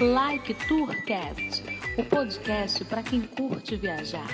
[0.00, 1.62] Like Tourcast,
[1.98, 4.26] o podcast para quem curte viajar.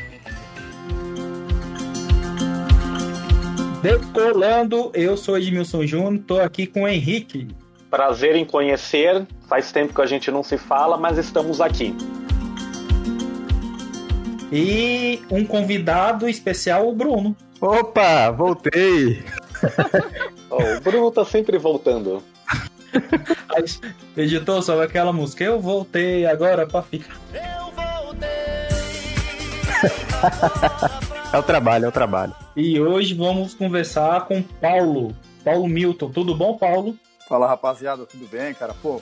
[3.83, 7.49] Decolando, eu sou Edmilson Júnior, tô aqui com o Henrique.
[7.91, 9.26] Prazer em conhecer.
[9.48, 11.92] Faz tempo que a gente não se fala, mas estamos aqui.
[14.52, 17.36] E um convidado especial, o Bruno.
[17.60, 19.24] Opa, voltei!
[20.48, 22.22] oh, o Bruno tá sempre voltando.
[24.16, 27.16] Editor, sobre aquela música, eu voltei agora pra ficar.
[27.32, 28.29] Eu voltei!
[31.32, 32.35] é o trabalho, é o trabalho.
[32.57, 35.15] E hoje vamos conversar com Paulo.
[35.45, 36.11] Paulo Milton.
[36.11, 36.97] Tudo bom, Paulo?
[37.29, 38.74] Fala, rapaziada, tudo bem, cara?
[38.74, 39.01] Pô,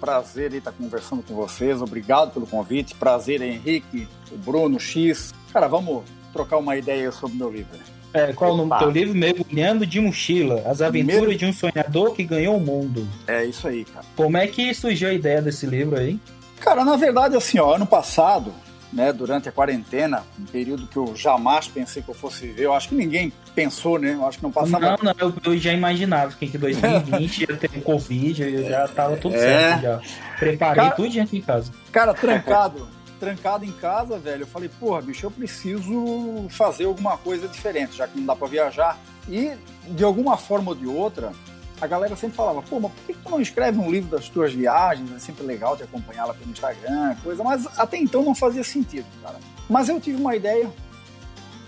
[0.00, 1.80] prazer aí estar conversando com vocês.
[1.80, 2.94] Obrigado pelo convite.
[2.94, 5.32] Prazer, Henrique, o Bruno, X.
[5.52, 7.78] Cara, vamos trocar uma ideia sobre o meu livro.
[8.14, 8.62] É, qual Opa.
[8.62, 9.14] o nome do teu livro?
[9.14, 10.62] Mergulhando de Mochila.
[10.66, 13.06] As aventuras de um sonhador que ganhou o mundo.
[13.26, 14.06] É isso aí, cara.
[14.14, 16.20] Como é que surgiu a ideia desse livro aí?
[16.60, 18.54] Cara, na verdade, assim, ó, ano passado,
[18.92, 22.62] né, durante a quarentena, um período que eu jamais pensei que eu fosse viver.
[22.62, 24.14] Eu acho que ninguém pensou, né?
[24.14, 24.90] Eu acho que não passava.
[24.90, 29.16] Não, não, eu, eu já imaginava que em 2020 ia ter Covid, eu já tava
[29.16, 29.40] tudo é...
[29.40, 30.00] certo já.
[30.38, 31.72] Preparei cara, tudo aqui em casa.
[31.90, 32.88] Cara, trancado,
[33.24, 34.42] trancado em casa, velho.
[34.42, 38.46] Eu falei, porra, bicho, eu preciso fazer alguma coisa diferente, já que não dá para
[38.46, 38.98] viajar.
[39.28, 39.52] E
[39.88, 41.32] de alguma forma ou de outra,
[41.80, 44.52] a galera sempre falava, pô, mas por que tu não escreve um livro das tuas
[44.52, 45.10] viagens?
[45.12, 49.06] É sempre legal te acompanhar lá pelo Instagram, coisa, mas até então não fazia sentido,
[49.22, 49.38] cara.
[49.68, 50.70] Mas eu tive uma ideia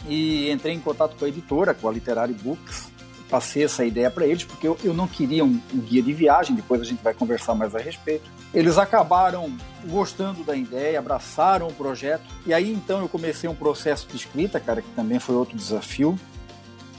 [0.07, 2.91] e entrei em contato com a editora, com a Literary Books,
[3.29, 6.55] passei essa ideia para eles, porque eu, eu não queria um, um, guia de viagem,
[6.55, 8.25] depois a gente vai conversar mais a respeito.
[8.55, 14.07] Eles acabaram gostando da ideia, abraçaram o projeto, e aí então eu comecei um processo
[14.09, 16.19] de escrita, cara, que também foi outro desafio.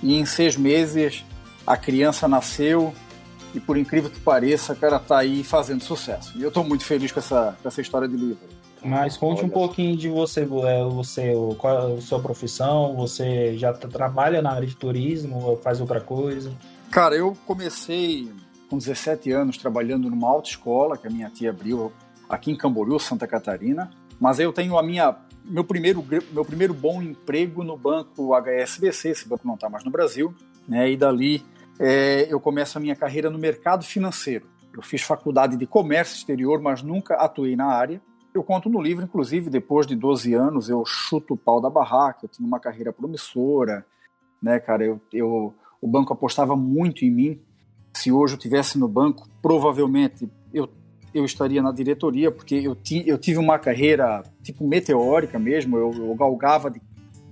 [0.03, 1.23] E em seis meses
[1.65, 2.93] a criança nasceu
[3.53, 6.33] e por incrível que pareça, cara tá aí fazendo sucesso.
[6.35, 8.56] E eu estou muito feliz com essa, com essa história de livro.
[8.83, 9.47] Mas conte Olha.
[9.47, 12.95] um pouquinho de você, é, você, qual é a sua profissão?
[12.95, 16.51] Você já trabalha na área de turismo ou faz outra coisa?
[16.91, 18.31] Cara, eu comecei
[18.69, 21.91] com 17 anos trabalhando numa autoescola que a minha tia abriu
[22.29, 23.89] aqui em Camboriú, Santa Catarina.
[24.19, 25.15] Mas eu tenho a minha
[25.45, 29.91] meu primeiro meu primeiro bom emprego no banco HSBC, esse banco não está mais no
[29.91, 30.33] Brasil,
[30.67, 30.89] né?
[30.91, 31.43] E dali
[31.79, 34.45] é, eu começo a minha carreira no mercado financeiro.
[34.75, 38.01] Eu fiz faculdade de comércio exterior, mas nunca atuei na área.
[38.37, 42.19] Eu conto no livro, inclusive, depois de 12 anos, eu chuto o pau da barraca,
[42.23, 43.83] eu tinha uma carreira promissora,
[44.39, 44.85] né, cara?
[44.85, 47.41] Eu, eu, o banco apostava muito em mim.
[47.91, 50.69] Se hoje eu tivesse no banco, provavelmente eu,
[51.15, 55.91] eu estaria na diretoria, porque eu, ti, eu tive uma carreira tipo meteórica mesmo, eu,
[55.91, 56.79] eu galgava de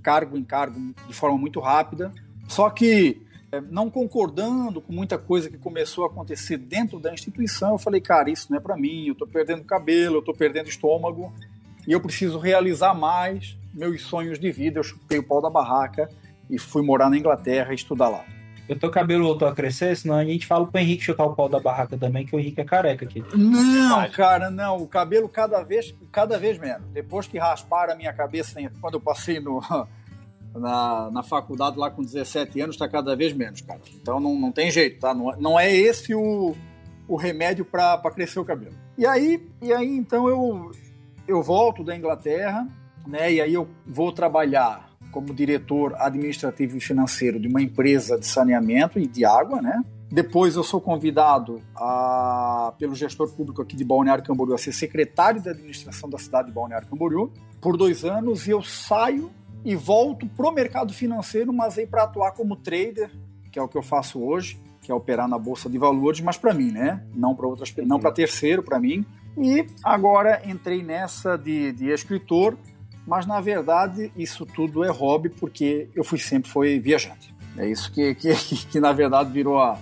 [0.01, 2.11] cargo em cargo de forma muito rápida.
[2.47, 3.21] Só que
[3.61, 8.29] não concordando com muita coisa que começou a acontecer dentro da instituição, eu falei, cara,
[8.29, 11.33] isso não é para mim, eu estou perdendo cabelo, eu estou perdendo estômago
[11.87, 14.79] e eu preciso realizar mais meus sonhos de vida.
[14.79, 16.09] Eu chutei o pau da barraca
[16.49, 18.25] e fui morar na Inglaterra e estudar lá.
[18.67, 21.47] Eu tô cabelo voltou a crescer, senão a gente fala pro Henrique chutar o pau
[21.47, 23.23] da barraca também, que o Henrique é careca aqui.
[23.35, 24.77] Não, cara, não.
[24.77, 26.87] O cabelo cada vez, cada vez menos.
[26.91, 29.61] Depois que rasparam a minha cabeça quando eu passei no,
[30.55, 33.81] na, na faculdade lá com 17 anos está cada vez menos, cara.
[33.93, 35.13] Então não, não tem jeito, tá?
[35.13, 36.55] Não, não é esse o,
[37.07, 38.75] o remédio para crescer o cabelo.
[38.97, 40.71] E aí, e aí então eu,
[41.27, 42.67] eu volto da Inglaterra,
[43.05, 43.33] né?
[43.33, 48.99] E aí eu vou trabalhar como diretor administrativo e financeiro de uma empresa de saneamento
[48.99, 49.81] e de água, né?
[50.11, 55.41] Depois eu sou convidado a, pelo gestor público aqui de Balneário Camboriú a ser secretário
[55.41, 59.31] de administração da cidade de Balneário Camboriú por dois anos e eu saio
[59.65, 63.09] e volto pro mercado financeiro, mas aí para atuar como trader,
[63.51, 66.37] que é o que eu faço hoje, que é operar na bolsa de valores, mas
[66.37, 67.03] para mim, né?
[67.15, 69.03] Não para outras, não para terceiro, para mim.
[69.35, 72.55] E agora entrei nessa de, de escritor,
[73.07, 77.33] mas na verdade isso tudo é hobby porque eu fui sempre foi viajante.
[77.57, 79.79] É isso que, que, que, que na verdade virou a,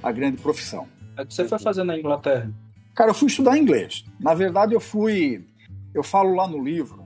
[0.00, 0.86] a grande profissão.
[1.18, 2.52] O é que você foi fazer na Inglaterra?
[2.94, 4.04] Cara, eu fui estudar inglês.
[4.20, 5.44] Na verdade, eu fui.
[5.92, 7.03] Eu falo lá no livro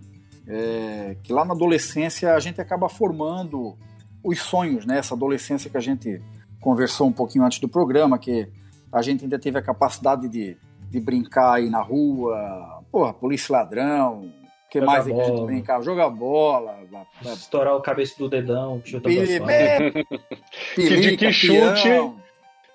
[0.49, 3.77] é, que lá na adolescência a gente acaba formando
[4.25, 4.99] os sonhos, né?
[4.99, 6.21] Essa adolescência que a gente
[6.61, 8.49] conversou um pouquinho antes do programa, que
[8.93, 10.57] a gente ainda teve a capacidade de,
[10.91, 14.23] de brincar aí na rua, porra, polícia ladrão,
[14.69, 15.83] o que mais é que a gente brincava?
[15.83, 16.79] Jogar bola.
[17.23, 19.11] Estourar o cabeça do dedão, chutar
[20.77, 21.89] De que chute.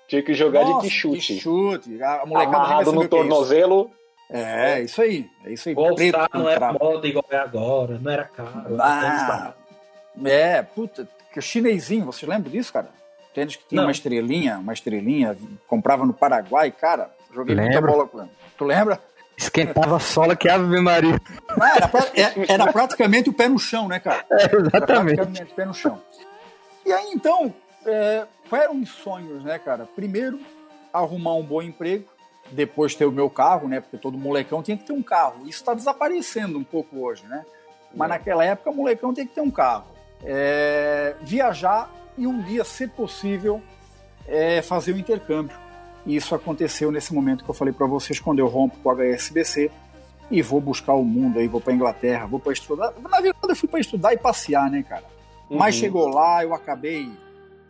[0.08, 1.34] Tinha que jogar Nossa, de que chute.
[1.34, 2.02] Que chute.
[2.02, 3.90] A molecada Amarrado no tornozelo.
[4.30, 5.30] É, isso aí.
[5.44, 5.74] É isso aí.
[5.76, 8.76] All Star não era moda igual é agora, não era caro.
[8.80, 9.54] Ah,
[10.24, 12.88] é, puta, que chinesinho, você lembra disso, cara?
[13.34, 13.88] Tênis que tinha não.
[13.88, 15.36] uma estrelinha, uma estrelinha,
[15.66, 17.72] comprava no Paraguai, cara, joguei Lembro.
[17.72, 18.30] muita bola com ele.
[18.56, 19.00] Tu lembra?
[19.36, 21.20] Esquentava a sola que Ave Maria.
[21.56, 24.24] Não, era, pra, é, era, praticamente o pé no chão, né, cara?
[24.30, 24.74] É, exatamente.
[24.74, 26.00] Era praticamente o pé no chão.
[26.86, 27.52] E aí, então,
[27.84, 29.88] é, quais eram os sonhos, né, cara?
[29.96, 30.38] Primeiro,
[30.92, 32.04] arrumar um bom emprego,
[32.50, 33.80] depois ter o meu carro, né?
[33.80, 35.42] Porque todo molecão tinha que ter um carro.
[35.42, 37.44] Isso está desaparecendo um pouco hoje, né?
[37.94, 39.86] Mas naquela época, o molecão tinha que ter um carro.
[40.24, 43.62] É, viajar e um dia, se possível,
[44.26, 45.56] é, fazer o intercâmbio.
[46.06, 48.92] E isso aconteceu nesse momento que eu falei para vocês, quando eu rompo com o
[48.92, 49.70] HSBC
[50.30, 52.92] e vou buscar o mundo aí, vou para Inglaterra, vou para estudar.
[53.00, 55.04] Na verdade, eu fui para estudar e passear, né, cara?
[55.48, 55.58] Uhum.
[55.58, 57.10] Mas chegou lá, eu acabei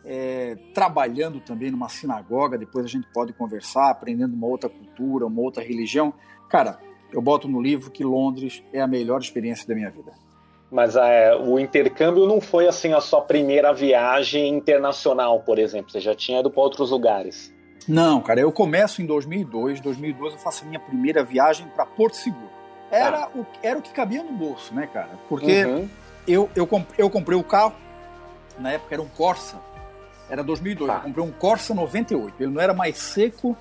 [0.05, 5.41] é, trabalhando também numa sinagoga, depois a gente pode conversar, aprendendo uma outra cultura, uma
[5.41, 6.13] outra religião.
[6.47, 6.79] Cara,
[7.11, 10.13] eu boto no livro que Londres é a melhor experiência da minha vida.
[10.71, 15.91] Mas é, o intercâmbio não foi assim a sua primeira viagem internacional, por exemplo.
[15.91, 17.53] Você já tinha ido para outros lugares?
[17.87, 18.41] Não, cara.
[18.41, 19.79] Eu começo em 2002.
[19.79, 22.49] 2002 eu faço a minha primeira viagem para Porto Seguro.
[22.91, 23.29] Era, ah.
[23.35, 25.19] o, era o que cabia no bolso, né, cara?
[25.29, 25.89] Porque uhum.
[26.27, 26.67] eu, eu,
[26.97, 27.73] eu comprei o carro.
[28.59, 29.57] Na época era um Corsa
[30.29, 30.89] era 2002.
[30.89, 30.97] Tá.
[30.97, 32.35] Eu comprei um Corsa 98.
[32.39, 33.55] Ele não era mais seco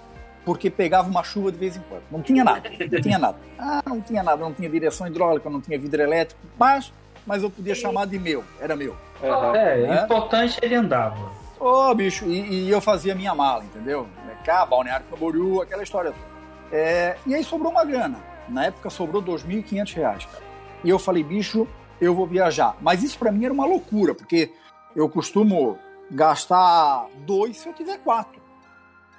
[0.44, 2.02] porque pegava uma chuva de vez em quando.
[2.10, 2.70] Não tinha nada.
[2.90, 3.36] Não tinha nada.
[3.58, 4.36] Ah, não tinha nada.
[4.36, 6.40] Não tinha direção hidráulica, não tinha vidro elétrico.
[6.58, 6.92] Mas,
[7.26, 8.44] mas eu podia chamar de meu.
[8.60, 8.96] Era meu.
[9.22, 9.54] Uhum.
[9.54, 11.32] É, é, importante ele andava.
[11.58, 12.26] Ô, oh, bicho.
[12.26, 14.06] E, e, eu fazia minha mala, entendeu?
[14.44, 16.34] Cá, Balneário Camboriú, aquela história toda.
[16.70, 18.18] É, e aí sobrou uma grana.
[18.48, 20.44] Na época sobrou R$ 2.500, cara.
[20.82, 21.66] E eu falei, bicho,
[21.98, 22.76] eu vou viajar.
[22.82, 24.52] Mas isso para mim era uma loucura, porque
[24.94, 25.78] eu costumo
[26.10, 28.40] gastar dois se eu tiver quatro.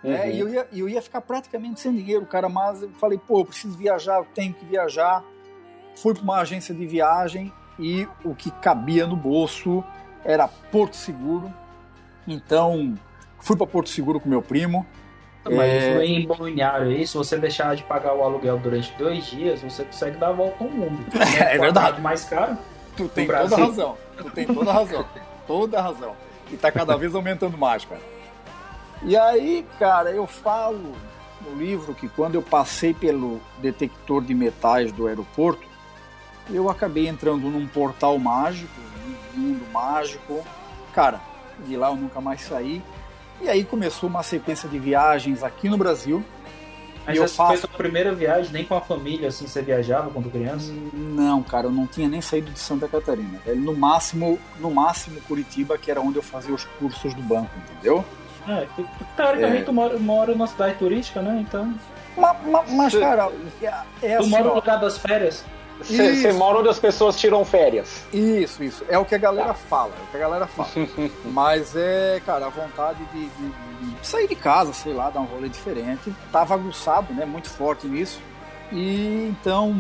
[0.03, 0.11] Uhum.
[0.11, 0.31] Né?
[0.31, 2.47] E eu ia, eu ia ficar praticamente sem dinheiro, cara.
[2.47, 5.23] Mas eu falei, pô, eu preciso viajar, eu tenho que viajar.
[5.95, 9.83] Fui para uma agência de viagem e o que cabia no bolso
[10.23, 11.51] era Porto Seguro.
[12.27, 12.95] Então,
[13.39, 14.85] fui para Porto Seguro com meu primo.
[15.43, 16.05] Mas é...
[16.05, 20.17] em Balneário aí, se você deixar de pagar o aluguel durante dois dias, você consegue
[20.17, 21.05] dar a volta ao mundo.
[21.39, 22.01] É, é verdade.
[22.01, 22.57] mais caro.
[22.97, 23.97] Tu tem toda razão.
[24.17, 25.05] Tu tem toda razão.
[25.45, 26.15] toda razão.
[26.51, 28.01] E tá cada vez aumentando mais, cara.
[29.03, 30.93] E aí, cara, eu falo
[31.41, 35.67] no livro que quando eu passei pelo detector de metais do aeroporto,
[36.49, 38.73] eu acabei entrando num portal mágico,
[39.35, 40.43] num mundo mágico.
[40.93, 41.19] Cara,
[41.65, 42.81] de lá eu nunca mais saí.
[43.41, 46.23] E aí começou uma sequência de viagens aqui no Brasil,
[47.05, 47.49] mas essa faço...
[47.49, 50.73] foi sua primeira viagem, nem com a família, assim, você viajava quando criança?
[50.93, 53.39] Não, cara, eu não tinha nem saído de Santa Catarina.
[53.55, 58.03] No máximo, no máximo Curitiba, que era onde eu fazia os cursos do banco, entendeu?
[58.47, 58.67] É,
[59.15, 59.65] teoricamente é...
[59.65, 61.43] tu mora, mora numa cidade turística, né?
[61.47, 61.73] Então.
[62.15, 63.31] Mas, mas, mas cara,
[63.61, 65.43] é, é tu assim, mora no lugar das férias?
[65.81, 68.03] Você mora onde as pessoas tiram férias.
[68.13, 68.85] Isso, isso.
[68.87, 69.91] É o que a galera fala.
[69.99, 70.69] É o que a galera fala.
[71.25, 75.25] Mas é, cara, a vontade de, de, de, sair de casa, sei lá, dar um
[75.25, 76.13] rolê diferente.
[76.31, 77.25] Tava aguçado, né?
[77.25, 78.21] Muito forte nisso.
[78.71, 79.75] E então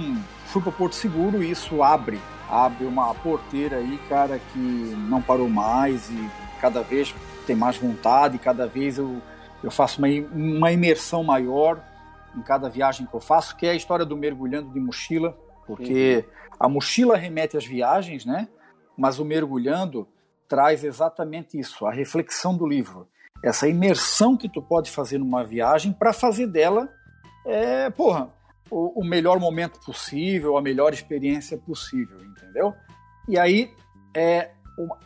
[0.47, 2.19] fui para Porto Seguro e isso abre,
[2.49, 6.29] abre uma porteira aí, cara, que não parou mais e
[6.61, 7.13] cada vez
[7.47, 9.21] tem mais vontade, cada vez eu,
[9.63, 11.79] eu faço uma, uma imersão maior
[12.37, 16.25] em cada viagem que eu faço, que é a história do mergulhando de mochila porque
[16.25, 16.55] uhum.
[16.59, 18.47] a mochila remete às viagens, né?
[18.97, 20.07] Mas o mergulhando
[20.47, 23.07] traz exatamente isso, a reflexão do livro,
[23.43, 26.89] essa imersão que tu pode fazer numa viagem para fazer dela,
[27.45, 28.29] é, porra,
[28.69, 32.73] o, o, melhor momento possível, a melhor experiência possível, entendeu?
[33.27, 33.71] E aí,
[34.15, 34.51] é,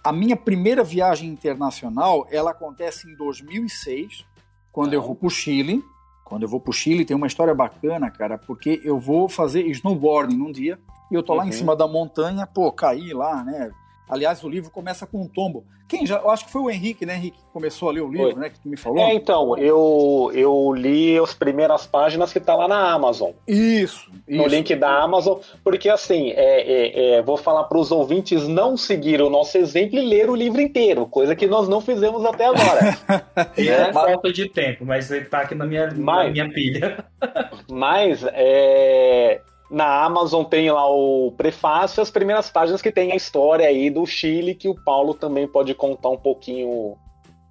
[0.03, 4.25] a minha primeira viagem internacional, ela acontece em 2006,
[4.72, 5.83] quando eu vou para o Chile,
[6.29, 10.38] quando eu vou pro Chile, tem uma história bacana, cara, porque eu vou fazer snowboarding
[10.38, 10.79] num dia
[11.12, 11.53] e eu tô lá em uhum.
[11.53, 13.71] cima da montanha, pô, caí lá, né?
[14.09, 15.63] Aliás, o livro começa com um tombo.
[15.87, 16.17] Quem já.
[16.17, 18.41] Eu acho que foi o Henrique, né, Henrique, que começou a ler o livro, foi.
[18.41, 18.49] né?
[18.49, 18.97] Que tu me falou.
[18.99, 23.31] É, então, eu, eu li as primeiras páginas que tá lá na Amazon.
[23.47, 24.11] Isso.
[24.27, 24.55] No isso.
[24.55, 29.21] link da Amazon, porque assim, é, é, é vou falar para os ouvintes não seguir
[29.21, 32.97] o nosso exemplo e ler o livro inteiro, coisa que nós não fizemos até agora.
[33.57, 37.05] é falta de tempo, mas ele tá aqui na minha, mas, na minha pilha.
[37.69, 43.67] mas, é na Amazon tem lá o prefácio, as primeiras páginas que tem a história
[43.67, 46.97] aí do Chile, que o Paulo também pode contar um pouquinho.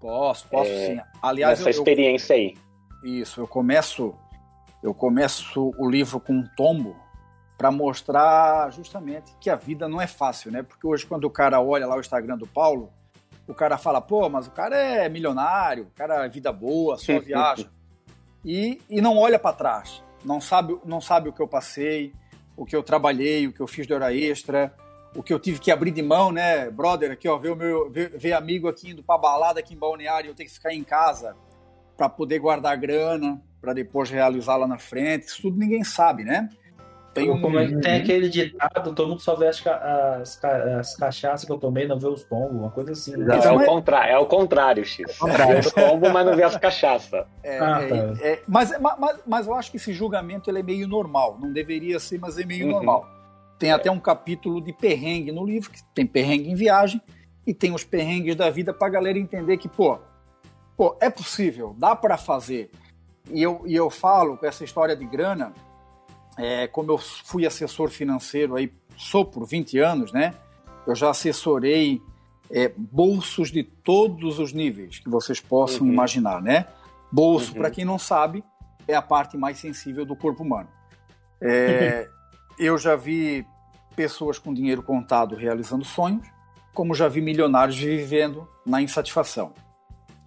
[0.01, 1.01] Posso, posso é, sim.
[1.23, 2.57] Aliás, essa eu, experiência aí.
[3.05, 4.15] Isso, eu começo,
[4.83, 6.97] eu começo o livro com um tombo
[7.57, 10.63] para mostrar justamente que a vida não é fácil, né?
[10.63, 12.93] Porque hoje quando o cara olha lá o Instagram do Paulo,
[13.47, 17.19] o cara fala, pô, mas o cara é milionário, o cara é vida boa, só
[17.21, 17.69] viaja.
[18.45, 22.13] e, e não olha para trás não sabe, não sabe o que eu passei,
[22.57, 24.75] o que eu trabalhei, o que eu fiz de hora extra,
[25.15, 27.91] o que eu tive que abrir de mão, né, brother, aqui, ó, ver o meu
[27.91, 30.85] ver, ver amigo aqui indo pra balada aqui em Balneário, eu tenho que ficar em
[30.85, 31.37] casa
[31.97, 33.43] para poder guardar grana.
[33.61, 35.27] para depois realizar lá na frente.
[35.27, 36.49] Isso tudo ninguém sabe, né?
[37.19, 37.41] Tem, um...
[37.41, 41.53] Como é que tem aquele ditado, todo mundo só vê as, as, as cachaças que
[41.53, 43.17] eu tomei, não vê os pombos, uma coisa assim.
[43.17, 43.39] Né?
[43.43, 45.19] é, o contrário, é o contrário, X.
[45.21, 47.25] É vê os pombos, mas não vê as cachaças.
[47.43, 47.97] É, ah, é, tá.
[48.21, 51.39] É, mas, mas, mas eu acho que esse julgamento ele é meio normal.
[51.41, 52.73] Não deveria ser, mas é meio uhum.
[52.73, 53.07] normal.
[53.59, 57.01] Tem até um capítulo de perrengue no livro, que tem perrengue em viagem,
[57.47, 59.99] e tem os perrengues da vida para a galera entender que, pô,
[60.77, 62.71] pô, é possível, dá para fazer.
[63.31, 65.53] E eu, e eu falo com essa história de grana,
[66.39, 70.35] é, como eu fui assessor financeiro aí, sou por 20 anos, né?
[70.87, 72.01] Eu já assessorei
[72.49, 75.93] é, bolsos de todos os níveis que vocês possam uhum.
[75.93, 76.67] imaginar, né?
[77.11, 77.59] Bolso, uhum.
[77.59, 78.45] para quem não sabe,
[78.87, 80.69] é a parte mais sensível do corpo humano.
[81.41, 82.09] É,
[82.59, 83.45] eu já vi
[83.97, 86.27] pessoas com dinheiro contado realizando sonhos,
[86.73, 89.53] como já vi milionários vivendo na insatisfação.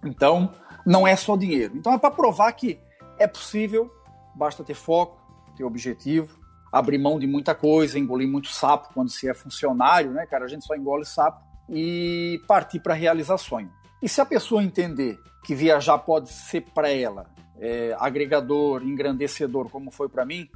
[0.04, 0.52] Então,
[0.84, 1.74] não é só dinheiro.
[1.74, 2.78] Então, é para provar que
[3.18, 3.90] é possível,
[4.34, 5.21] basta ter foco,
[5.52, 6.28] ter objetivo,
[6.72, 10.44] abrir mão de muita coisa, engolir muito sapo quando se é funcionário, né, cara?
[10.44, 13.70] A gente só engole sapo e partir para realizar sonho.
[14.02, 17.26] E se a pessoa entender que viajar pode ser para ela
[17.58, 20.48] é, agregador, engrandecedor, como foi para mim,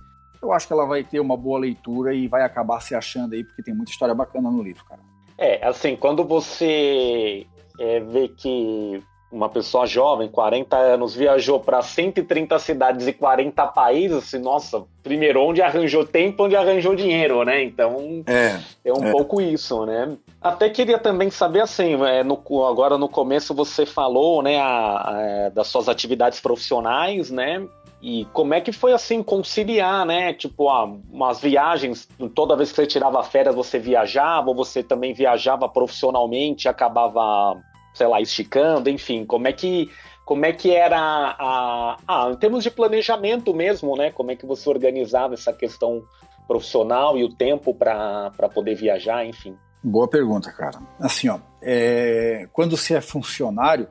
[0.43, 3.45] eu acho que ela vai ter uma boa leitura e vai acabar se achando aí,
[3.45, 5.01] porque tem muita história bacana no livro, cara.
[5.39, 7.47] É, assim, quando você
[7.79, 14.19] é, vê que uma pessoa jovem, 40 anos, viajou para 130 cidades e 40 países,
[14.19, 17.63] assim, nossa, primeiro, onde arranjou tempo, onde arranjou dinheiro, né?
[17.63, 19.11] Então, é, é um é.
[19.11, 20.17] pouco isso, né?
[20.41, 25.49] Até queria também saber, assim, é, no, agora no começo você falou, né, a, a,
[25.51, 27.67] das suas atividades profissionais, né?
[28.01, 30.33] E como é que foi assim conciliar, né?
[30.33, 35.13] Tipo, ah, umas viagens, toda vez que você tirava férias, você viajava, ou você também
[35.13, 37.61] viajava profissionalmente, acabava
[37.97, 39.91] sei lá, esticando, enfim, como é que
[40.25, 44.11] como é que era a, a, em termos de planejamento mesmo, né?
[44.11, 46.03] Como é que você organizava essa questão
[46.49, 49.57] profissional e o tempo para poder viajar, enfim?
[49.83, 50.81] Boa pergunta, cara.
[50.99, 53.89] Assim, ó, é, quando você é funcionário,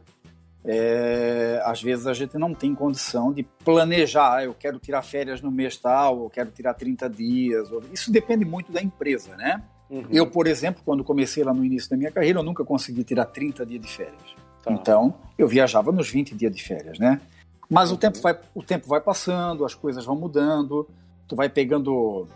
[0.65, 4.35] é, às vezes a gente não tem condição de planejar.
[4.35, 7.69] Ah, eu quero tirar férias no mês tal, eu quero tirar 30 dias.
[7.93, 9.63] Isso depende muito da empresa, né?
[9.89, 10.05] Uhum.
[10.11, 13.25] Eu, por exemplo, quando comecei lá no início da minha carreira, eu nunca consegui tirar
[13.25, 14.35] 30 dias de férias.
[14.63, 14.71] Tá.
[14.71, 17.21] Então, eu viajava nos 20 dias de férias, né?
[17.69, 17.95] Mas uhum.
[17.95, 20.87] o, tempo vai, o tempo vai passando, as coisas vão mudando,
[21.27, 22.27] tu vai pegando,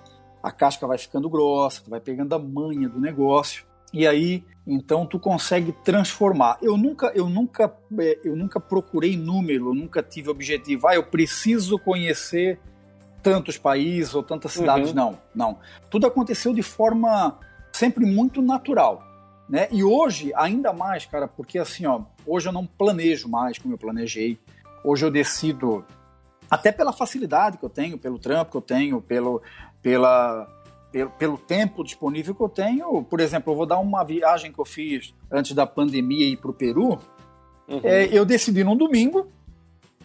[0.41, 5.05] a casca vai ficando grossa, tu vai pegando a manha do negócio, e aí, então,
[5.05, 6.57] tu consegue transformar.
[6.61, 11.03] Eu nunca, eu nunca, é, eu nunca procurei número, eu nunca tive objetivo, ah, eu
[11.03, 12.59] preciso conhecer
[13.21, 14.95] tantos países ou tantas cidades, uhum.
[14.95, 15.59] não, não.
[15.89, 17.38] Tudo aconteceu de forma
[17.71, 19.03] sempre muito natural,
[19.47, 19.67] né?
[19.71, 23.77] E hoje, ainda mais, cara, porque assim, ó, hoje eu não planejo mais como eu
[23.77, 24.39] planejei.
[24.83, 25.85] Hoje eu decido,
[26.49, 29.41] até pela facilidade que eu tenho, pelo trampo que eu tenho, pelo,
[29.81, 30.47] pela,
[30.91, 33.03] pelo, pelo tempo disponível que eu tenho.
[33.03, 36.51] Por exemplo, eu vou dar uma viagem que eu fiz antes da pandemia ir para
[36.51, 36.99] o Peru.
[37.67, 37.81] Uhum.
[37.83, 39.31] É, eu decidi num domingo.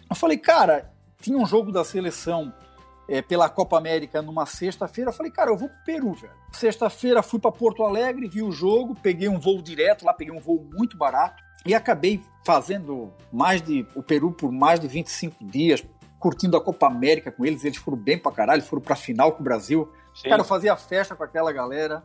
[0.08, 2.52] Eu falei, cara, tinha um jogo da seleção
[3.08, 5.12] é, pela Copa América numa sexta-feira.
[5.12, 6.32] Falei, cara, eu vou pro Peru, velho.
[6.52, 10.40] Sexta-feira fui para Porto Alegre, vi o jogo, peguei um voo direto lá, peguei um
[10.40, 15.84] voo muito barato e acabei fazendo mais de o Peru por mais de 25 dias,
[16.18, 17.64] curtindo a Copa América com eles.
[17.64, 19.90] Eles foram bem pra caralho, foram pra final com o Brasil.
[20.14, 20.28] Sim.
[20.28, 22.02] Cara, eu fazia festa com aquela galera.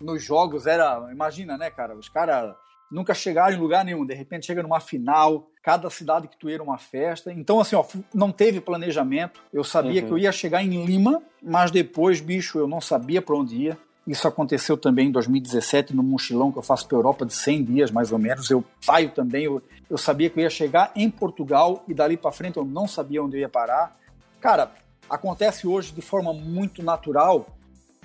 [0.00, 1.94] Nos jogos era, imagina, né, cara?
[1.94, 2.54] Os caras
[2.90, 4.06] nunca chegaram em lugar nenhum.
[4.06, 7.32] De repente chega numa final, cada cidade que tu era uma festa.
[7.32, 9.42] Então, assim, ó, não teve planejamento.
[9.52, 10.06] Eu sabia uhum.
[10.06, 13.78] que eu ia chegar em Lima, mas depois, bicho, eu não sabia para onde ia.
[14.06, 17.90] Isso aconteceu também em 2017, no mochilão que eu faço para Europa de 100 dias,
[17.90, 18.50] mais ou menos.
[18.50, 22.32] Eu saio também, eu, eu sabia que eu ia chegar em Portugal e dali para
[22.32, 23.96] frente eu não sabia onde eu ia parar.
[24.40, 24.72] Cara,
[25.08, 27.46] acontece hoje de forma muito natural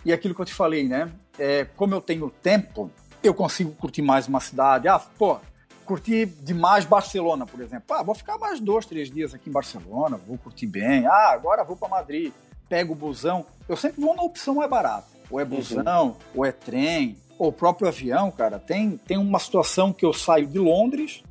[0.03, 1.11] e aquilo que eu te falei, né?
[1.39, 2.91] É, como eu tenho tempo,
[3.23, 4.87] eu consigo curtir mais uma cidade.
[4.87, 5.39] Ah, pô,
[5.85, 7.95] curti demais Barcelona, por exemplo.
[7.95, 11.05] Ah, vou ficar mais dois, três dias aqui em Barcelona, vou curtir bem.
[11.05, 12.33] Ah, agora vou para Madrid,
[12.67, 13.45] pego o busão.
[13.69, 15.07] Eu sempre vou na opção mais barata.
[15.29, 15.49] Ou é uhum.
[15.49, 16.15] busão, uhum.
[16.35, 18.59] ou é trem, ou o próprio avião, cara.
[18.59, 21.23] Tem, tem uma situação que eu saio de Londres,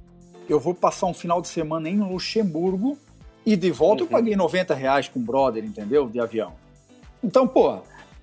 [0.48, 2.98] eu vou passar um final de semana em Luxemburgo,
[3.46, 4.08] e de volta uhum.
[4.08, 6.08] eu paguei 90 reais com o brother, entendeu?
[6.08, 6.52] De avião.
[7.22, 7.78] Então, pô,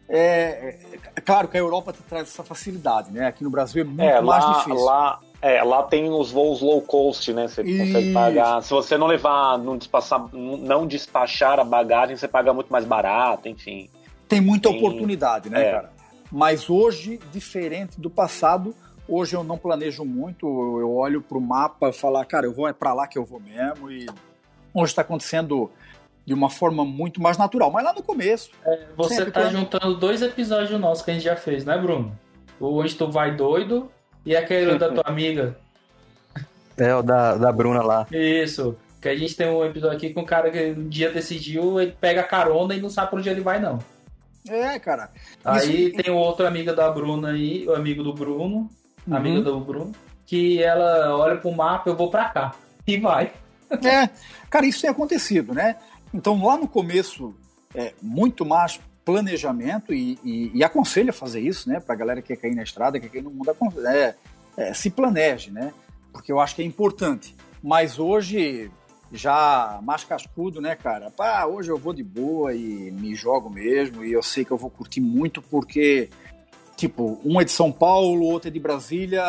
[0.10, 0.78] é,
[1.16, 3.28] é, claro que a Europa te traz essa facilidade, né?
[3.28, 4.84] Aqui no Brasil é muito é, mais lá, difícil.
[4.84, 7.48] Lá, é, lá tem os voos low cost, né?
[7.48, 7.86] Você Isso.
[7.86, 8.62] consegue pagar.
[8.62, 13.50] Se você não levar, não despachar, não despachar a bagagem, você paga muito mais barato,
[13.50, 13.90] enfim.
[14.28, 14.78] Tem muita tem...
[14.78, 15.72] oportunidade, né, é.
[15.72, 15.94] cara?
[16.32, 18.76] Mas hoje, diferente do passado,
[19.08, 20.46] hoje eu não planejo muito.
[20.80, 23.26] Eu olho para o mapa e falo, cara, eu vou é para lá que eu
[23.26, 23.92] vou mesmo.
[23.92, 24.06] E
[24.74, 25.72] hoje está acontecendo
[26.24, 27.72] de uma forma muito mais natural.
[27.72, 28.52] Mas lá no começo.
[28.64, 31.78] É, você Sempre tá quando- juntando dois episódios nossos que a gente já fez, né,
[31.78, 32.18] Bruno?
[32.60, 33.92] O Onde Tu Vai Doido
[34.26, 35.58] e aquele da tua amiga.
[36.78, 38.08] É, o da, da Bruna lá.
[38.12, 38.76] Isso.
[39.02, 41.96] Que a gente tem um episódio aqui com um cara que um dia decidiu, ele
[42.00, 43.80] pega carona e não sabe pra onde ele vai, não.
[44.48, 45.10] É, cara.
[45.44, 48.70] Aí Isso- tem outra amiga da Bruna aí, o amigo do Bruno,
[49.08, 49.16] Uhum.
[49.16, 49.92] amiga do Bruno,
[50.26, 52.56] que ela olha pro mapa, eu vou pra cá.
[52.88, 53.32] E vai.
[53.70, 54.10] É,
[54.50, 55.76] cara, isso tem acontecido, né?
[56.14, 57.34] Então, lá no começo,
[57.76, 61.80] é muito mais planejamento e, e, e aconselho a fazer isso, né?
[61.80, 63.52] Pra galera que quer cair na estrada, que quer cair no mundo,
[63.88, 64.16] é,
[64.58, 65.74] é, se planeje, né?
[66.12, 67.36] Porque eu acho que é importante.
[67.64, 68.70] Mas hoje,
[69.12, 71.10] já mais cascudo, né, cara?
[71.12, 74.58] Pá, hoje eu vou de boa e me jogo mesmo, e eu sei que eu
[74.58, 76.10] vou curtir muito porque,
[76.76, 79.24] tipo, um é de São Paulo, outro é de Brasília,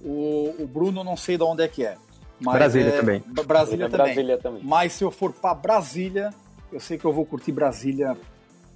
[0.00, 1.96] o, o Bruno não sei de onde é que é.
[2.40, 3.22] Mas Brasília é- também.
[3.26, 4.06] Brasília É também.
[4.06, 4.62] Brasília também.
[4.64, 6.30] Mas se eu for pra Brasília,
[6.72, 8.16] eu sei que eu vou curtir Brasília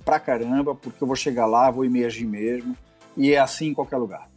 [0.05, 2.77] pra caramba, porque eu vou chegar lá, vou emergir mesmo.
[3.17, 4.29] E é assim em qualquer lugar.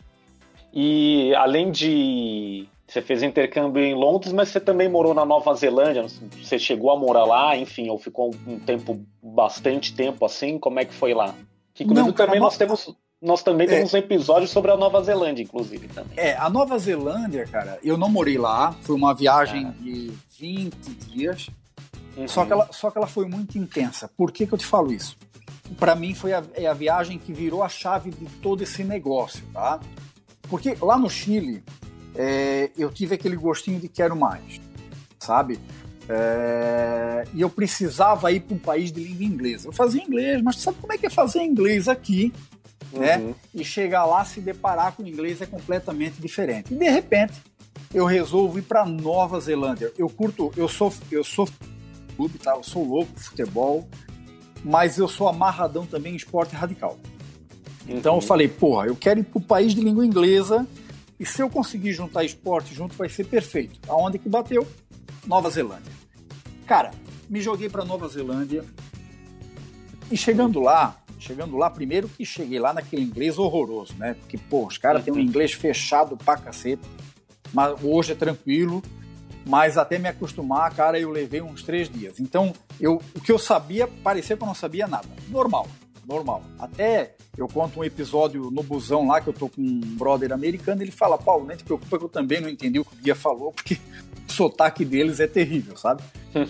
[0.74, 2.68] E além de.
[2.88, 6.06] Você fez intercâmbio em Londres, mas você também morou na Nova Zelândia.
[6.42, 10.60] Você chegou a morar lá, enfim, ou ficou um tempo, bastante tempo assim?
[10.60, 11.34] Como é que foi lá?
[11.74, 12.96] Que inclusive Não, cara, também nós temos.
[13.22, 13.70] Nós também É.
[13.72, 16.14] temos um episódio sobre a Nova Zelândia, inclusive, também.
[16.16, 18.74] É, a Nova Zelândia, cara, eu não morei lá.
[18.82, 19.74] Foi uma viagem Ah.
[19.82, 20.76] de 20
[21.10, 21.50] dias.
[22.16, 22.28] Uhum.
[22.28, 24.12] Só que, ela, só que ela foi muito intensa.
[24.16, 25.18] Por que, que eu te falo isso?
[25.78, 29.44] Para mim foi a, é a viagem que virou a chave de todo esse negócio,
[29.54, 29.80] tá?
[30.44, 31.64] Porque lá no Chile
[32.16, 34.62] é, eu tive aquele gostinho de quero mais,
[35.20, 35.60] sabe?
[36.08, 39.68] É, e eu precisava ir para um país de língua inglesa.
[39.68, 42.32] Eu fazia inglês, mas sabe como é que é fazer inglês aqui,
[42.94, 43.18] né?
[43.18, 43.36] Uhum.
[43.54, 46.74] e chegar lá se deparar com o inglês é completamente diferente.
[46.74, 47.34] E de repente
[47.94, 49.92] eu resolvo ir para Nova Zelândia.
[49.98, 51.48] Eu curto, eu sou, eu sou
[52.16, 52.56] clube, tá?
[52.56, 53.88] Eu sou louco futebol,
[54.64, 56.98] mas eu sou amarradão também em esporte radical.
[57.88, 58.20] Então Uhum.
[58.20, 60.66] eu falei, porra, eu quero ir para o país de língua inglesa
[61.20, 63.80] e se eu conseguir juntar esporte junto vai ser perfeito.
[63.88, 64.68] Aonde que bateu?
[65.28, 65.92] Nova Zelândia.
[66.66, 66.92] Cara,
[67.30, 68.64] me joguei para Nova Zelândia
[70.12, 74.16] e chegando lá, chegando lá, primeiro que cheguei lá naquele inglês horroroso, né?
[74.16, 76.82] Porque, pô, os caras têm um inglês fechado pra cacete,
[77.54, 78.84] mas hoje é tranquilo,
[79.46, 82.20] mas até me acostumar, cara, eu levei uns três dias.
[82.20, 85.08] Então, eu, o que eu sabia, parecia que eu não sabia nada.
[85.30, 85.68] Normal,
[86.08, 86.44] normal.
[86.60, 90.82] Até eu conto um episódio no busão lá, que eu tô com um brother americano,
[90.82, 93.16] ele fala, Paulo, nem te preocupa que eu também não entendi o que o guia
[93.16, 93.78] falou, porque
[94.28, 96.02] o sotaque deles é terrível, sabe?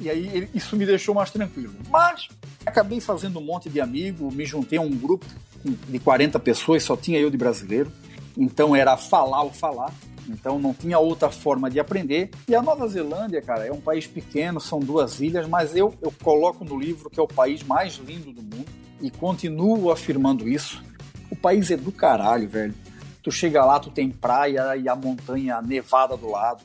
[0.00, 1.74] E aí ele- isso me deixou mais tranquilo.
[1.90, 2.28] Mas
[2.64, 5.26] acabei fazendo um monte de amigo, me juntei a um grupo
[5.64, 7.90] de 40 pessoas, só tinha eu de brasileiro.
[8.36, 9.92] Então era falar ou falar.
[10.28, 12.30] Então não tinha outra forma de aprender.
[12.48, 16.12] E a Nova Zelândia, cara, é um país pequeno, são duas ilhas, mas eu, eu
[16.22, 18.66] coloco no livro que é o país mais lindo do mundo
[19.00, 20.82] e continuo afirmando isso.
[21.30, 22.74] O país é do caralho, velho.
[23.22, 26.62] Tu chega lá, tu tem praia e a montanha nevada do lado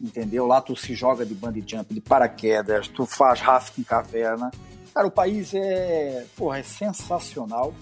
[0.00, 0.46] entendeu?
[0.46, 4.50] Lá tu se joga de bungee jump, de paraquedas, tu faz rafting em caverna.
[4.92, 7.74] Cara, o país é, porra, é sensacional.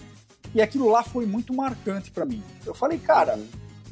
[0.55, 2.43] E aquilo lá foi muito marcante para mim.
[2.65, 3.39] Eu falei, cara,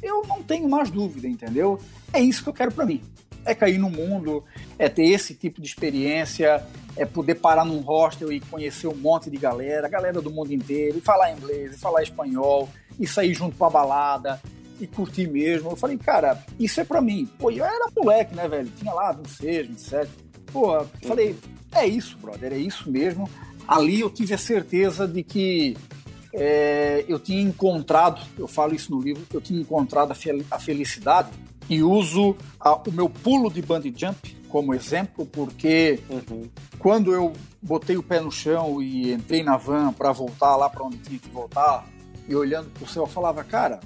[0.02, 1.78] eu não tenho mais dúvida, entendeu?
[2.12, 3.00] É isso que eu quero para mim.
[3.44, 4.44] É cair no mundo,
[4.78, 6.64] é ter esse tipo de experiência,
[6.96, 10.98] é poder parar num hostel e conhecer um monte de galera, galera do mundo inteiro,
[10.98, 14.40] e falar inglês, e falar espanhol, e sair junto pra balada,
[14.80, 15.70] e curtir mesmo.
[15.70, 17.28] Eu falei, cara, isso é pra mim.
[17.38, 18.70] Pô, eu era moleque, né, velho?
[18.76, 20.10] Tinha lá 26, 27.
[20.52, 21.36] Pô, eu falei,
[21.74, 23.28] é isso, brother, é isso mesmo.
[23.66, 25.76] Ali eu tive a certeza de que
[26.32, 30.58] é, eu tinha encontrado, eu falo isso no livro, eu tinha encontrado a, fel- a
[30.58, 31.30] felicidade
[31.68, 36.42] e uso a- o meu pulo de bungee jump como exemplo, porque Uhum.
[36.78, 40.82] quando eu botei o pé no chão e entrei na van para voltar lá para
[40.84, 41.86] onde tinha que voltar,
[42.28, 43.80] e olhando para o céu, eu falava, cara,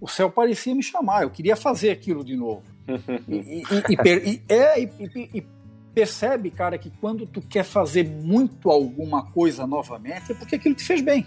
[0.00, 2.62] o céu parecia me chamar, eu queria fazer aquilo de novo.
[3.28, 5.46] E, e- é, e- e- e
[5.94, 10.82] percebe, cara, que quando tu quer fazer muito alguma coisa novamente, é porque aquilo te
[10.84, 11.24] fez bem.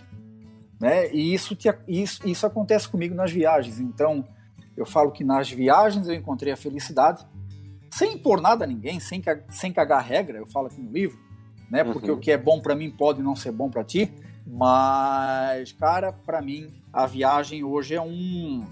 [0.79, 1.11] Né?
[1.13, 3.79] E isso, te- isso, isso acontece comigo nas viagens.
[3.79, 4.23] Então,
[4.75, 7.25] eu falo que nas viagens eu encontrei a felicidade,
[7.89, 11.17] sem impor nada a ninguém, sem, sem cagar regra, eu falo aqui no livro,
[11.71, 11.83] né?
[11.83, 12.17] Porque Uhum.
[12.17, 14.13] o que é bom para mim pode não ser bom para ti,
[14.45, 18.63] mas, cara, para mim, a viagem hoje é um,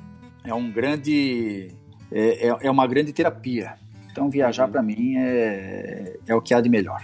[0.43, 1.69] é um grande.
[2.11, 3.73] É, é- é uma grande terapia.
[4.11, 4.71] Então, viajar Uhum.
[4.71, 7.03] para mim é, é o que há de melhor.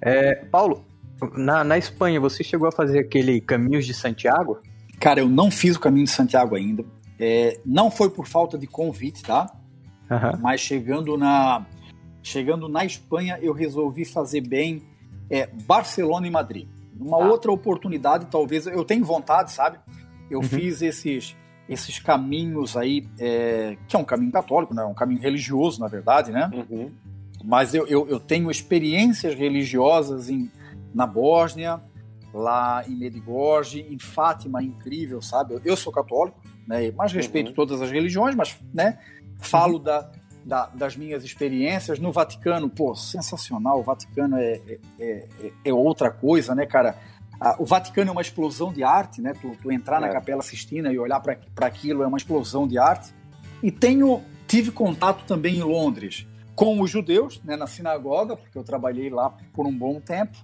[0.00, 0.84] É, Paulo,
[1.36, 4.60] na, na Espanha, você chegou a fazer aquele Caminhos de Santiago?
[4.98, 6.84] Cara, eu não fiz o caminho de Santiago ainda.
[7.18, 9.50] É, não foi por falta de convite, tá?
[10.10, 10.38] Aham.
[10.40, 11.66] Mas chegando na,
[12.22, 14.82] chegando na Espanha, eu resolvi fazer bem
[15.30, 16.68] é, Barcelona e Madrid.
[16.98, 17.28] Uma ah.
[17.28, 19.78] outra oportunidade, talvez, eu tenho vontade, sabe?
[20.30, 20.44] Eu uhum.
[20.44, 21.36] fiz esses
[21.70, 24.82] esses caminhos aí, é, que é um caminho católico, né?
[24.82, 26.50] um caminho religioso, na verdade, né?
[26.52, 26.90] Uhum.
[27.44, 30.50] Mas eu, eu, eu, tenho experiências religiosas em,
[30.94, 31.80] na Bósnia,
[32.32, 35.60] lá em Medigorje, em Fátima, incrível, sabe?
[35.64, 36.92] Eu, sou católico, né?
[36.96, 37.54] mas respeito uhum.
[37.54, 38.98] todas as religiões, mas né?
[39.38, 39.82] falo uhum.
[39.82, 40.10] da,
[40.44, 42.68] da, das minhas experiências no Vaticano.
[42.68, 44.60] Pô, sensacional, o Vaticano é,
[44.98, 46.96] é, é, é outra coisa, né, cara?
[47.58, 49.32] o Vaticano é uma explosão de arte, né?
[49.40, 50.00] Tu, tu entrar é.
[50.00, 53.14] na Capela Sistina e olhar para aquilo é uma explosão de arte.
[53.62, 56.26] E tenho tive contato também em Londres
[56.56, 60.36] com os judeus, né, na sinagoga, porque eu trabalhei lá por um bom tempo.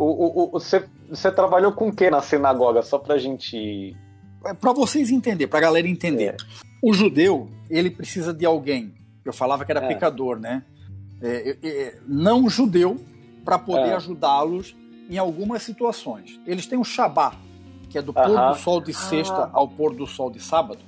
[0.00, 2.82] O, o, você, você trabalhou com o que na sinagoga?
[2.82, 3.96] Só pra gente.
[4.44, 6.34] É, para vocês entenderem, pra galera entender.
[6.34, 6.36] É.
[6.80, 8.94] O judeu, ele precisa de alguém.
[9.24, 9.88] Eu falava que era é.
[9.88, 10.62] pecador, né?
[11.20, 13.04] É, é, não judeu,
[13.44, 13.94] para poder é.
[13.94, 14.76] ajudá-los
[15.10, 16.38] em algumas situações.
[16.46, 17.34] Eles têm o Shabá,
[17.90, 18.24] que é do uh -huh.
[18.24, 19.50] pôr do sol de sexta -huh.
[19.52, 20.80] ao pôr do sol de sábado.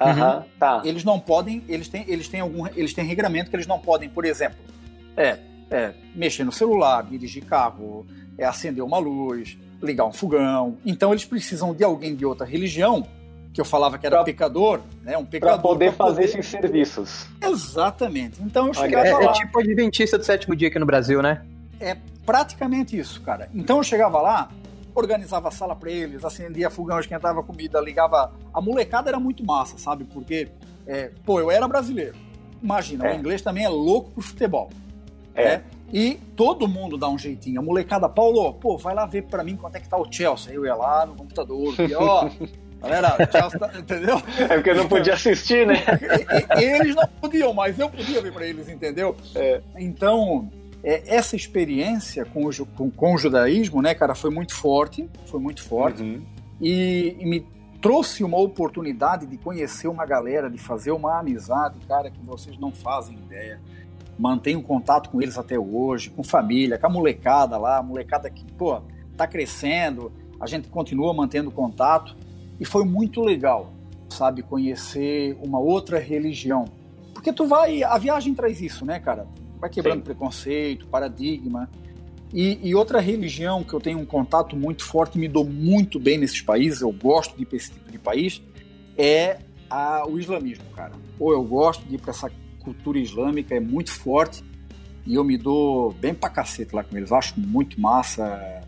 [0.00, 0.44] Uhum.
[0.58, 0.80] Tá.
[0.84, 4.08] Eles não podem, eles têm, eles têm algum, eles têm regramento que eles não podem,
[4.08, 4.58] por exemplo,
[5.16, 5.38] é,
[5.70, 10.78] é mexer no celular, dirigir carro, é acender uma luz, ligar um fogão.
[10.84, 13.06] Então eles precisam de alguém de outra religião
[13.52, 15.16] que eu falava que era pra, pecador, né?
[15.16, 15.54] Um pecador.
[15.54, 17.26] Para poder fazer esses serviços.
[17.42, 18.40] Exatamente.
[18.42, 19.30] Então eu chegava é, lá.
[19.30, 21.42] É tipo adventista do sétimo dia aqui no Brasil, né?
[21.80, 23.48] É praticamente isso, cara.
[23.54, 24.50] Então eu chegava lá,
[24.94, 28.32] organizava a sala para eles, acendia fogão, esquentava comida, ligava.
[28.52, 30.04] A molecada era muito massa, sabe?
[30.04, 30.48] Porque,
[30.86, 32.16] é, pô, eu era brasileiro.
[32.62, 33.16] Imagina, é.
[33.16, 34.70] o inglês também é louco pro futebol.
[35.38, 35.56] É.
[35.56, 35.62] Né?
[35.92, 37.60] E todo mundo dá um jeitinho.
[37.60, 40.52] A molecada, Paulo, pô, vai lá ver para mim quanto é que tá o Chelsea.
[40.52, 42.28] Eu ia lá no computador, ó.
[42.80, 44.22] Galera, Chelsea tá, entendeu?
[44.38, 45.82] É porque eu não podia assistir, né?
[46.56, 49.16] eles não podiam, mas eu podia ver para eles, entendeu?
[49.34, 49.60] É.
[49.76, 50.48] Então,
[50.82, 55.40] é, essa experiência com o, com, com, o judaísmo, né, cara, foi muito forte, foi
[55.40, 56.22] muito forte, uhum.
[56.60, 57.44] e, e, me
[57.80, 62.72] trouxe uma oportunidade de conhecer uma galera, de fazer uma amizade, cara, que vocês não
[62.72, 63.60] fazem ideia.
[64.18, 68.44] Mantenho contato com eles até hoje, com família, com a molecada lá, a molecada que,
[68.52, 68.80] pô,
[69.16, 72.16] tá crescendo, a gente continua mantendo contato,
[72.58, 73.72] e foi muito legal,
[74.08, 76.64] sabe, conhecer uma outra religião.
[77.14, 79.26] Porque tu vai, a viagem traz isso, né, cara?
[79.58, 80.04] vai quebrando Sim.
[80.04, 81.68] preconceito, paradigma.
[82.32, 86.18] E, e, outra religião que eu tenho um contato muito forte, me dou muito bem
[86.18, 88.42] nesses países, eu gosto de ir para esse tipo de país,
[88.96, 89.38] é
[89.70, 90.92] a, o islamismo, cara.
[91.18, 92.30] Ou eu gosto de ir para essa
[92.68, 94.44] cultura islâmica, é muito forte,
[95.06, 98.62] e eu me dou bem pra cacete lá com eles, acho muito massa,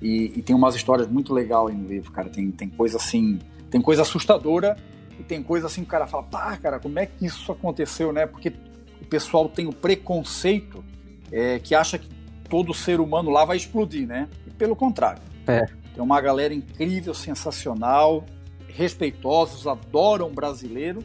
[0.00, 3.38] e, e tem umas histórias muito legais no livro, cara, tem, tem coisa assim,
[3.70, 4.76] tem coisa assustadora,
[5.18, 8.12] e tem coisa assim que o cara fala, pá, cara, como é que isso aconteceu,
[8.12, 8.26] né?
[8.26, 8.52] Porque
[9.00, 10.84] o pessoal tem o preconceito
[11.32, 12.08] é, que acha que
[12.50, 14.28] todo ser humano lá vai explodir, né?
[14.46, 15.22] E pelo contrário.
[15.46, 15.64] É.
[15.94, 18.26] Tem uma galera incrível, sensacional,
[18.68, 21.02] respeitosos, adoram brasileiro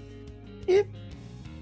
[0.67, 0.85] e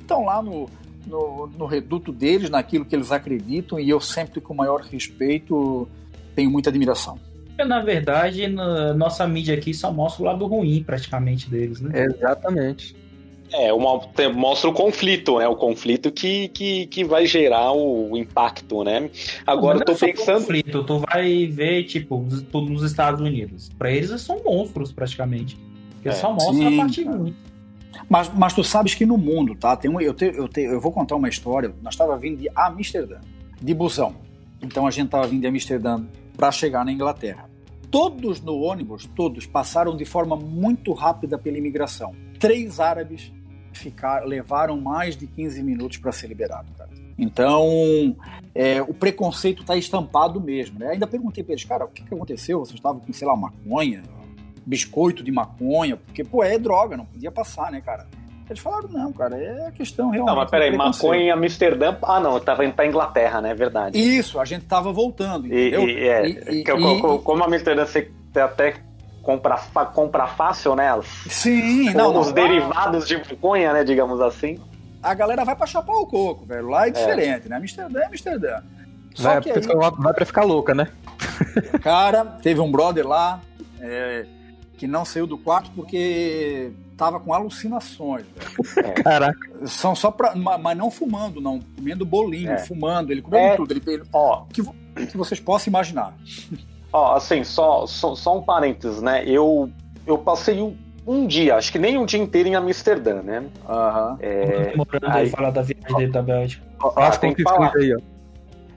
[0.01, 0.67] estão lá no,
[1.07, 5.87] no, no, reduto deles, naquilo que eles acreditam, e eu sempre, com o maior respeito,
[6.35, 7.19] tenho muita admiração.
[7.57, 12.05] Na verdade, na nossa mídia aqui só mostra o lado ruim, praticamente, deles, né?
[12.05, 12.95] Exatamente.
[13.51, 13.99] É, uma,
[14.33, 15.47] mostra o conflito, né?
[15.47, 19.09] O conflito que, que, que vai gerar o, impacto, né?
[19.45, 20.41] Agora eu tô é pensando.
[20.41, 23.69] Conflito, tu vai ver, tipo, tudo nos Estados Unidos.
[23.77, 25.57] Pra eles são monstros, praticamente.
[25.95, 27.35] Porque é, só mostra sim, a parte ruim.
[28.09, 29.75] Mas, mas tu sabes que no mundo, tá?
[29.75, 31.73] Tem um, eu, te, eu, te, eu vou contar uma história.
[31.81, 33.19] Nós estava vindo de Amsterdã,
[33.61, 34.15] de busão.
[34.61, 36.03] Então a gente estava vindo de Amsterdã
[36.35, 37.49] para chegar na Inglaterra.
[37.91, 42.13] Todos no ônibus, todos passaram de forma muito rápida pela imigração.
[42.39, 43.31] Três árabes
[43.73, 46.89] ficar, levaram mais de 15 minutos para ser liberado, cara.
[47.17, 48.15] Então,
[48.55, 50.91] é, o preconceito está estampado mesmo, né?
[50.91, 52.59] Ainda perguntei para eles, cara, o que, que aconteceu?
[52.59, 54.03] Vocês estavam com, sei lá, maconha,
[54.65, 58.07] biscoito de maconha, porque, pô, é droga, não podia passar, né, cara?
[58.49, 60.33] Eles falaram, não, cara, é a questão realmente.
[60.33, 61.95] Não, mas peraí, maconha em Amsterdã.
[62.01, 63.51] Ah, não, eu tava indo pra Inglaterra, né?
[63.51, 63.99] É verdade.
[63.99, 65.87] Isso, a gente tava voltando, entendeu?
[65.87, 68.73] E, e, é, e, que, e, como Amsterdã você até
[69.21, 69.59] compra,
[69.93, 70.89] compra fácil, né?
[71.29, 73.83] Sim, não, os não, derivados de maconha, né?
[73.83, 74.59] Digamos assim.
[75.01, 76.69] A galera vai pra chapar o coco, velho.
[76.69, 77.49] Lá é diferente, é.
[77.49, 77.57] né?
[77.57, 78.61] Amsterdã é Amsterdã.
[79.13, 79.61] Só vai, que aí,
[79.97, 80.87] vai pra ficar louca, né?
[81.81, 83.39] Cara, teve um brother lá
[83.79, 84.25] é,
[84.79, 88.87] que não saiu do quarto porque tava com alucinações, velho.
[88.87, 88.91] É.
[88.93, 89.67] Caraca.
[89.67, 90.33] São só pra.
[90.35, 91.59] Mas não fumando, não.
[91.75, 92.59] Comendo bolinho, é.
[92.59, 93.11] fumando.
[93.11, 93.55] Ele comendo é.
[93.57, 93.73] tudo.
[93.73, 94.63] Ele, ele, ó, que,
[95.05, 96.15] que vocês possam imaginar.
[96.93, 99.23] Ó, assim, só, só, só um parênteses, né?
[99.27, 99.69] Eu,
[100.07, 100.61] eu passei
[101.05, 103.43] um dia, acho que nem um dia inteiro em Amsterdã, né?
[103.67, 104.17] Aham.
[104.21, 106.65] É, Demorando aí- falar da viagem dele da Bélgica.
[106.81, 107.73] Ó, Ah, tem que falar.
[107.75, 107.99] aí, ó.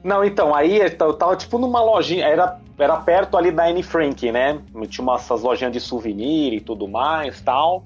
[0.03, 4.31] Não, então, aí eu tava tipo numa lojinha, era, era perto ali da Anne Frank,
[4.33, 4.61] né?
[4.89, 7.85] Tinha umas, essas lojinhas de souvenir e tudo mais, tal.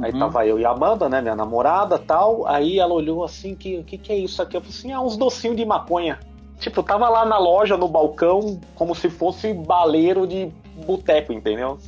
[0.00, 0.18] Aí Uhum.
[0.18, 2.46] tava eu e a Amanda, né, minha namorada, tal.
[2.46, 4.56] Aí ela olhou assim, que o que, que é isso aqui?
[4.56, 6.18] Eu falei assim, ah, uns docinhos de maconha.
[6.58, 10.50] Tipo, tava lá na loja, no balcão, como se fosse baleiro de
[10.86, 11.78] boteco, entendeu?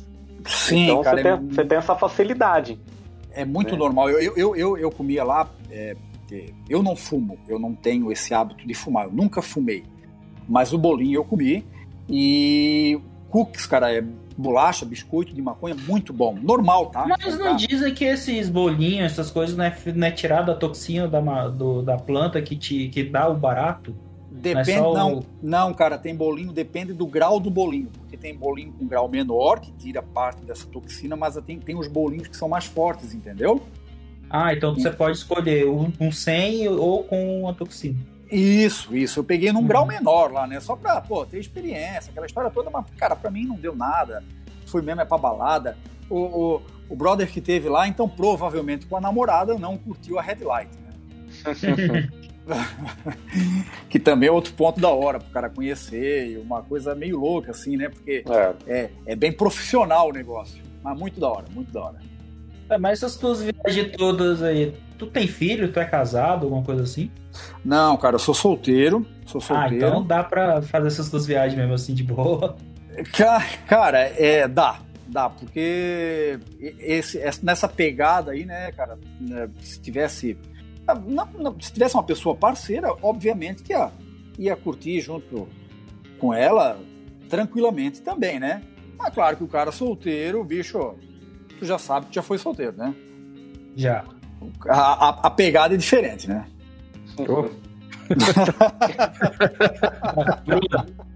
[0.45, 2.79] Sim, então cara, você, é, tem, você tem essa facilidade.
[3.31, 3.77] é muito né?
[3.77, 4.09] normal.
[4.09, 5.49] Eu, eu, eu, eu, comia lá.
[5.71, 5.95] é,
[6.69, 9.83] eu não fumo, eu não tenho esse hábito de fumar, eu nunca fumei.
[10.47, 11.65] Mas o bolinho eu comi.
[12.09, 14.03] E cookies, cara, é
[14.37, 16.37] bolacha, biscoito de maconha, muito bom.
[16.41, 17.05] Normal, tá?
[17.07, 21.07] Mas não dizem que esses bolinhos, essas coisas, não é, não é tirado a toxina
[21.07, 23.95] da, do- da planta que, te, que dá o barato?
[24.29, 27.89] Depende, Não é não, o- não, cara, tem bolinho, depende do grau do bolinho.
[27.97, 31.87] Porque tem bolinho com grau menor, que tira parte dessa toxina, mas tem, tem os
[31.87, 33.61] bolinhos que são mais fortes, entendeu?
[34.29, 37.97] Ah, então você pode escolher um, um sem ou com a toxina.
[38.31, 39.19] Isso, isso.
[39.19, 39.67] Eu peguei num Uhum.
[39.67, 40.59] grau menor lá, né?
[40.59, 44.23] Só pra, pô, ter experiência, aquela história toda, mas, cara, pra mim não deu nada.
[44.65, 45.77] Fui mesmo é pra balada.
[46.09, 50.21] O, o, o brother que teve lá, então provavelmente com a namorada não curtiu a
[50.21, 50.91] headlight, né?
[53.89, 57.51] que também é outro ponto da hora pro cara conhecer, e uma coisa meio louca,
[57.51, 57.89] assim, né?
[57.89, 58.53] Porque É.
[58.67, 60.61] é, é bem profissional o negócio.
[60.83, 61.99] Mas muito da hora, muito da hora.
[62.69, 66.83] É, mas essas tuas viagens todas aí, tu tem filho, tu é casado, alguma coisa
[66.83, 67.11] assim?
[67.63, 69.75] Não, cara, eu sou solteiro, sou Ah, solteiro.
[69.87, 72.55] então dá pra fazer essas tuas viagens mesmo assim de boa.
[73.15, 79.79] Ca- Cara, é, dá, dá, porque esse, essa- nessa pegada aí, né, cara, né, se
[79.81, 80.37] tivesse.
[80.87, 83.91] ah, não- não, se tivesse uma pessoa parceira, obviamente que ia,
[84.39, 85.47] ia curtir junto
[86.19, 86.79] com ela
[87.29, 88.61] tranquilamente também, né?
[88.97, 90.95] Mas claro que o cara solteiro, bicho,
[91.59, 92.93] tu já sabe que já foi solteiro, né?
[93.75, 94.05] Já.
[94.67, 96.45] A, a- a pegada é diferente, né?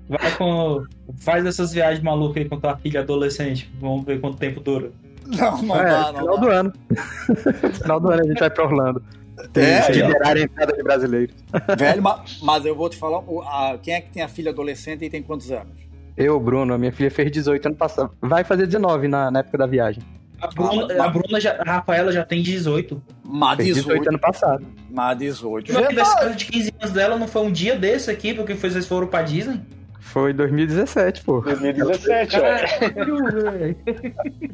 [0.09, 0.83] Vai com.
[1.19, 3.71] Faz essas viagens malucas aí com tua filha adolescente.
[3.79, 4.91] Vamos ver quanto tempo dura.
[5.27, 6.41] Não, não é, dá, não final dá.
[6.41, 6.73] do ano.
[7.81, 9.03] final do ano a gente vai pra Orlando.
[9.55, 10.07] É, se já.
[10.07, 11.35] liberar a entrada de brasileiros.
[11.77, 13.21] Velho, ma- mas eu vou te falar,
[13.81, 15.77] quem é que tem a filha adolescente e tem quantos anos?
[16.17, 18.11] Eu, Bruno, a minha filha fez 18 ano passado.
[18.19, 20.03] Vai fazer 19 na, na época da viagem.
[20.41, 21.61] A Bruna, mas- a Bruna já.
[21.61, 23.01] A Rafaela já tem 18.
[23.23, 24.65] Mas Fez 18 18, ano passado.
[24.89, 28.09] mas 18 No já é aniversário de 15 anos dela não foi um dia desse
[28.09, 29.61] aqui, porque foi- vocês foram pra Disney?
[29.99, 31.41] Foi 2017, pô.
[31.41, 33.75] 2017, é.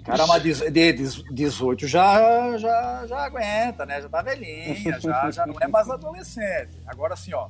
[0.03, 4.01] Cara, mas de- de- 18 já, já, já aguenta, né?
[4.01, 6.69] Já tá velhinha, já, já não é mais adolescente.
[6.85, 7.47] Agora assim, ó.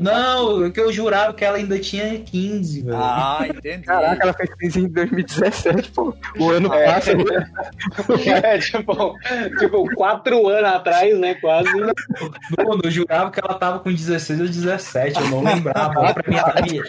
[0.00, 2.96] Não, é que eu jurava que ela ainda tinha 15, velho.
[2.96, 3.84] Ah, entendi.
[3.84, 6.14] Caraca, ela fez 15 em 2017, pô.
[6.38, 6.86] O ano É.
[6.94, 7.10] passa.
[8.44, 9.14] É, tipo,
[9.58, 11.34] tipo, quatro anos atrás, né?
[11.36, 11.70] Quase.
[11.72, 16.14] Bruno, eu jurava que ela tava com 16 ou 17, eu não lembrava.
[16.14, 16.82] Pra mim, a, via-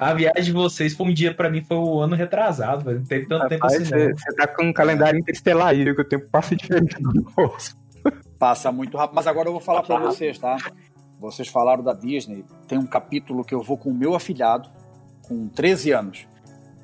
[0.00, 3.00] a viagem de vocês foi um dia, pra mim, foi o ano retrasado, velho.
[3.00, 4.16] Não teve tanto tempo Rapaz, assim, você, não.
[4.18, 5.94] você tá com um calendário interestelar aí?
[5.94, 7.76] Que o tempo passa diferente do nosso.
[8.38, 9.16] Passa muito rápido.
[9.16, 10.56] Mas agora eu vou falar Passa pra vocês, tá?
[11.20, 12.44] Vocês falaram da Disney.
[12.66, 14.68] Tem um capítulo que eu vou com o meu afilhado,
[15.28, 16.26] com 13 anos.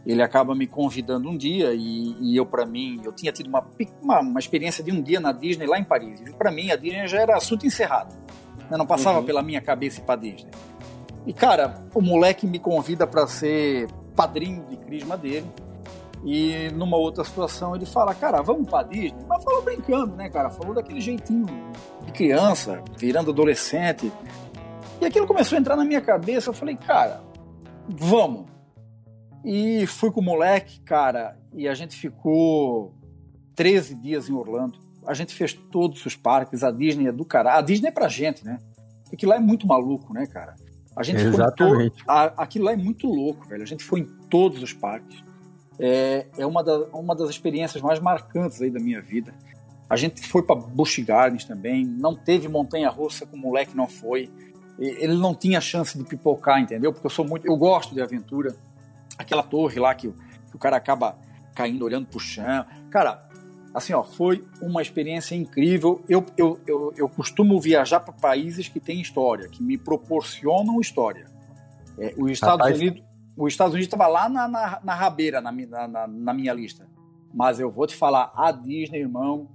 [0.05, 3.66] Ele acaba me convidando um dia e, e eu, pra mim, eu tinha tido uma,
[4.01, 6.20] uma, uma experiência de um dia na Disney lá em Paris.
[6.20, 8.14] E pra mim, a Disney já era assunto encerrado.
[8.70, 9.25] Eu não passava Uhum.
[9.25, 10.51] pela minha cabeça ir pra Disney.
[11.27, 15.46] E, cara, o moleque me convida pra ser padrinho de crisma dele.
[16.24, 19.14] E numa outra situação ele fala, cara, vamos pra Disney?
[19.29, 20.50] Mas falou brincando, né, cara?
[20.50, 21.46] Falou daquele jeitinho
[22.05, 24.12] de criança, virando adolescente.
[25.00, 26.50] E aquilo começou a entrar na minha cabeça.
[26.50, 27.20] Eu falei, cara,
[27.88, 28.46] vamos.
[29.44, 32.92] E fui com o moleque, cara, e a gente ficou
[33.55, 34.79] 13 dias em Orlando.
[35.07, 37.59] A gente fez todos os parques, a Disney é do caralho.
[37.59, 38.59] A Disney é pra gente, né?
[39.09, 40.57] Porque lá é muito maluco, né, cara?
[40.96, 42.05] A gente foi em Exatamente.
[42.05, 43.62] to- a- aquilo lá é muito louco, velho.
[43.62, 45.22] A gente foi em todos os parques.
[45.78, 49.34] É, é uma, da- uma das experiências mais marcantes aí da minha vida.
[49.88, 51.84] A gente foi para Busch Gardens também.
[51.84, 54.30] Não teve montanha-russa com o moleque não foi.
[54.78, 56.92] Ele não tinha chance de pipocar, entendeu?
[56.92, 58.54] Porque eu sou muito, eu gosto de aventura.
[59.18, 60.12] Aquela torre lá que, o-
[60.50, 61.16] que o cara acaba
[61.54, 62.64] caindo olhando pro chão.
[62.90, 63.26] Cara,
[63.72, 66.02] assim, ó, foi uma experiência incrível.
[66.08, 71.26] Eu, eu, eu, eu costumo viajar para países que têm história, que me proporcionam história.
[71.98, 72.78] É, os Estados Rapaz.
[72.78, 73.02] Unidos,
[73.37, 76.88] os Estados Unidos estava lá na, na, na rabeira na, na, na, minha lista.
[77.35, 79.49] Mas eu vou te falar, a Disney, irmão,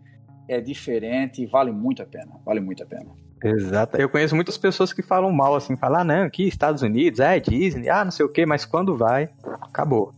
[0.47, 2.33] é diferente e vale muito a pena.
[2.45, 3.09] Vale muito a pena.
[3.43, 3.97] Exato.
[3.97, 7.39] Eu conheço muitas pessoas que falam mal, assim, falam, ah, não, aqui Estados Unidos, é
[7.39, 9.29] Disney, ah, não sei o quê, mas quando vai,
[9.61, 10.13] acabou.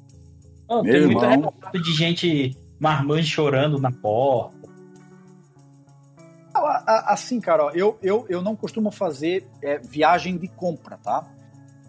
[0.67, 1.53] Não, tem muito irmão.
[1.53, 4.63] relato de gente marmanjo chorando na porta.
[6.85, 11.25] Assim, cara, ó, eu, eu, eu não costumo fazer é, viagem de compra, tá?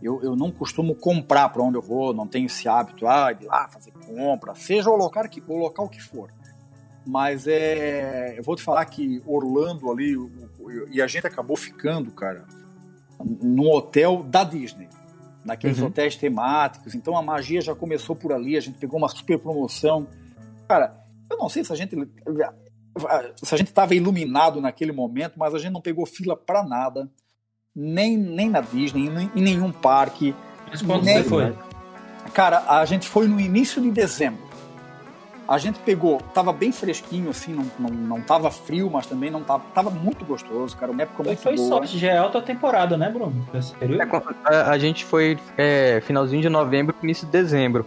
[0.02, 3.44] Eu, eu não costumo comprar para onde eu vou, não tenho esse hábito ah, de
[3.44, 6.30] ir lá fazer compra, seja o local que, o local que for.
[7.06, 10.16] Mas é, eu vou te falar que Orlando ali,
[10.90, 12.44] e a gente acabou ficando, cara,
[13.22, 14.88] num hotel da Disney,
[15.44, 15.86] naqueles Uhum.
[15.86, 16.94] hotéis temáticos.
[16.94, 20.06] Então a magia já começou por ali, a gente pegou uma super promoção.
[20.66, 21.94] Cara, eu não sei se a gente
[23.42, 27.10] se a gente estava iluminado naquele momento, mas a gente não pegou fila para nada,
[27.74, 30.34] nem, nem na Disney, nem, em nenhum parque.
[30.70, 31.54] Mas quando Nem- você foi?
[32.32, 34.42] Cara, a gente foi no início de dezembro.
[35.46, 39.42] A gente pegou, tava bem fresquinho, assim, não, não, não tava frio, mas também não
[39.42, 39.62] tava.
[39.74, 40.90] Tava muito gostoso, cara.
[40.90, 41.68] Uma época muito foi boa.
[41.68, 43.46] sorte, já é alta temporada, né, Bruno?
[43.52, 44.00] Esse período?
[44.02, 47.84] É, a, a gente foi é, finalzinho de novembro, início de dezembro.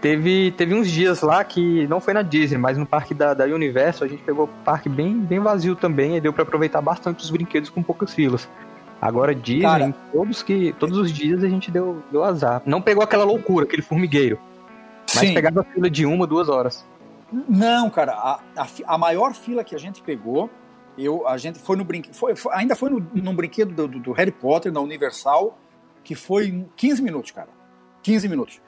[0.00, 3.44] Teve, teve uns dias lá que não foi na Disney, mas no parque da, da
[3.46, 7.24] Universo a gente pegou o parque bem, bem vazio também e deu pra aproveitar bastante
[7.24, 8.48] os brinquedos com poucas filas.
[9.00, 12.62] Agora Disney, Cara- todos, que, todos os dias a gente deu, deu azar.
[12.66, 14.38] Não pegou aquela loucura, aquele formigueiro,
[15.14, 15.34] mas Sim.
[15.34, 16.84] pegava fila de uma, duas horas.
[17.48, 20.50] Não, cara, a, a, a maior fila que a gente pegou,
[20.96, 22.14] eu, a gente foi no brinquedo,
[22.50, 25.56] ainda foi no, num brinquedo do, do- Harry Potter, na Universal,
[26.02, 27.48] que foi em 15 minutos, cara.
[28.02, 28.60] 15 minutos.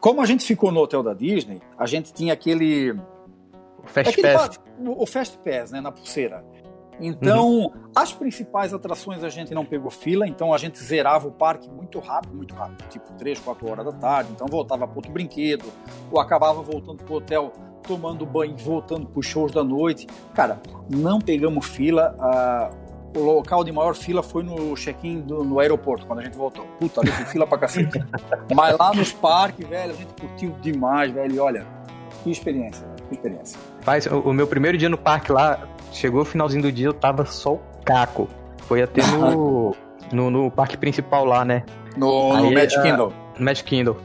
[0.00, 2.94] Como a gente ficou no hotel da Disney, a gente tinha aquele.
[3.84, 4.58] Fast aquele Pass.
[4.58, 6.44] pa- o o Fast Pass, né, na pulseira.
[7.00, 11.68] Então, as principais atrações a gente não pegou fila, então a gente zerava o parque
[11.70, 14.30] muito rápido, muito rápido, tipo 3, 4 horas da tarde.
[14.34, 15.64] Então voltava para outro brinquedo,
[16.10, 20.06] ou acabava voltando pro hotel, tomando banho, voltando pros shows da noite.
[20.34, 22.14] Cara, não pegamos fila.
[22.20, 22.70] ah,
[23.16, 26.64] o local de maior fila foi no check-in do- no aeroporto, quando a gente voltou.
[26.78, 27.98] Puta, ali tem fila pra cacete.
[28.54, 31.34] Mas lá nos parques, velho, a gente curtiu demais, velho.
[31.34, 31.66] E olha,
[32.22, 33.58] que experiência, que experiência.
[33.80, 36.94] Faz, o, o meu primeiro dia no parque lá, chegou o finalzinho do dia, eu
[36.94, 38.28] tava só o caco.
[38.66, 39.74] Foi até no,
[40.12, 41.64] no, no parque principal lá, né?
[41.96, 43.12] No, Aí, no Magic ah, Kingdom.
[43.38, 43.96] no Magic Kingdom.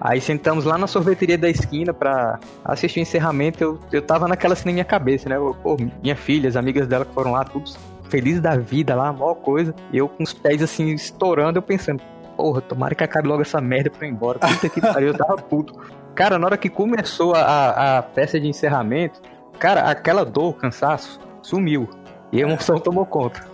[0.00, 3.62] Aí sentamos lá na sorveteria da esquina pra assistir o encerramento.
[3.62, 5.36] Eu, eu tava naquela assim na minha cabeça, né?
[5.36, 7.78] Eu, pô, minha filha, as amigas dela que foram lá, todos
[8.10, 9.74] felizes da vida lá, a maior coisa.
[9.92, 12.02] E eu com os pés assim estourando, eu pensando,
[12.36, 14.38] porra, tomara que acabe logo essa merda pra eu ir embora.
[14.38, 15.80] Puta que pariu, eu tava puto.
[16.14, 19.20] Cara, na hora que começou a, a festa de encerramento,
[19.62, 21.88] cara, aquela dor, cansaço, sumiu.
[22.32, 23.46] E a emoção tomou conta.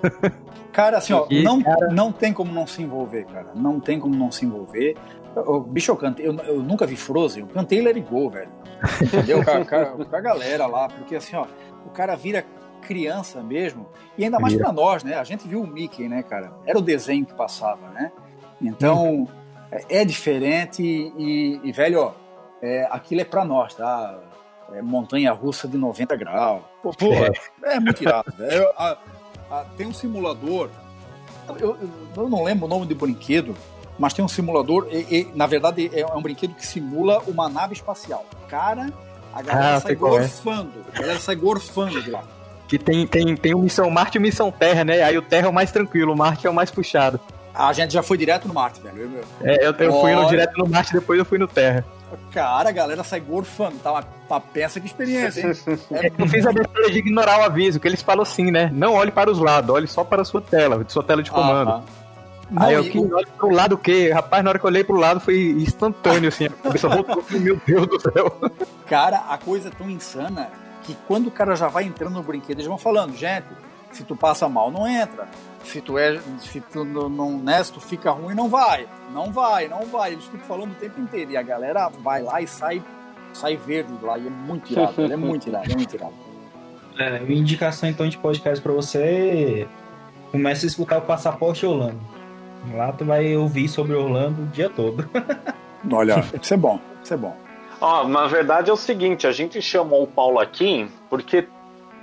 [0.73, 1.61] Cara, assim, ó, E, não,
[1.92, 3.49] não tem como não se envolver, cara.
[3.55, 4.97] Não tem como não se envolver.
[5.37, 8.51] O bicho, eu cantei, eu, eu nunca vi Frozen, eu cantei Let It Go, velho.
[9.03, 9.44] Entendeu?
[9.44, 9.64] Com a,
[10.07, 11.44] com a- galera lá, porque assim, ó,
[11.85, 12.44] o cara vira
[12.81, 15.14] criança mesmo, e ainda mais pra nós, né?
[15.16, 16.53] A gente viu o Mickey, né, cara?
[16.64, 18.11] Era o desenho que passava, né?
[18.62, 19.29] Então,
[19.71, 22.12] é, é diferente e, e, velho, ó,
[22.62, 24.18] é, aquilo é pra nós, tá?
[24.74, 26.62] É montanha russa de 90 graus.
[26.83, 27.31] Pô, porra,
[27.64, 28.68] é, muito irado, velho.
[28.76, 28.96] A-
[29.50, 30.68] a- tem um simulador,
[31.48, 33.57] eu, eu- eu não lembro o nome do brinquedo,
[33.98, 37.72] mas tem um simulador, e, e, na verdade é um brinquedo que simula uma nave
[37.72, 38.24] espacial.
[38.48, 38.92] Cara,
[39.35, 39.94] a galera Ah, sai é.
[39.94, 42.22] gorfando, a galera sai gorfando de lá.
[42.68, 45.02] Que tem, tem, tem o Missão Marte e o Missão Terra, né?
[45.02, 47.18] Aí o Terra é o mais tranquilo, o Marte é o mais puxado.
[47.54, 49.11] A gente já foi direto no Marte, velho.
[49.40, 51.83] Eu- É, eu, eu fui no, direto no Marte, depois eu fui no Terra.
[52.33, 55.53] Cara, a galera sai gorfando, tá uma, uma peça que experiência, hein?
[55.92, 58.71] É Eu fiz a besteira de ignorar o aviso, que eles falam assim, né?
[58.73, 61.71] Não olhe para os lados, olhe só para a sua tela, sua tela de comando.
[61.71, 61.99] Ah, ah.
[62.51, 64.11] Não, Aí eu e que o- olho pro lado o quê?
[64.11, 66.47] Rapaz, na hora que eu olhei pro lado foi instantâneo, assim.
[66.47, 68.38] A cabeça voltou, meu Deus do céu.
[68.88, 70.49] Cara, a coisa é tão insana
[70.83, 73.44] que quando o cara já vai entrando no brinquedo, eles vão falando, gente,
[73.92, 75.29] se tu passa mal, não entra.
[75.64, 76.21] Se tu é.
[76.40, 78.87] Se tu não, né, se tu fica ruim, não vai.
[79.12, 80.12] Não vai, não vai.
[80.12, 81.33] Eles ficam falando o tempo inteiro.
[81.33, 82.83] E a galera vai lá e sai,
[83.33, 84.18] sai verde de lá.
[84.18, 86.14] E é muito irado, é muito irado, é muito irado.
[86.99, 89.68] É, minha indicação então de podcast pra você
[90.33, 92.01] começa a escutar o Passaporte Orlando.
[92.75, 95.09] Lá tu vai ouvir sobre Orlando o dia todo.
[95.90, 97.37] Olha, isso é bom, isso é bom.
[97.81, 101.47] Ó, na verdade é o seguinte, a gente chamou o Paulo aqui porque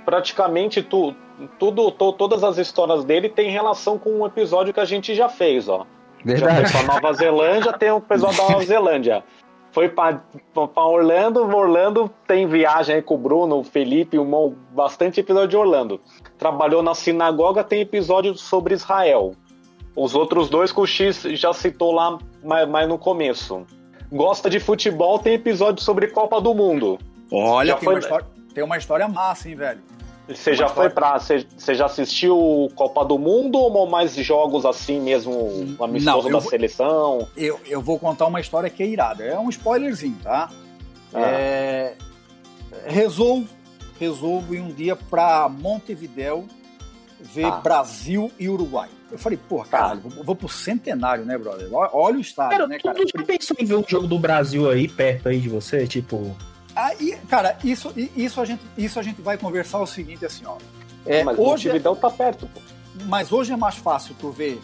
[0.04, 1.14] praticamente tu,
[1.58, 5.28] tudo, to- todas as histórias dele têm relação com um episódio que a gente já
[5.28, 5.86] fez, ó.
[6.24, 6.72] Já Verdade.
[6.72, 9.24] pra Nova Zelândia, tem o episódio da Nova Zelândia.
[9.70, 10.22] Foi pra
[10.76, 16.00] Orlando, Orlando tem viagem aí com o Bruno, o Felipe, um, bastante episódio de Orlando.
[16.38, 19.34] Trabalhou na sinagoga, tem episódio sobre Israel.
[19.94, 23.66] Os outros dois que o X já citou lá mais, mais no começo.
[24.10, 26.98] Gosta de futebol, tem episódio sobre Copa do Mundo.
[27.30, 29.80] Olha, Já tem, foi- uma história, tem uma história massa, hein, velho.
[30.28, 31.18] Você já foi pra.
[31.18, 36.38] Você, você já assistiu Copa do Mundo ou mais jogos assim mesmo, amistoso Não, da
[36.40, 37.28] vou- seleção?
[37.36, 39.22] Eu, eu vou contar uma história que é irada.
[39.22, 40.50] É um spoilerzinho, tá?
[41.14, 41.20] Ah.
[41.20, 41.94] É,
[42.86, 43.48] resolvo,
[44.00, 46.44] resolvo ir um dia para Montevidéu
[47.20, 47.52] ver Ah.
[47.60, 48.88] Brasil e Uruguai.
[49.10, 49.78] Eu falei, porra, Tá.
[49.78, 51.68] caralho, vou, vou pro centenário, né, brother?
[51.72, 52.98] Olha, olha o estádio, Cara, né, tu cara?
[53.16, 55.86] já pensou em ver um jogo do Brasil aí, perto aí de você?
[55.86, 56.36] Tipo,
[56.76, 60.56] Aí, cara, isso, isso, a gente, isso a gente vai conversar o seguinte, assim, ó.
[61.06, 62.60] É, Mas hoje, Montevidéu tá perto, pô.
[63.06, 64.60] mas hoje é mais fácil tu ver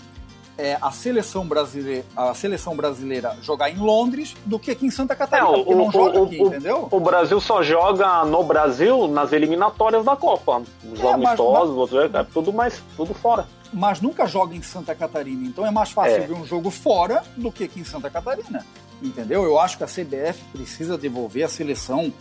[0.58, 5.16] é, a seleção brasileira, a seleção brasileira jogar em Londres do que aqui em Santa
[5.16, 6.88] Catarina, É, o- porque não o- joga o- aqui, o- entendeu?
[6.90, 10.62] O Brasil só joga no Brasil nas eliminatórias da Copa.
[10.84, 13.46] Os É, amistosos, você- é tudo mais, tudo fora.
[13.72, 16.20] Mas nunca joga em Santa Catarina, então é mais fácil É.
[16.26, 18.66] ver um jogo fora do que aqui em Santa Catarina,
[19.02, 19.44] entendeu?
[19.44, 22.12] Eu acho que a CBF precisa devolver a seleção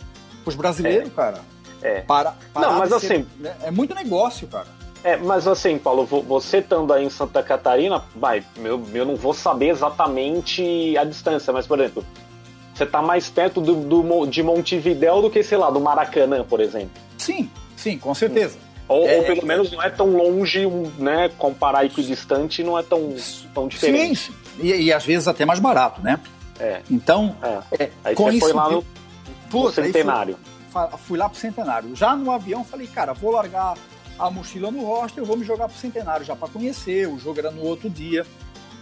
[0.42, 1.40] pros brasileiros, cara.
[1.82, 2.00] É.
[2.02, 4.66] Para, parar Não, mas ser- assim- né, é muito negócio, cara.
[5.04, 9.16] É, mas assim, Paulo, vo- você estando aí em Santa Catarina, vai, eu, eu não
[9.16, 12.04] vou saber exatamente a distância, mas, por exemplo,
[12.74, 16.60] você tá mais perto do, do de Montevidéu do que, sei lá, do Maracanã, por
[16.60, 16.90] exemplo.
[17.18, 18.56] Sim, sim, com certeza.
[18.88, 20.66] Ou, É, ou pelo menos não é tão longe,
[20.98, 21.30] né?
[21.38, 23.14] Comparar equidistante não é tão,
[23.54, 24.16] tão diferente.
[24.20, 24.62] Sim, sim.
[24.62, 26.18] E, e às vezes até mais barato, né?
[26.62, 26.82] É.
[26.90, 27.84] Então, É.
[27.84, 28.84] é, Aí você foi lá no, no
[29.50, 30.38] fui- centenário.
[30.70, 31.94] fa- fui lá pro Centenário.
[31.96, 33.74] Já no avião, falei, cara, vou largar
[34.18, 37.08] a mochila no hostel, vou me jogar pro Centenário já para conhecer.
[37.08, 38.24] O jogo era no outro dia.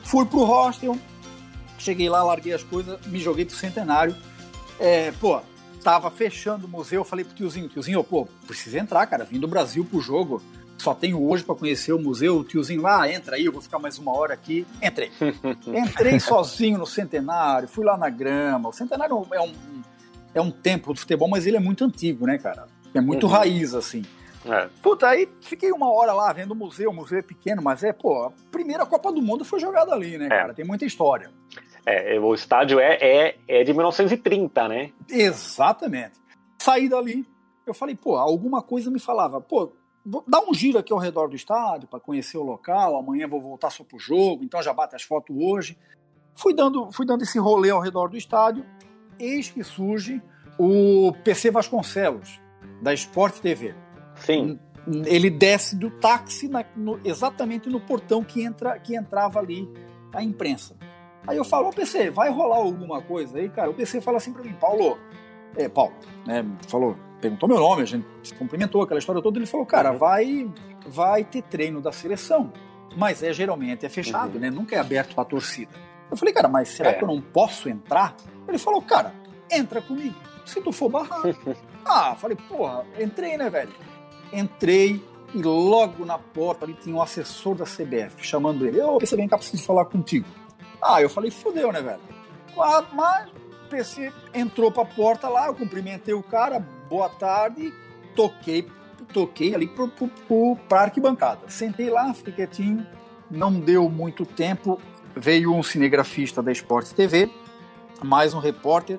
[0.04, 0.96] Fui pro hostel,
[1.78, 4.14] cheguei lá, larguei as coisas, me joguei pro Centenário.
[4.78, 5.40] É, pô,
[5.82, 9.84] tava fechando o museu, falei pro tiozinho, tiozinho, pô, precisa entrar, cara, vim do Brasil
[9.84, 10.42] pro jogo.
[10.80, 12.38] Só tenho hoje para conhecer o museu.
[12.38, 14.66] O tiozinho lá, ah, entra aí, eu vou ficar mais uma hora aqui.
[14.82, 15.10] Entrei.
[15.68, 18.70] Entrei sozinho no Centenário, fui lá na grama.
[18.70, 19.52] O Centenário é um,
[20.36, 22.66] é um templo do futebol, mas ele é muito antigo, né, cara?
[22.94, 23.32] É muito Uhum.
[23.32, 24.02] raiz, assim.
[24.46, 24.68] É.
[24.82, 26.88] Puta, aí fiquei uma hora lá vendo o museu.
[26.88, 30.16] O museu é pequeno, mas é, pô, a primeira Copa do Mundo foi jogada ali,
[30.16, 30.54] né, cara?
[30.54, 31.30] Tem muita história.
[31.84, 34.92] É, o estádio é, é, é de 1930, né?
[35.10, 36.12] Exatamente.
[36.58, 37.26] Saí dali,
[37.66, 39.72] eu falei, pô, alguma coisa me falava, pô,
[40.26, 43.70] dar um giro aqui ao redor do estádio para conhecer o local, amanhã vou voltar
[43.70, 45.78] só pro jogo, então já bate as fotos hoje.
[46.34, 48.64] Fui dando, fui dando esse rolê ao redor do estádio,
[49.18, 50.22] eis que surge
[50.58, 52.40] o PC Vasconcelos,
[52.82, 53.74] da Sport TV.
[54.16, 54.58] Sim.
[55.06, 59.68] Ele desce do táxi na- no- exatamente no portão que, entra, que entrava ali
[60.12, 60.74] a imprensa.
[61.26, 63.70] Aí eu falo, ô PC, vai rolar alguma coisa aí, cara?
[63.70, 64.98] O PC fala assim pra mim, Paulo,
[65.54, 65.92] é, Paulo,
[66.26, 69.92] né, falou, perguntou meu nome, a gente se cumprimentou, aquela história toda, ele falou, cara,
[69.92, 69.98] Uhum.
[69.98, 70.50] vai,
[70.86, 72.52] vai ter treino da seleção,
[72.96, 74.40] mas é geralmente é fechado, Uhum.
[74.40, 75.70] né, nunca é aberto pra torcida.
[76.10, 76.94] Eu falei, cara, mas será É.
[76.94, 78.16] que eu não posso entrar?
[78.48, 79.14] Ele falou, cara,
[79.50, 80.14] entra comigo,
[80.44, 81.22] se tu for barrar.
[81.86, 83.70] ah, falei, porra, entrei, né, velho?
[84.32, 85.02] Entrei
[85.34, 88.80] e logo na porta ali tinha um assessor da CBF chamando ele.
[88.80, 90.26] Ô, PC, vem cá, preciso falar contigo.
[90.82, 92.00] Ah, eu falei, fudeu, né, velho?
[92.58, 93.28] Ah, Mas
[93.70, 96.58] PC entrou pra porta lá, eu cumprimentei o cara,
[96.88, 97.72] boa tarde,
[98.16, 98.68] toquei,
[99.12, 101.48] toquei ali pro, pro, pro, pra arquibancada.
[101.48, 102.86] Sentei lá, fiquei quietinho,
[103.30, 104.80] não deu muito tempo,
[105.14, 107.30] veio um cinegrafista da Sport TV,
[108.02, 108.98] mais um repórter,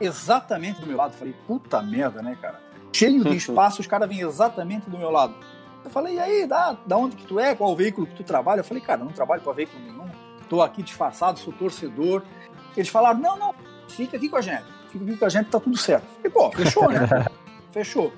[0.00, 1.12] exatamente do meu lado.
[1.12, 2.60] Falei, puta merda, né, cara?
[2.92, 5.34] Cheio de espaço, os caras vêm exatamente do meu lado.
[5.84, 7.54] Eu falei, e aí, da, da onde que tu é?
[7.54, 8.60] Qual veículo que tu trabalha?
[8.60, 10.08] Eu falei, cara, não trabalho para veículo nenhum,
[10.48, 12.22] tô aqui disfarçado, sou torcedor.
[12.76, 13.54] Eles falaram, não, não,
[13.88, 16.04] fica aqui com a gente, fica aqui com a gente, tá tudo certo.
[16.24, 17.00] E pô, fechou, né?
[17.72, 18.12] fechou.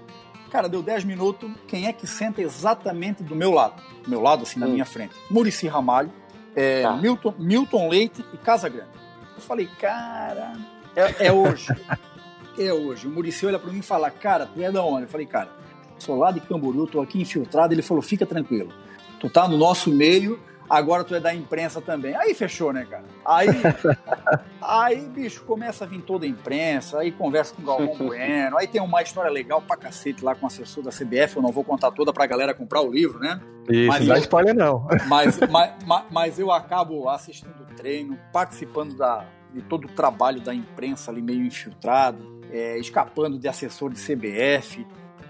[0.50, 3.82] Cara, deu 10 minutos, quem é que senta exatamente do meu lado?
[4.02, 4.70] Do meu lado, assim, na Hum.
[4.72, 5.14] minha frente.
[5.30, 6.10] Murici Ramalho,
[6.56, 6.96] é, Tá.
[6.96, 8.88] Milton, Milton Leite e Casa Grande.
[9.36, 10.54] Eu falei, cara,
[10.96, 11.68] é, é hoje.
[12.58, 13.06] é hoje.
[13.06, 15.02] O Murici olha pra mim e fala, cara, tu é da onde?
[15.02, 15.50] Eu falei, cara,
[15.98, 17.74] sou lá de Camboriú, tô aqui infiltrado.
[17.74, 18.72] Ele falou, fica tranquilo.
[19.20, 22.14] Tu tá no nosso meio, agora tu é da imprensa também.
[22.16, 23.04] Aí fechou, né, cara?
[23.24, 23.48] Aí,
[24.60, 28.66] aí bicho, começa a vir toda a imprensa, aí conversa com o Galvão Bueno, aí
[28.66, 31.64] tem uma história legal pra cacete lá com o assessor da CBF, eu não vou
[31.64, 33.40] contar toda pra galera comprar o livro, né?
[33.68, 34.86] Isso, Mas não dá spoiler não.
[35.08, 40.40] Mas, mas, mas- mas eu acabo assistindo o treino, participando da, de todo o trabalho
[40.40, 44.86] da imprensa ali meio infiltrado, é, escapando de assessor de CBF.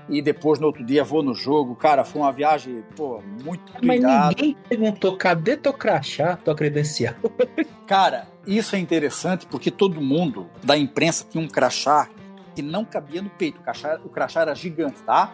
[0.08, 1.76] E depois, no outro dia, vou no jogo.
[1.76, 4.28] Cara, foi uma viagem, pô, muito Mas irada.
[4.28, 7.14] ninguém perguntou, cadê teu crachá, tua credencial?
[7.86, 12.08] Cara, isso é interessante porque todo mundo da imprensa tinha um crachá
[12.54, 13.60] que não cabia no peito.
[13.60, 15.32] O crachá, o crachá era gigante, tá?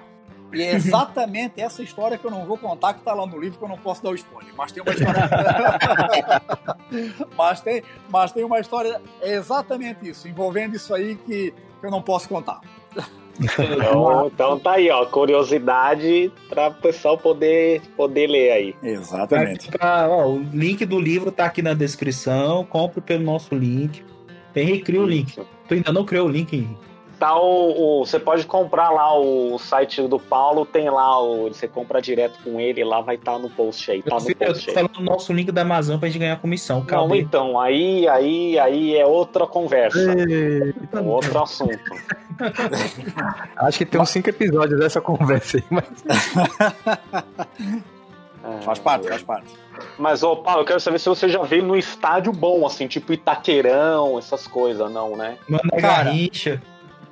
[0.52, 3.58] E é exatamente essa história que eu não vou contar, que tá lá no livro,
[3.58, 4.52] que eu não posso dar o spoiler.
[4.56, 5.22] Mas tem uma história.
[7.36, 11.90] mas, tem, mas tem uma história, é exatamente isso, envolvendo isso aí que, que eu
[11.90, 12.60] não posso contar.
[13.40, 15.04] Então, então tá aí, ó.
[15.06, 18.74] Curiosidade para o pessoal poder, poder ler aí.
[18.82, 19.70] Exatamente.
[19.70, 22.64] Pra- ó, o link do livro tá aqui na descrição.
[22.64, 24.04] Compre pelo nosso link.
[24.52, 25.34] Tem recria o link.
[25.68, 26.93] Tu ainda não criou o link, Henrique?
[27.26, 31.48] Tá o, o- Você pode comprar lá o site do Paulo, tem lá o.
[31.48, 34.02] Você compra direto com ele, lá vai estar no post aí.
[34.02, 34.74] Tá no post aí.
[34.74, 36.80] falando do nosso link da Amazon pra gente ganhar comissão.
[36.80, 37.20] Não, Calma aí.
[37.22, 39.98] então, aí, aí, aí é outra conversa.
[40.92, 41.78] É um outro assunto.
[43.56, 45.84] Acho que tem uns cinco episódios dessa conversa aí, mas
[48.46, 49.46] É, Faz parte, faz parte.
[49.98, 53.10] Mas, ô, Paulo, eu quero saber se você já veio no estádio bom, assim, tipo
[53.12, 55.38] Itaquerão, essas coisas, não, né?
[55.48, 56.60] Mano, é Cara, Garrincha.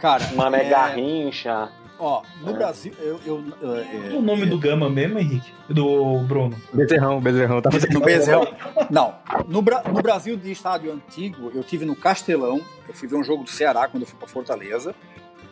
[0.02, 1.68] Cara, Mané é, Garrincha.
[1.98, 2.52] ó, no É.
[2.54, 3.20] Brasil, eu.
[3.24, 5.52] eu Qual é, o nome do Gama mesmo, Henrique?
[5.70, 6.60] Do Bruno.
[6.74, 7.62] Bezerrão, Bezerrão.
[7.62, 8.46] Tá No Bezerrão.
[8.90, 9.14] Não.
[9.46, 12.60] No, Bra- no Brasil de estádio antigo, eu tive no Castelão.
[12.88, 14.92] Eu fui ver um jogo do Ceará quando eu fui pra Fortaleza.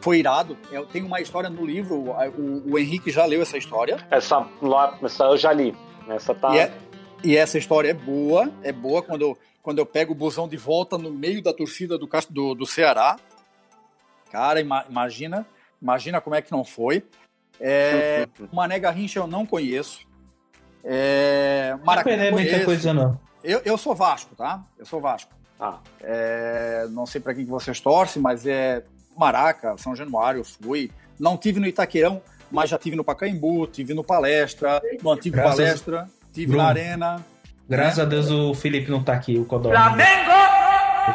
[0.00, 0.56] Foi irado.
[0.72, 1.94] Eu tenho uma história no livro.
[1.94, 3.98] O, o- Henrique já leu essa história.
[4.10, 5.76] Essa, lá, essa eu já li.
[6.08, 6.52] Essa tá.
[6.56, 6.72] E, é-
[7.22, 8.50] e essa história é boa.
[8.64, 11.96] É boa quando eu, quando eu pego o busão de volta no meio da torcida
[11.96, 13.16] do, do, do Ceará.
[14.30, 15.46] Cara, ima- imagina.
[15.80, 17.02] Imagina como é que não foi.
[17.60, 20.00] É, Mané Garrincha eu não conheço.
[20.84, 22.64] É, Não Maracanã é muita conheço.
[22.64, 23.20] coisa, não.
[23.44, 24.62] Eu, eu sou Vasco, tá?
[24.78, 25.30] Eu sou Vasco.
[25.58, 28.82] Ah, É, não sei para quem que vocês torcem, mas é
[29.16, 30.90] Maraca, São Januário, eu fui.
[31.18, 35.56] Não tive no Itaquerão, mas já tive no Pacaembu, tive no Palestra, no antigo Graças-
[35.56, 36.62] Palestra, tive Bruno.
[36.62, 37.24] na Arena.
[37.68, 38.02] Graças É.
[38.02, 39.78] a Deus o Felipe não tá aqui, o Codorna.
[39.78, 40.49] Flamengo!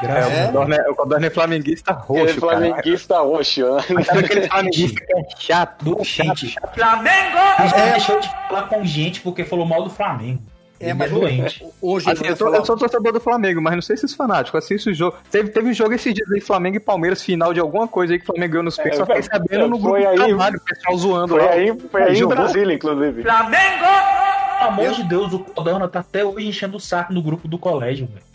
[0.03, 0.43] É?
[0.45, 2.57] a O Codorna é- é flamenguista roxo, cara.
[2.59, 4.03] flamenguista roxo, né?
[4.03, 6.73] Sabe aquele flamenguista que é chato, chato, chato.
[6.75, 7.37] Flamengo!
[7.57, 7.91] A gente É.
[7.91, 10.41] deixou de falar com gente porque falou mal do Flamengo.
[10.77, 11.65] É, Ele mas doente.
[11.81, 14.03] hoje Assim, ele eu, sou, falar- eu sou torcedor do Flamengo, mas não sei se
[14.03, 15.15] os fanáticos assisto o jogo.
[15.31, 18.19] Teve, teve um jogo esses dias aí, Flamengo e Palmeiras, final de alguma coisa aí
[18.19, 18.99] que o Flamengo ganhou nos peitos.
[18.99, 21.51] É, só fiquei sabendo no grupo aí- trabalho, o pessoal zoando Foi lá.
[21.51, 22.35] aí, foi aí em Jogou?
[22.35, 23.21] Brasília, inclusive.
[23.23, 23.85] Flamengo!
[24.57, 27.57] Pelo amor de Deus, o Codorna tá até hoje enchendo o saco no grupo do
[27.57, 28.25] colégio, velho.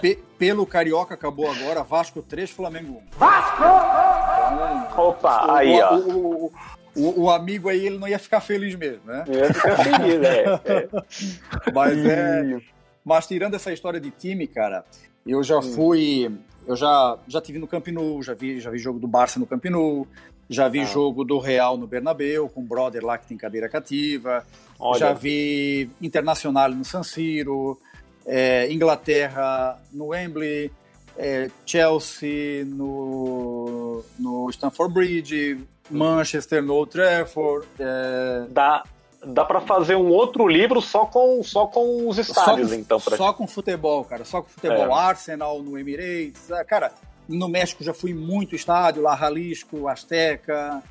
[0.00, 5.00] Pe- pelo Carioca acabou agora, Vasco 3, Flamengo 1.
[5.00, 5.96] Opa, aí, o, ó.
[5.96, 6.52] o,
[6.94, 9.24] o, o amigo aí ele não ia ficar feliz mesmo, né?
[9.28, 10.36] Eu fico feliz, né?
[10.64, 11.72] É.
[11.72, 12.58] Mas é.
[13.04, 14.84] Mas tirando essa história de time, cara,
[15.26, 15.62] eu já Hum.
[15.62, 16.30] fui.
[16.66, 19.46] Eu já, já tive no Camp Nou, já vi, já vi jogo do Barça no
[19.46, 20.04] Camp Nou,
[20.50, 20.84] já vi Ah.
[20.84, 24.44] jogo do Real no Bernabéu, com o brother lá que tem cadeira cativa,
[24.78, 27.78] Olha, já vi Internacional no San Siro,
[28.26, 30.70] é, Inglaterra no Wembley,
[31.16, 35.60] é, Chelsea no, no Stamford Bridge,
[35.90, 38.82] Manchester no Old Trafford, é, dá,
[39.24, 43.00] dá pra fazer um outro livro só com, só com os estádios, só, então.
[43.00, 43.16] Pra...
[43.16, 44.24] só com futebol, cara.
[44.24, 44.88] Só com futebol.
[44.88, 44.92] É.
[44.92, 46.50] Arsenal no Emirates.
[46.50, 46.92] ah, Cara,
[47.28, 50.82] no México já fui muito estádio, lá Jalisco, Azteca.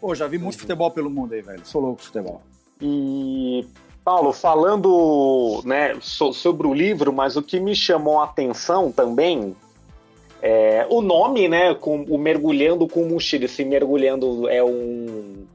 [0.00, 1.64] Pô, já vi muito futebol pelo mundo aí, velho.
[1.64, 2.42] Sou louco de futebol.
[2.80, 3.66] E,
[4.04, 9.56] Paulo, falando né, so- sobre o livro, mas o que me chamou a atenção também
[10.42, 11.74] é o nome, né?
[11.74, 13.46] Com, o mergulhando com mochila.
[13.46, 15.46] Esse mergulhando é um.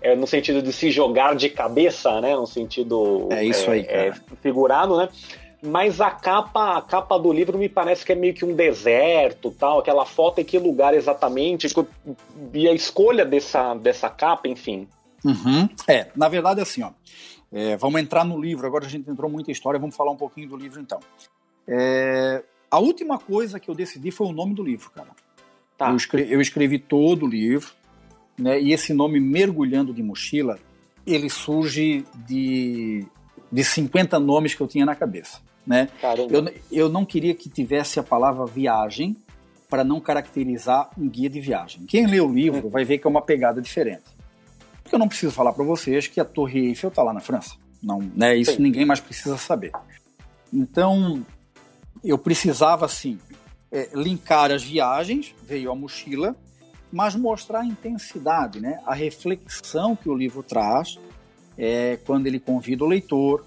[0.00, 2.36] É no sentido de se jogar de cabeça, né?
[2.36, 3.98] No sentido É isso aí, cara.
[3.98, 5.08] é, figurado, né?
[5.60, 9.50] Mas a capa, a capa do livro me parece que é meio que um deserto,
[9.50, 11.66] tal, aquela foto em que lugar exatamente,
[12.54, 14.86] e a escolha dessa, dessa capa, enfim.
[15.88, 16.90] É, na verdade, assim, ó.
[17.52, 18.66] É, vamos entrar no livro.
[18.66, 21.00] Agora a gente entrou muita história, vamos falar um pouquinho do livro então.
[21.66, 25.10] É, a última coisa que eu decidi foi o nome do livro, cara.
[25.76, 25.90] Tá.
[25.90, 27.72] Eu, escrevi, eu escrevi todo o livro,
[28.38, 28.60] né?
[28.60, 30.58] E esse nome Mergulhando de Mochila,
[31.06, 33.04] ele surge de,
[33.52, 35.88] de 50 nomes que eu tinha na cabeça, né?
[36.30, 39.16] Eu, eu não queria que tivesse a palavra viagem
[39.68, 41.84] para não caracterizar um guia de viagem.
[41.86, 44.15] Quem lê o livro vai ver que é uma pegada diferente.
[44.86, 47.56] Porque eu não preciso falar para vocês que a Torre Eiffel está lá na França.
[47.82, 48.36] Não, né?
[48.36, 48.62] Isso Sim.
[48.62, 49.72] ninguém mais precisa saber.
[50.52, 51.26] Então,
[52.04, 53.18] eu precisava, assim,
[53.72, 56.36] é, linkar as viagens, veio a mochila,
[56.92, 58.80] mas mostrar a intensidade, né?
[58.86, 61.00] a reflexão que o livro traz
[61.58, 63.44] é, quando ele convida o leitor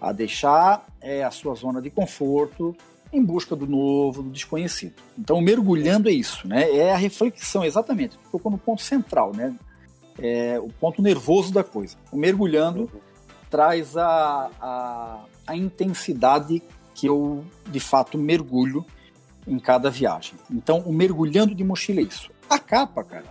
[0.00, 2.76] a deixar é, a sua zona de conforto
[3.12, 4.94] em busca do novo, do desconhecido.
[5.16, 6.68] Então, mergulhando é isso, né?
[6.76, 8.18] É a reflexão, exatamente.
[8.32, 9.54] Tocou no ponto central, né?
[10.18, 11.96] É o ponto nervoso da coisa.
[12.10, 12.90] O mergulhando
[13.50, 16.62] traz a, a, a intensidade
[16.94, 18.84] que eu, de fato, mergulho
[19.46, 20.34] em cada viagem.
[20.50, 22.30] Então, o mergulhando de mochila é isso.
[22.48, 23.26] A capa, cara,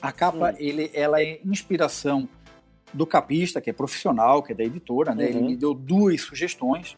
[0.00, 0.56] a capa, Hum.
[0.58, 2.28] ele, ela é inspiração
[2.92, 5.28] do capista, que é profissional, que é da editora, né?
[5.28, 5.46] Ele Uhum.
[5.46, 6.96] me deu duas sugestões.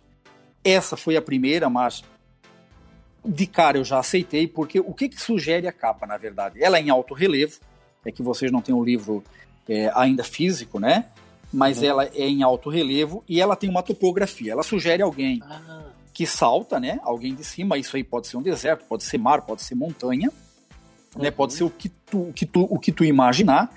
[0.64, 2.02] Essa foi a primeira, mas
[3.24, 6.62] de cara eu já aceitei, porque o que, que sugere a capa, na verdade?
[6.62, 7.58] Ela é em alto relevo,
[8.04, 9.22] é que vocês não têm o livro
[9.68, 11.06] é, ainda físico, né?
[11.52, 11.84] Mas Uhum.
[11.84, 14.52] ela é em alto relevo e ela tem uma topografia.
[14.52, 15.82] Ela sugere alguém Ah,
[16.12, 16.98] que salta, né?
[17.02, 20.30] Alguém de cima, isso aí pode ser um deserto, pode ser mar, pode ser montanha.
[21.16, 21.30] né?
[21.30, 23.70] Pode ser o que tu, o que tu, o que tu imaginar,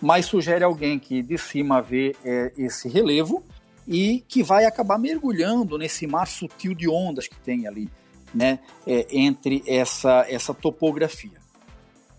[0.00, 3.40] mas sugere alguém que de cima vê é, esse relevo
[3.86, 7.88] e que vai acabar mergulhando nesse mar sutil de ondas que tem ali,
[8.34, 8.58] né?
[8.84, 11.40] É, entre essa, essa topografia.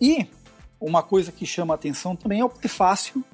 [0.00, 0.26] E
[0.84, 3.24] uma coisa que chama atenção também é o prefácio,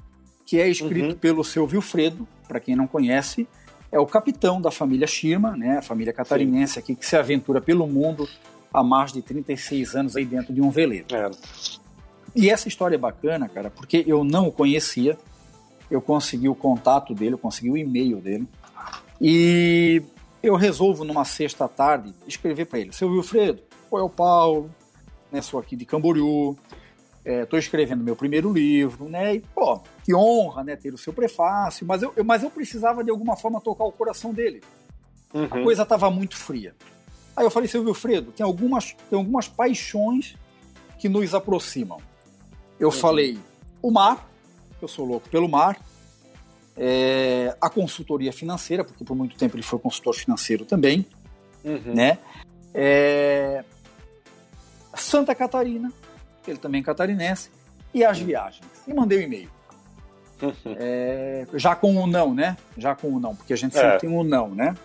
[0.45, 1.17] que é escrito uhum.
[1.17, 3.47] pelo seu Wilfredo, para quem não conhece,
[3.91, 6.79] é o capitão da família Schirma, né, a família catarinense Sim.
[6.79, 8.27] aqui que se aventura pelo mundo
[8.73, 11.07] há mais de 36 anos aí dentro de um veleiro.
[11.13, 11.29] É.
[12.33, 15.17] E essa história é bacana, cara, porque eu não o conhecia,
[15.89, 18.47] eu consegui o contato dele, eu consegui o e-mail dele,
[19.19, 20.01] e
[20.41, 24.71] eu resolvo numa sexta tarde escrever para ele, seu Wilfredo, oi é o Paulo,
[25.29, 26.57] né, sou aqui de Camboriú,
[27.23, 29.35] estou é, escrevendo meu primeiro livro, né?
[29.35, 33.03] E, pô, que honra, né, ter o seu prefácio, mas eu, eu mas eu precisava
[33.03, 34.61] de alguma forma tocar o coração dele.
[35.33, 35.45] Uhum.
[35.45, 36.75] A coisa estava muito fria.
[37.35, 40.35] Aí eu falei, seu Wilfredo, tem algumas, tem algumas paixões
[40.99, 41.99] que nos aproximam.
[42.79, 42.91] Eu uhum.
[42.93, 43.39] falei,
[43.81, 44.29] o mar,
[44.81, 45.79] eu sou louco pelo mar,
[46.75, 51.05] é, a consultoria financeira, porque por muito tempo ele foi consultor financeiro também,
[51.63, 51.93] uhum.
[51.93, 52.17] né?
[52.73, 53.63] É,
[54.93, 55.91] Santa Catarina,
[56.49, 57.51] ele também é catarinense,
[57.93, 58.65] e as viagens.
[58.87, 59.49] E mandei o um e-mail.
[60.65, 62.57] É, já com o não, né?
[62.75, 63.97] Já com o não, porque a gente sempre é.
[63.97, 64.75] tem um não, né?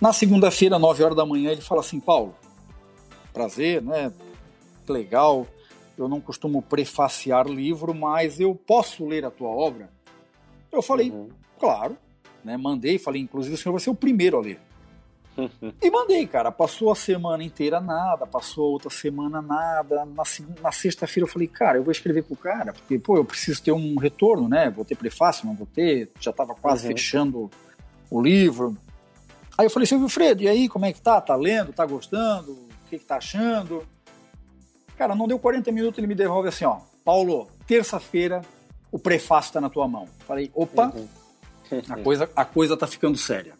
[0.00, 2.34] Na segunda-feira, 9 horas da manhã, ele fala assim: Paulo,
[3.34, 4.10] prazer, né?
[4.88, 5.46] Legal.
[5.98, 9.90] Eu não costumo prefaciar livro, mas eu posso ler a tua obra?
[10.72, 11.28] Eu falei, uhum.
[11.58, 11.98] claro.
[12.42, 12.56] Né?
[12.56, 14.58] Mandei, falei, inclusive o senhor vai ser o primeiro a ler
[15.82, 16.50] e mandei, cara.
[16.50, 20.04] Passou a semana inteira nada, passou outra semana nada.
[20.04, 20.24] Na,
[20.62, 23.72] na sexta-feira eu falei, cara, eu vou escrever pro cara, porque, pô, eu preciso ter
[23.72, 24.70] um retorno, né?
[24.70, 26.10] Vou ter prefácio, não vou ter.
[26.20, 26.92] Já tava quase uhum.
[26.92, 27.50] fechando
[28.10, 28.76] o livro.
[29.56, 31.20] Aí eu falei, seu Wilfredo, e aí, como é que tá?
[31.20, 31.72] Tá lendo?
[31.72, 32.52] Tá gostando?
[32.52, 33.84] O que, que tá achando?
[34.96, 36.78] Cara, não deu 40 minutos, ele me devolve assim, ó.
[37.04, 38.42] Paulo, terça-feira,
[38.90, 40.08] o prefácio tá na tua mão.
[40.26, 41.82] Falei, opa, uhum.
[41.88, 43.59] a, coisa, a coisa tá ficando séria.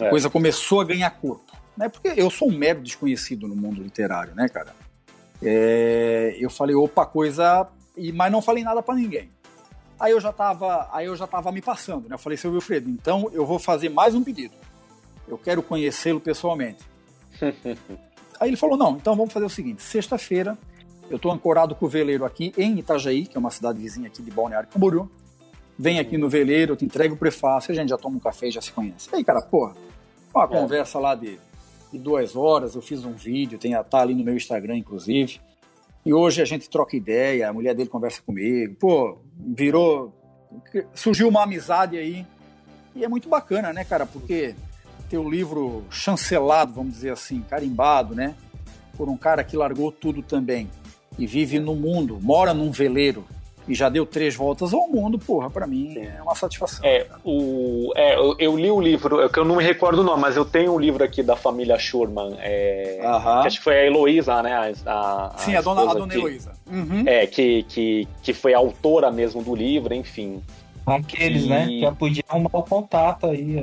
[0.00, 0.10] A é.
[0.10, 1.52] coisa começou a ganhar corpo.
[1.76, 1.88] Né?
[1.88, 4.74] Porque eu sou um mero desconhecido no mundo literário, né, cara?
[5.42, 7.68] É, eu falei, opa, coisa.
[7.96, 9.30] E, mas não falei nada para ninguém.
[9.98, 12.14] Aí eu já tava, aí eu já tava me passando, né?
[12.14, 14.54] Eu falei, seu Wilfredo, então eu vou fazer mais um pedido.
[15.28, 16.82] Eu quero conhecê-lo pessoalmente.
[18.40, 20.58] aí ele falou, não, então vamos fazer o seguinte: sexta-feira
[21.08, 24.22] eu estou ancorado com o veleiro aqui em Itajaí, que é uma cidade vizinha aqui
[24.22, 25.08] de Balneário Camboriú
[25.78, 28.48] vem aqui no veleiro, eu te entrego o prefácio, a gente já toma um café
[28.48, 29.08] e já se conhece.
[29.12, 29.74] Aí, cara, porra,
[30.34, 30.48] uma é.
[30.48, 31.38] conversa lá de,
[31.92, 35.40] de, duas horas, eu fiz um vídeo, tem, tá ali no meu Instagram, inclusive.
[36.04, 40.12] E hoje a gente troca ideia, a mulher dele conversa comigo, pô, virou.
[40.94, 42.26] Surgiu uma amizade aí.
[42.94, 44.06] E é muito bacana, né, cara?
[44.06, 44.54] Porque
[45.08, 48.34] ter o livro chancelado, vamos dizer assim, carimbado, né?
[48.96, 50.70] Por um cara que largou tudo também
[51.18, 53.24] e vive no mundo, mora num veleiro,
[53.66, 56.84] e já deu três voltas ao mundo, porra, para mim é uma satisfação.
[56.84, 60.04] É, o, é eu, eu, li o livro, é que eu não me recordo o
[60.04, 63.42] nome, mas eu tenho um livro aqui da família Schurman, é, uh -huh.
[63.42, 64.74] que acho que foi a Heloísa, né?
[64.86, 66.52] A, a, Sim, a, dona, a dona Heloísa.
[66.70, 67.04] Uhum.
[67.06, 70.42] É, que, que, que foi a autora mesmo do livro, enfim.
[70.86, 71.80] Aqueles, né, e...
[71.80, 71.80] né?
[71.80, 73.56] Já podia arrumar o contato aí.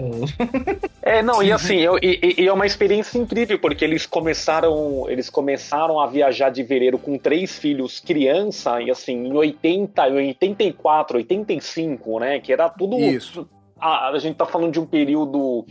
[1.01, 5.29] é, não, e assim, eu, e, e, é uma experiência incrível, porque eles começaram, eles
[5.29, 11.17] começaram a viajar de veleiro com três filhos criança, e assim, em 80, em 84,
[11.17, 12.39] 85, né?
[12.39, 12.97] Que era tudo.
[12.97, 13.47] Isso.
[13.79, 15.65] A, a gente tá falando de um período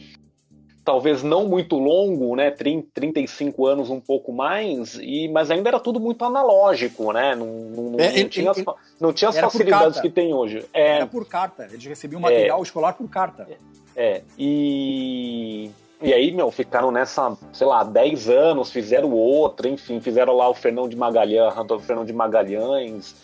[0.90, 5.78] talvez não muito longo, né, 30, 35 anos um pouco mais, e, mas ainda era
[5.78, 8.64] tudo muito analógico, né, não, não, é, não tinha, as,
[8.98, 10.66] não tinha as facilidades que tem hoje.
[10.72, 13.46] É, era por carta, eles recebiam material é, escolar por carta.
[13.94, 15.70] É, e...
[16.02, 20.54] E aí, meu, ficaram nessa, sei lá, 10 anos, fizeram outra, enfim, fizeram lá o
[20.54, 23.14] Fernão de Magalhães, o Fernão de Magalhães.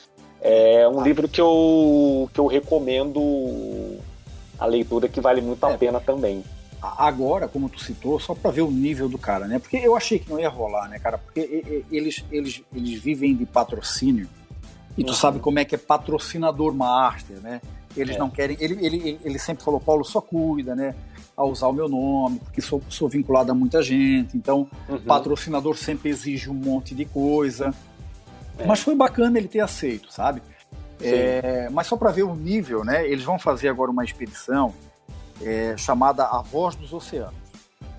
[0.43, 1.03] É um ah.
[1.03, 3.99] livro que eu, que eu recomendo
[4.59, 5.77] a leitura que vale muito a é.
[5.79, 6.45] pena também
[6.99, 9.59] agora, como tu citou, só para ver o nível do cara, né?
[9.59, 11.19] Porque eu achei que não ia rolar, né, cara?
[11.19, 14.29] Porque eles, eles, eles vivem de patrocínio
[14.97, 15.15] e tu uhum.
[15.15, 17.61] sabe como é que é patrocinador master, né?
[17.97, 18.19] Eles é.
[18.19, 18.57] não querem.
[18.61, 20.95] Ele, ele, ele sempre falou, Paulo, só cuida, né?
[21.37, 24.37] A usar o meu nome, porque sou, sou vinculado a muita gente.
[24.37, 24.99] Então, uhum.
[25.01, 27.75] patrocinador sempre exige um monte de coisa.
[28.59, 28.67] É.
[28.67, 30.43] Mas foi bacana ele ter aceito, sabe?
[31.01, 33.07] É, mas só para ver o nível, né?
[33.07, 34.73] Eles vão fazer agora uma expedição
[35.43, 37.35] é, chamada A Voz dos Oceanos,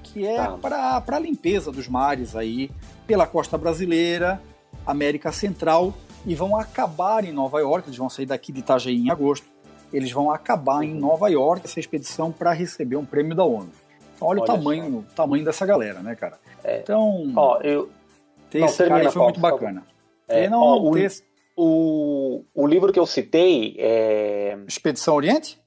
[0.03, 0.57] que é tá.
[0.57, 2.71] para a limpeza dos mares aí
[3.05, 4.41] pela costa brasileira,
[4.85, 5.93] América Central,
[6.25, 7.87] e vão acabar em Nova York.
[7.87, 9.47] Eles vão sair daqui de Itajaí em agosto.
[9.93, 13.69] Eles vão acabar em Nova York essa expedição para receber um prêmio da ONU.
[14.15, 16.37] Então, olha, olha o tamanho, tamanho dessa galera, né, cara?
[16.63, 16.79] É.
[16.79, 17.89] Então, Ó, eu...
[18.49, 19.83] ter Não, esse termina, cara foi Paulo, muito bacana.
[20.27, 21.23] É, não ó, o, ter-
[21.55, 24.57] o, o livro que eu citei é.
[24.67, 25.57] Expedição Oriente?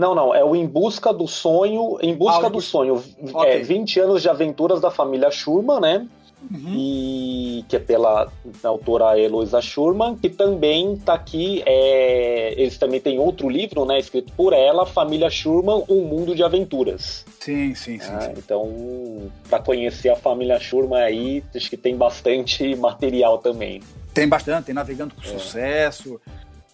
[0.00, 1.98] Não, não, é o Em Busca do Sonho.
[2.00, 3.02] Em Busca Ah, do Sonho.
[3.34, 3.50] Ok.
[3.50, 6.06] É, 20 anos de aventuras da família Schurman, né?
[6.50, 6.72] Uhum.
[6.74, 8.32] E que é pela
[8.64, 11.62] autora Eloisa Schurman, que também está aqui.
[11.66, 13.98] é, eles também têm outro livro, né?
[13.98, 17.26] Escrito por ela, Família Schurman, Um Mundo de Aventuras.
[17.38, 18.10] Sim, sim, sim.
[18.10, 18.20] né?
[18.20, 18.32] sim.
[18.38, 23.82] Então, para conhecer a família Schurman aí, acho que tem bastante material também.
[24.14, 25.22] Tem bastante, tem Navegando É.
[25.30, 26.18] com Sucesso,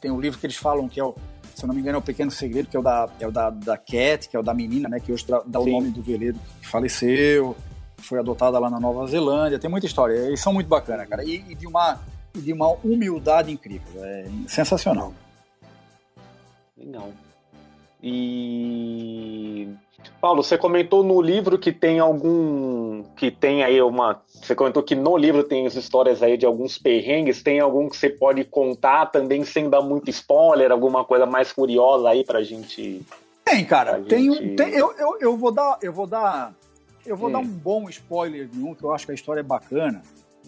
[0.00, 1.12] tem o livro que eles falam que é o,
[1.56, 3.32] se eu não me engano, é o Pequeno Segredo, que é o da, é o
[3.32, 5.72] da, da Cat, que é o da menina, né, que hoje dá o Sim.
[5.72, 7.56] nome do veleiro que faleceu,
[7.96, 11.42] foi adotada lá na Nova Zelândia, tem muita história, eles são muito bacanas, cara, e,
[11.48, 11.98] e de uma
[12.34, 15.14] de uma humildade incrível, é sensacional.
[16.76, 17.10] Legal.
[18.02, 19.66] E
[20.20, 24.94] Paulo, você comentou no livro que tem algum que tem aí uma, você comentou que
[24.94, 29.06] no livro tem as histórias aí de alguns perrengues, tem algum que você pode contar
[29.06, 33.02] também sem dar muito spoiler, alguma coisa mais curiosa aí pra gente.
[33.44, 36.52] Tem, cara, tem, gente- tem- eu, eu, eu vou dar, eu vou dar,
[37.04, 37.32] eu vou Hum.
[37.32, 40.02] dar um bom spoiler de um que eu acho que a história é bacana.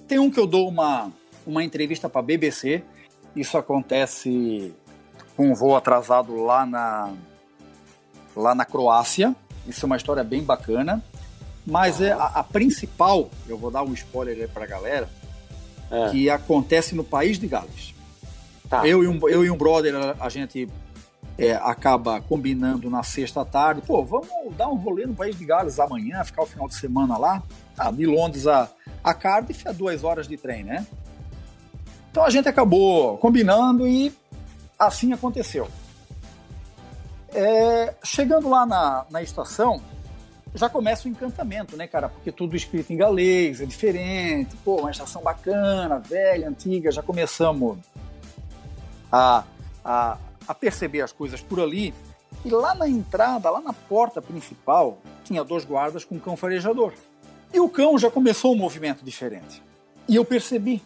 [0.09, 1.11] Tem um que eu dou uma,
[1.47, 2.83] uma entrevista para BBC.
[3.37, 4.75] Isso acontece
[5.37, 7.13] com um voo atrasado lá na
[8.35, 9.35] lá na Croácia.
[9.69, 11.03] Isso é uma história bem bacana.
[11.67, 15.09] Mas é a, a principal, eu vou dar um spoiler aí pra galera,
[15.91, 17.95] É, que acontece no país de Gales.
[18.71, 18.87] tá.
[18.89, 20.67] Eu, e um, eu e um brother, a, a gente
[21.37, 25.79] é, acaba combinando na sexta tarde, pô, vamos dar um rolê no País de Gales
[25.79, 27.43] amanhã, ficar o final de semana lá.
[27.77, 28.69] Ah, de Londres a,
[29.05, 30.87] a Cardiff é duas horas de trem, né?
[32.11, 34.11] Então a gente acabou combinando e
[34.79, 35.69] assim aconteceu.
[37.35, 39.81] É, chegando lá na, na estação,
[40.55, 42.09] já começa o encantamento, né, cara?
[42.09, 47.79] Porque tudo escrito em galês, é diferente, pô, uma estação bacana, velha, antiga, já começamos
[49.13, 49.45] a,
[49.85, 50.17] a,
[50.47, 51.95] a perceber as coisas por ali.
[52.45, 56.93] E lá na entrada, lá na porta principal, tinha dois guardas com um cão farejador.
[57.53, 59.63] E o cão já começou um movimento diferente.
[60.07, 60.83] E eu percebi.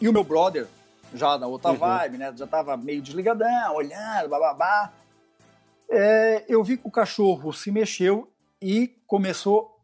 [0.00, 0.66] E o meu brother,
[1.14, 1.76] já na outra Uhum.
[1.78, 2.32] vibe, né?
[2.36, 4.90] Já tava meio desligadão, olhando, bababá.
[5.90, 8.30] É, eu vi que o cachorro se mexeu
[8.62, 9.76] e começou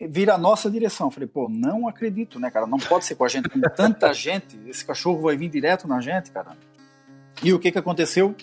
[0.00, 1.10] a vir a nossa direção.
[1.10, 2.66] Falei, pô, não acredito, né, cara?
[2.66, 4.58] Não pode ser com a gente, com tanta gente.
[4.66, 6.56] Esse cachorro vai vir direto na gente, cara.
[7.42, 8.34] E o que que aconteceu?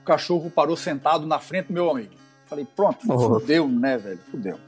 [0.00, 2.14] O cachorro parou sentado na frente do meu amigo.
[2.46, 3.40] Falei, pronto, Oh.
[3.40, 4.20] fudeu, né, velho?
[4.30, 4.58] Fudeu.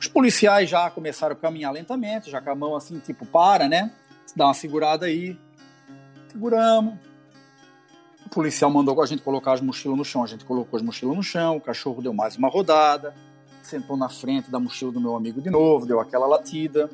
[0.00, 3.92] Os policiais já começaram a caminhar lentamente, já com a mão assim, tipo, para, né?
[4.34, 5.38] Dá uma segurada aí.
[6.28, 6.94] Seguramos.
[8.32, 10.24] Policial mandou a gente colocar as mochilas no chão.
[10.24, 13.14] A gente colocou as mochilas no chão, o cachorro deu mais uma rodada,
[13.62, 16.90] sentou na frente da mochila do meu amigo de novo, deu aquela latida.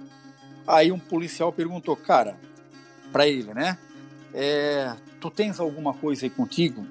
[0.67, 2.37] Aí um policial perguntou, cara,
[3.13, 3.79] pra ele, né?
[4.35, 6.85] É, tu tens alguma coisa aí contigo?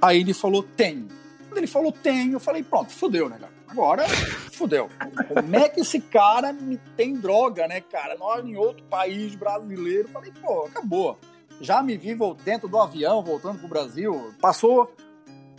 [0.00, 1.08] Aí ele falou, tenho.
[1.48, 3.52] Quando ele falou, tenho, eu falei, pronto, fudeu, né, cara?
[3.66, 4.04] Agora,
[4.52, 4.90] fudeu.
[5.26, 8.14] Como é que esse cara me tem droga, né, cara?
[8.16, 10.06] Nós em outro país brasileiro.
[10.08, 11.18] Falei, pô, acabou.
[11.60, 14.32] Já me vi dentro do avião, voltando pro Brasil.
[14.40, 14.92] Passou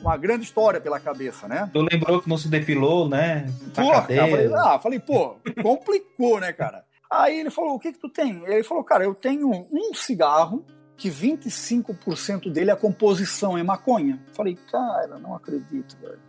[0.01, 1.69] uma grande história pela cabeça, né?
[1.71, 3.45] Tu lembrou que não se depilou, né?
[3.73, 6.83] Pô, falei, ah, falei, pô, complicou, né, cara?
[7.09, 8.43] Aí ele falou, o que que tu tem?
[8.45, 10.65] Ele falou, cara, eu tenho um cigarro
[10.97, 14.19] que 25% dele a composição é maconha.
[14.33, 16.19] Falei, cara, não acredito, velho.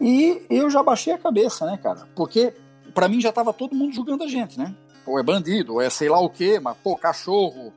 [0.00, 2.06] E eu já baixei a cabeça, né, cara?
[2.14, 2.52] Porque
[2.92, 4.74] pra mim já tava todo mundo julgando a gente, né?
[5.06, 7.72] Ou é bandido, ou é sei lá o quê, mas, pô, cachorro,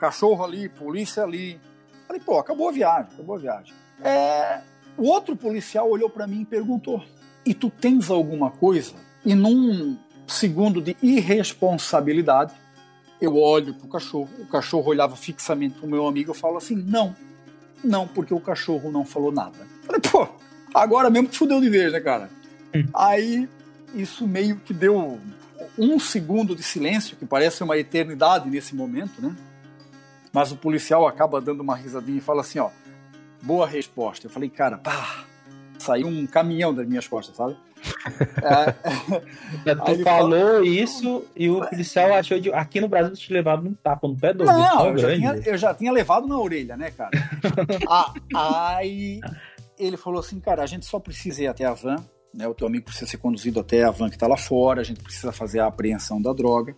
[0.00, 1.60] cachorro ali, polícia ali.
[2.06, 3.74] Falei, pô, acabou a viagem, acabou a viagem.
[4.02, 4.60] É,
[4.96, 7.04] o outro policial olhou pra mim e perguntou:
[7.44, 8.94] E tu tens alguma coisa?
[9.24, 9.96] E num
[10.26, 12.54] segundo de irresponsabilidade,
[13.20, 17.14] eu olho pro cachorro, o cachorro olhava fixamente pro meu amigo, eu falo assim: Não,
[17.82, 19.58] não, porque o cachorro não falou nada.
[19.82, 20.28] Falei, pô,
[20.74, 22.30] agora mesmo que fudeu de vez, né, cara?
[22.74, 22.84] Hum.
[22.94, 23.48] Aí
[23.94, 25.18] isso meio que deu
[25.78, 29.34] um segundo de silêncio, que parece uma eternidade nesse momento, né?
[30.32, 32.70] Mas o policial acaba dando uma risadinha e fala assim, ó,
[33.42, 34.26] boa resposta.
[34.26, 35.24] Eu falei, cara, pá,
[35.78, 37.56] saiu um caminhão das minhas costas, sabe?
[39.66, 42.52] É, Tu Aí ele falou isso e o policial achou de.
[42.52, 45.20] Aqui no Brasil te levado num tapa no pé do não, eu já, grande.
[45.20, 47.10] tinha, eu já tinha levado na orelha, né, cara?
[47.88, 48.12] Ah,
[48.76, 49.20] aí
[49.78, 51.96] ele falou assim, cara, a gente só precisa ir até a van,
[52.34, 52.46] né?
[52.46, 55.02] O teu amigo precisa ser conduzido até a van que tá lá fora, a gente
[55.02, 56.74] precisa fazer a apreensão da droga.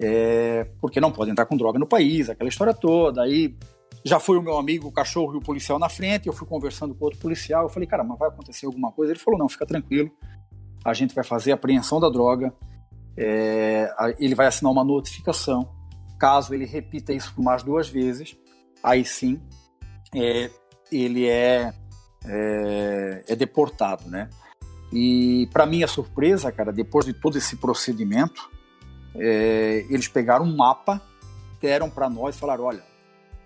[0.00, 3.22] É, porque não pode entrar com droga no país, aquela história toda.
[3.22, 3.56] Aí
[4.04, 6.94] já foi o meu amigo, o cachorro e o policial na frente, eu fui conversando
[6.94, 9.12] com outro policial, eu falei, cara, mas vai acontecer alguma coisa?
[9.12, 10.10] Ele falou, não, fica tranquilo,
[10.84, 12.52] a gente vai fazer a apreensão da droga,
[13.16, 13.88] é,
[14.18, 15.68] ele vai assinar uma notificação
[16.18, 18.36] Caso ele repita isso por mais duas vezes,
[18.82, 19.40] aí sim
[20.14, 20.50] é,
[20.90, 21.72] ele é,
[22.24, 24.30] é, é deportado, né?
[24.92, 28.48] E para minha surpresa, cara, depois de todo esse procedimento,
[29.16, 31.00] é, eles pegaram um mapa,
[31.60, 32.82] deram para nós e falaram: olha,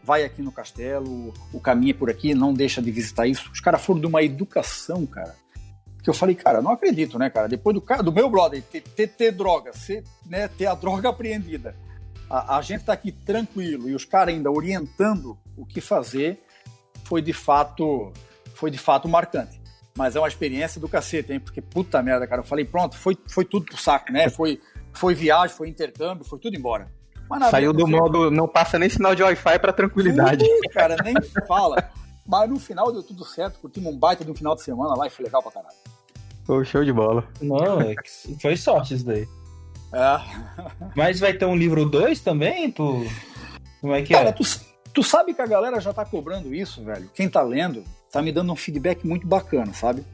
[0.02, 3.50] vai aqui no castelo, o caminho é por aqui, não deixa de visitar isso.
[3.52, 5.34] Os caras foram de uma educação, cara.
[6.02, 7.48] Que eu falei, cara, não acredito, né, cara?
[7.48, 11.76] Depois do, do meu brother ter, ter, ter droga, ser, né, ter a droga apreendida,
[12.30, 16.42] a, a gente tá aqui tranquilo e os caras ainda orientando o que fazer,
[17.04, 18.12] foi de fato,
[18.54, 19.60] foi de fato marcante.
[19.96, 21.40] Mas é uma experiência do cacete, hein?
[21.40, 22.40] Porque puta merda, cara.
[22.40, 24.30] Eu falei, pronto, foi, foi tudo pro saco, né?
[24.30, 24.60] Foi,
[24.92, 26.90] foi viagem, foi intercâmbio, foi tudo embora.
[27.50, 30.44] Saiu do modo, não passa nem sinal de Wi-Fi para tranquilidade.
[30.44, 31.14] Uh, cara, nem
[31.46, 31.90] fala.
[32.26, 35.06] Mas no final deu tudo certo, curtimos um baita de um final de semana lá
[35.06, 35.76] e foi legal pra caralho.
[36.44, 37.26] Foi show de bola.
[37.40, 37.94] Não, é
[38.40, 39.28] foi sorte isso daí.
[39.92, 40.20] É.
[40.96, 42.70] Mas vai ter um livro 2 também?
[42.70, 43.06] Tu...
[43.80, 44.32] Como é que cara, é?
[44.32, 44.42] Tu,
[44.92, 47.10] tu sabe que a galera já tá cobrando isso, velho.
[47.14, 50.04] Quem tá lendo tá me dando um feedback muito bacana, sabe?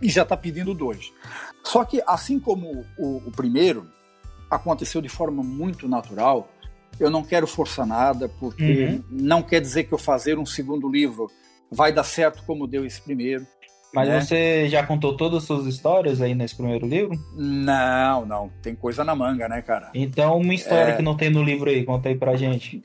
[0.00, 1.12] E já tá pedindo dois.
[1.64, 3.88] Só que, assim como o, o primeiro,
[4.50, 6.48] aconteceu de forma muito natural.
[6.98, 9.04] Eu não quero forçar nada, porque uhum.
[9.10, 11.30] não quer dizer que eu fazer um segundo livro
[11.70, 13.46] vai dar certo como deu esse primeiro.
[13.92, 14.20] Mas né?
[14.20, 17.18] você já contou todas as suas histórias aí nesse primeiro livro?
[17.34, 18.50] Não, não.
[18.62, 19.90] Tem coisa na manga, né, cara?
[19.94, 20.96] Então, uma história é...
[20.96, 22.82] que não tem no livro aí, conta aí pra gente.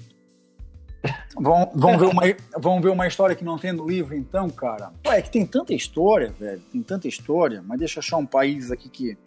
[1.35, 2.21] Vamos, vamos, ver uma,
[2.57, 4.91] vamos ver uma história que não tem no livro, então, cara.
[5.05, 6.61] Ué, é que tem tanta história, velho.
[6.71, 9.17] Tem tanta história, mas deixa eu achar um país aqui que,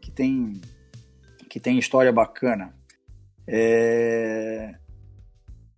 [0.00, 0.60] que tem
[1.56, 2.76] que tem história bacana.
[3.48, 4.74] É...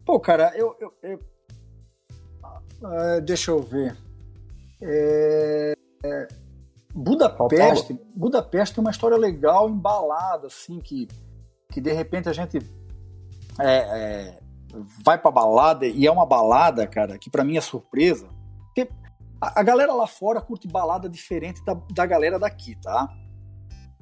[0.04, 0.76] Pô, cara, eu.
[0.80, 1.20] eu, eu...
[2.82, 3.96] Uh, deixa eu ver.
[4.82, 5.74] É...
[6.04, 6.28] É...
[6.92, 11.06] Budapeste, Budapeste tem uma história legal, embalada, assim, que,
[11.70, 12.58] que de repente a gente
[13.60, 14.40] é, é,
[15.04, 18.28] vai pra balada, e é uma balada, cara, que para mim é surpresa.
[18.64, 18.90] Porque
[19.40, 23.08] a, a, galera lá fora curte balada diferente da, da galera daqui, tá?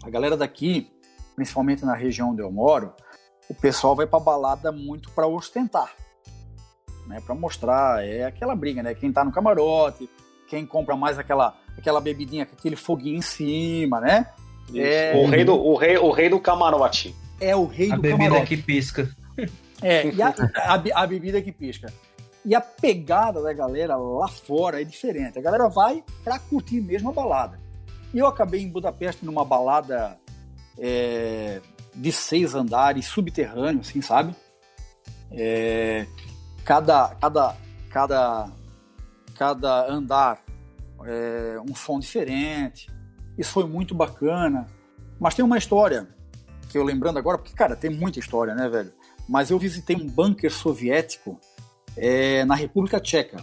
[0.02, 0.95] A galera daqui
[1.36, 2.92] principalmente na região onde eu moro,
[3.48, 5.94] o pessoal vai para balada muito para ostentar,
[7.06, 7.20] né?
[7.24, 8.94] Para mostrar, é aquela briga, né?
[8.94, 10.10] Quem tá no camarote,
[10.48, 14.26] quem compra mais aquela aquela bebidinha com aquele foguinho em cima, né?
[14.74, 15.14] É...
[15.14, 17.14] O rei do o rei o rei do camarote.
[17.38, 18.56] É o rei a do bebida camarote.
[18.56, 19.08] que pisca.
[19.82, 21.92] É, e a, a, a bebida que pisca.
[22.44, 25.38] E a pegada da galera lá fora é diferente.
[25.38, 27.60] A galera vai para curtir mesmo a balada.
[28.14, 30.16] E eu acabei em Budapeste numa balada
[30.78, 31.60] é,
[31.94, 34.34] de seis andares, subterrâneo, assim, sabe?
[35.30, 36.06] É,
[36.64, 37.56] cada, cada,
[37.90, 38.50] cada,
[39.34, 40.42] cada andar
[41.04, 42.90] é, um som diferente.
[43.38, 44.66] Isso foi muito bacana.
[45.18, 46.08] Mas tem uma história
[46.68, 48.92] que eu lembrando agora, porque, cara, tem muita história, né, velho?
[49.28, 51.40] Mas eu visitei um bunker soviético
[51.96, 53.42] é, na República Tcheca.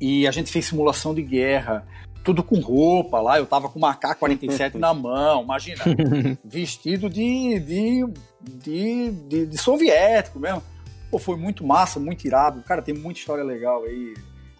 [0.00, 1.86] E a gente fez simulação de guerra
[2.24, 5.84] tudo com roupa lá, eu tava com uma AK-47 na mão, imagina,
[6.42, 8.06] vestido de, de,
[8.40, 10.62] de, de, de soviético mesmo.
[11.10, 12.62] Pô, foi muito massa, muito irado.
[12.62, 14.14] Cara, tem muita história legal aí.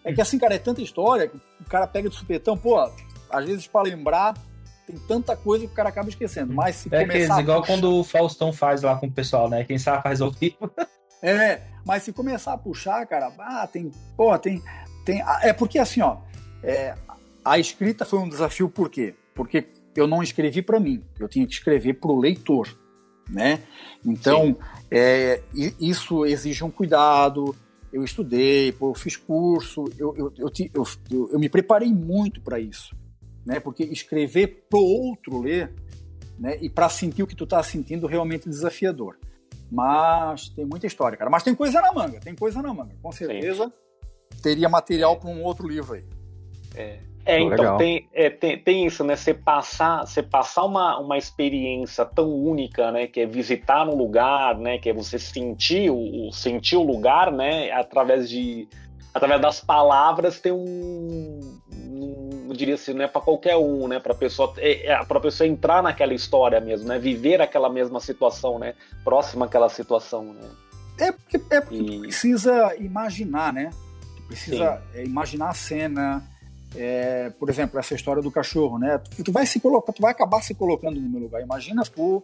[0.05, 2.79] É que assim, cara, é tanta história que o cara pega de supetão, pô,
[3.31, 4.35] às vezes para lembrar
[4.87, 6.53] tem tanta coisa que o cara acaba esquecendo.
[6.53, 7.41] Mas se é começar.
[7.41, 7.73] igual puxar...
[7.73, 9.65] quando o Faustão faz lá com o pessoal, né?
[9.65, 10.71] Quem sabe faz ao vivo.
[11.23, 13.91] é, mas se começar a puxar, cara, ah, tem.
[14.17, 14.63] Pô, tem.
[15.05, 16.19] tem é porque assim, ó.
[16.63, 16.95] É,
[17.45, 19.15] a escrita foi um desafio por quê?
[19.35, 22.69] Porque eu não escrevi para mim, eu tinha que escrever para o leitor,
[23.29, 23.63] né?
[24.05, 24.57] Então,
[24.91, 25.43] é,
[25.81, 27.55] isso exige um cuidado.
[27.93, 32.95] Eu estudei, eu fiz curso, eu, eu, eu, eu, eu me preparei muito para isso,
[33.47, 33.61] né?
[33.61, 35.73] Porque escrever para outro ler,
[36.39, 36.59] né?
[36.61, 39.17] E para sentir o que tu tá sentindo realmente desafiador.
[39.71, 41.31] Mas tem muita história, cara.
[41.31, 42.95] Mas tem coisa na manga, tem coisa na manga.
[43.01, 43.73] Com certeza
[44.33, 44.43] Sim.
[44.43, 46.05] teria material para um outro livro aí.
[46.75, 47.14] É.
[47.27, 49.17] É, então tem, é, tem, tem, isso, né?
[49.17, 53.07] Você passar, você passar uma, uma experiência tão única, né?
[53.07, 54.79] Que é visitar um lugar, né?
[54.79, 57.71] Que é você sentir o, sentir o lugar, né?
[57.73, 58.69] Através de
[59.15, 61.39] através das palavras tem um,
[61.73, 63.99] um eu diria assim, não é para qualquer um, né?
[63.99, 66.99] Para pessoa é, é para pessoa entrar naquela história mesmo, né?
[66.99, 68.75] Viver aquela mesma situação, né?
[69.03, 70.49] Próxima àquela situação, né?
[70.99, 71.85] É porque, é porque e...
[71.85, 73.71] tu precisa imaginar, né?
[74.17, 76.34] Tu precisa é, imaginar a cena
[76.77, 78.99] é, por exemplo, essa história do cachorro, né?
[78.99, 81.43] Tu, tu, vai se colocar, tu vai acabar se colocando no meu lugar.
[81.43, 82.23] Imagina tu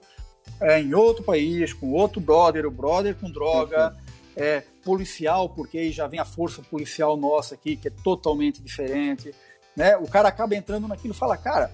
[0.60, 3.96] é, em outro país, com outro brother, o brother com droga,
[4.36, 9.32] é, policial, porque aí já vem a força policial nossa aqui, que é totalmente diferente.
[9.76, 9.96] Né?
[9.96, 11.70] O cara acaba entrando naquilo e fala, cara,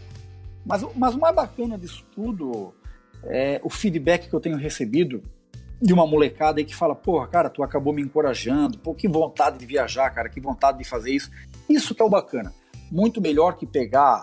[0.65, 2.75] mas, mas o mais bacana disso tudo
[3.25, 5.23] é o feedback que eu tenho recebido
[5.81, 9.59] de uma molecada aí que fala, porra, cara, tu acabou me encorajando, pô, que vontade
[9.59, 11.31] de viajar, cara, que vontade de fazer isso.
[11.69, 12.53] Isso que é o bacana.
[12.91, 14.23] Muito melhor que pegar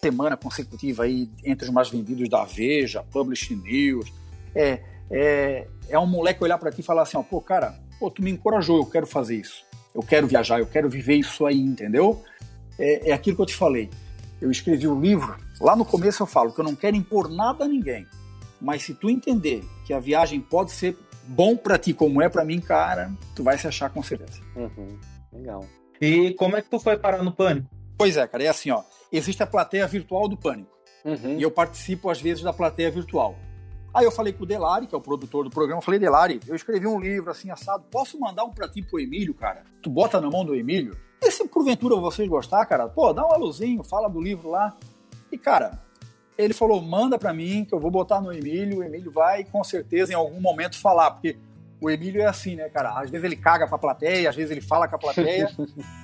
[0.00, 4.12] semana consecutiva aí entre os mais vendidos da Veja, Publish News.
[4.54, 8.10] É, é, é um moleque olhar para ti e falar assim, ó, pô, cara, pô,
[8.10, 9.64] tu me encorajou, eu quero fazer isso.
[9.94, 12.22] Eu quero viajar, eu quero viver isso aí, entendeu?
[12.78, 13.88] É, é aquilo que eu te falei.
[14.40, 17.30] Eu escrevi o um livro, lá no começo eu falo que eu não quero impor
[17.30, 18.06] nada a ninguém.
[18.60, 20.96] Mas se tu entender que a viagem pode ser
[21.26, 24.40] bom para ti como é para mim, cara, tu vai se achar com certeza.
[24.56, 24.98] Uhum.
[25.32, 25.64] Legal.
[26.00, 27.70] E como é que tu foi parar no pânico?
[27.96, 28.82] Pois é, cara, é assim, ó.
[29.12, 30.70] Existe a plateia virtual do pânico.
[31.04, 31.38] Uhum.
[31.38, 33.36] E eu participo às vezes da plateia virtual.
[33.92, 36.56] Aí eu falei com o Delari, que é o produtor do programa, falei, Delari, eu
[36.56, 39.62] escrevi um livro assim, assado, posso mandar um pra ti pro Emílio, cara?
[39.80, 40.96] Tu bota na mão do Emílio?
[41.22, 44.76] E se porventura vocês gostar, cara, pô, dá um aluzinho, fala do livro lá.
[45.30, 45.80] E, cara,
[46.36, 48.78] ele falou: manda para mim, que eu vou botar no Emílio.
[48.78, 51.38] O Emílio vai com certeza em algum momento falar, porque
[51.84, 52.98] o Emílio é assim, né, cara?
[52.98, 55.50] Às vezes ele caga pra plateia, às vezes ele fala com a plateia.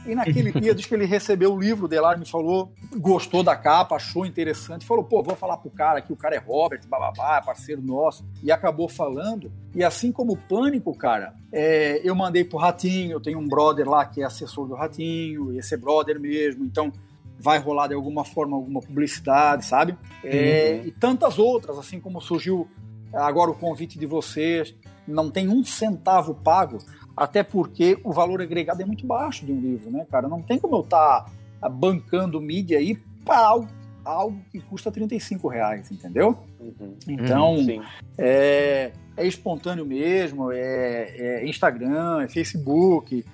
[0.07, 3.57] e naquele dia, desde que ele recebeu o livro, o Delar me falou, gostou da
[3.57, 7.39] capa, achou interessante, falou: pô, vou falar pro cara que o cara é Robert, bababá,
[7.39, 8.27] é parceiro nosso.
[8.43, 9.51] E acabou falando.
[9.75, 13.89] E assim como o Pânico, cara, é, eu mandei pro Ratinho, eu tenho um brother
[13.89, 16.93] lá que é assessor do Ratinho, esse é brother mesmo, então
[17.39, 19.97] vai rolar de alguma forma alguma publicidade, sabe?
[20.23, 20.89] É, uhum.
[20.89, 22.69] E tantas outras, assim como surgiu
[23.15, 24.75] agora o convite de vocês,
[25.07, 26.79] não tem um centavo pago,
[27.17, 30.29] até porque o valor agregado é muito baixo de um livro, né, cara?
[30.29, 31.31] Não tem como eu estar
[31.61, 33.69] tá bancando mídia aí para algo,
[34.05, 36.39] algo que custa 35 reais, entendeu?
[36.59, 36.97] Uhum.
[37.09, 37.83] Então, uhum,
[38.17, 43.25] é, é espontâneo mesmo, é, é Instagram, é Facebook,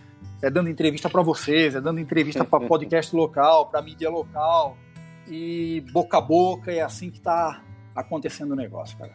[0.43, 4.77] é dando entrevista para vocês, é dando entrevista para podcast local, para mídia local
[5.29, 7.62] e boca a boca é assim que está
[7.95, 9.14] acontecendo o negócio, cara.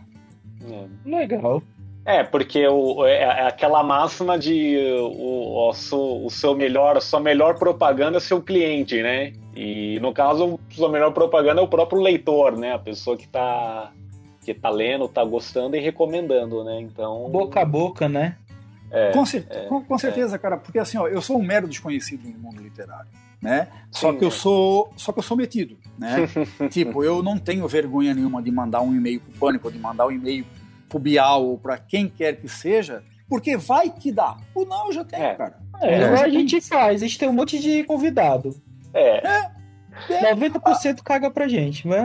[0.69, 0.87] É.
[1.09, 1.63] Legal.
[2.03, 7.19] É, porque o, é, é aquela máxima de o, o, o, seu melhor, a sua
[7.19, 9.33] melhor propaganda é seu cliente, né?
[9.55, 12.73] E no caso, a sua melhor propaganda é o próprio leitor, né?
[12.73, 13.91] A pessoa que está
[14.43, 16.81] que tá lendo, tá gostando e recomendando, né?
[16.81, 17.29] Então.
[17.29, 18.37] Boca a boca, né?
[18.89, 20.39] É, com, cer é, com, com, certeza, é.
[20.39, 23.07] cara, porque assim, ó, eu sou um mero desconhecido no mundo literário,
[23.41, 23.67] né?
[23.89, 24.31] Só Sim, que eu é.
[24.31, 26.27] sou, só que eu sou metido, né?
[26.69, 30.11] tipo, eu não tenho vergonha nenhuma de mandar um e-mail pro Pânico, de mandar um
[30.11, 30.45] e-mail
[30.91, 34.37] pro Bial ou para quem quer que seja, porque vai que dá.
[34.53, 35.35] O não eu já tenho, é.
[35.35, 35.57] cara.
[35.81, 38.53] É, a gente faz, a gente tem um monte de convidado.
[38.93, 39.25] É.
[39.25, 39.51] é.
[40.09, 41.87] É, 90% caga pra gente.
[41.87, 42.03] Mas...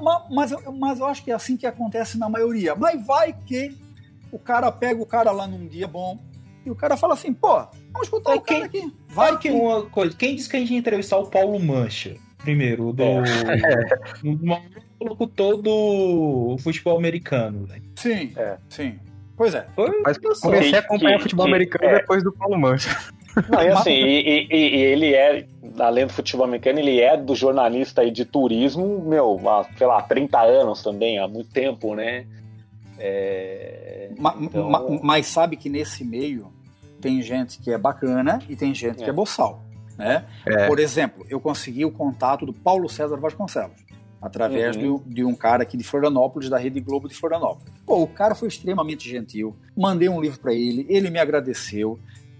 [0.00, 2.74] não, mas, mas eu acho que é assim que acontece na maioria.
[2.74, 3.76] Mas vai que
[4.30, 6.18] o cara pega o cara lá num dia bom
[6.64, 7.56] e o cara fala assim, pô,
[7.92, 8.96] vamos escutar é, o cara quem, aqui.
[9.08, 10.16] Vai que uma coisa.
[10.16, 12.16] Quem disse que a gente ia entrevistar o Paulo Mancha?
[12.42, 13.02] Primeiro, do.
[13.02, 13.22] É.
[15.04, 17.66] locutor do futebol americano.
[17.66, 17.80] Né?
[17.96, 18.56] Sim, é.
[18.68, 18.98] sim.
[19.36, 19.66] Pois é.
[19.74, 21.94] Foi, Mas comecei a acompanhar que, futebol que, americano é.
[22.00, 22.96] depois do Paulo Mancha.
[23.48, 25.46] Não, e assim, e, e, e, ele é,
[25.78, 30.02] além do futebol americano, ele é do jornalista aí de turismo, meu, há, sei lá,
[30.02, 32.26] 30 anos também, há muito tempo, né?
[32.98, 34.68] É, ma, então...
[34.68, 36.52] ma, mas sabe que nesse meio
[37.00, 39.04] tem gente que é bacana e tem gente é.
[39.04, 39.62] que é boçal.
[39.96, 40.26] Né?
[40.46, 40.66] É.
[40.66, 43.82] Por exemplo, eu consegui o contato do Paulo César Vasconcelos
[44.22, 44.98] através uhum.
[44.98, 47.74] de, de, um cara aqui de Florianópolis, da Rede Globo de Florianópolis.
[47.84, 49.56] Pô, o cara foi extremamente gentil.
[49.76, 51.98] Mandei um livro para ele, ele me agradeceu.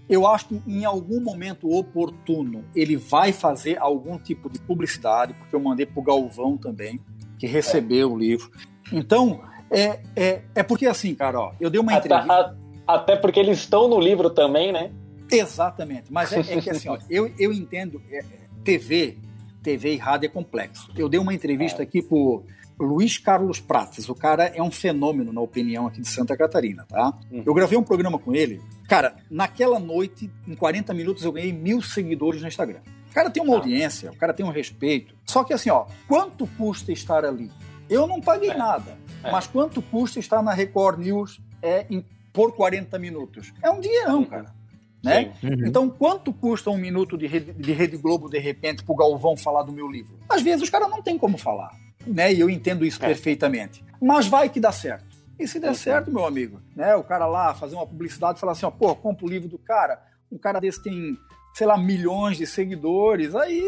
[0.09, 5.53] Eu acho que em algum momento oportuno ele vai fazer algum tipo de publicidade, porque
[5.53, 7.01] eu mandei pro Galvão também,
[7.37, 8.11] que recebeu é.
[8.13, 8.49] o livro.
[8.91, 12.55] Então, é, é, é porque assim, cara, ó, eu dei uma entrevista.
[12.87, 14.91] Até porque eles estão no livro também, né?
[15.31, 16.11] Exatamente.
[16.11, 18.01] Mas é, é que assim, ó, eu, eu entendo.
[18.11, 18.21] É,
[18.63, 19.17] TV,
[19.61, 20.89] TV e rádio é complexo.
[20.95, 21.83] Eu dei uma entrevista é.
[21.83, 22.45] aqui pro
[22.79, 24.09] Luiz Carlos Prates.
[24.09, 27.13] O cara é um fenômeno, na opinião aqui de Santa Catarina, tá?
[27.31, 27.43] Uhum.
[27.45, 28.61] Eu gravei um programa com ele.
[28.87, 32.79] Cara, naquela noite, em 40 minutos, eu ganhei mil seguidores no Instagram.
[33.09, 33.57] O cara tem uma ah.
[33.57, 35.15] audiência, o cara tem um respeito.
[35.25, 37.51] Só que assim, ó, quanto custa estar ali?
[37.89, 38.57] Eu não paguei é.
[38.57, 38.97] nada.
[39.23, 39.31] É.
[39.31, 43.53] Mas quanto custa estar na Record News é, em, por 40 minutos?
[43.61, 44.25] É um dinheirão, uhum.
[44.25, 44.62] cara.
[45.03, 45.33] Né?
[45.43, 45.67] Uhum.
[45.67, 49.63] Então, quanto custa um minuto de Rede, de Rede Globo, de repente, pro Galvão falar
[49.63, 50.17] do meu livro?
[50.29, 51.71] Às vezes os caras não têm como falar.
[52.07, 52.33] Né?
[52.33, 53.07] E eu entendo isso é.
[53.07, 53.83] perfeitamente.
[54.01, 55.13] Mas vai que dá certo.
[55.37, 55.75] E se der uhum.
[55.75, 56.95] certo, meu amigo, né?
[56.95, 59.57] O cara lá fazer uma publicidade e falar assim, ó, pô, compra o livro do
[59.57, 60.01] cara,
[60.31, 61.17] um cara desse tem,
[61.53, 63.61] sei lá, milhões de seguidores, aí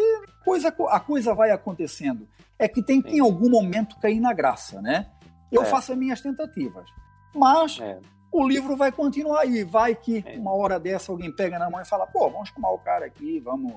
[0.43, 2.27] coisa, a coisa vai acontecendo.
[2.57, 5.07] É que tem que em algum momento cair na graça, né?
[5.51, 5.65] Eu é.
[5.65, 6.85] faço as minhas tentativas.
[7.33, 7.99] Mas é.
[8.39, 9.63] O livro vai continuar aí.
[9.63, 10.37] Vai que é.
[10.37, 13.39] uma hora dessa alguém pega na mão e fala, pô, vamos chamar o cara aqui,
[13.39, 13.71] vamos,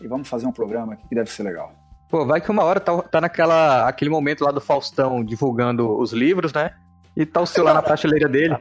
[0.00, 1.72] e vamos fazer um programa aqui que deve ser legal.
[2.10, 6.12] Pô, vai que uma hora tá, tá naquela aquele momento lá do Faustão divulgando os
[6.12, 6.74] livros, né?
[7.16, 8.56] e tá o seu lá na prateleira dele.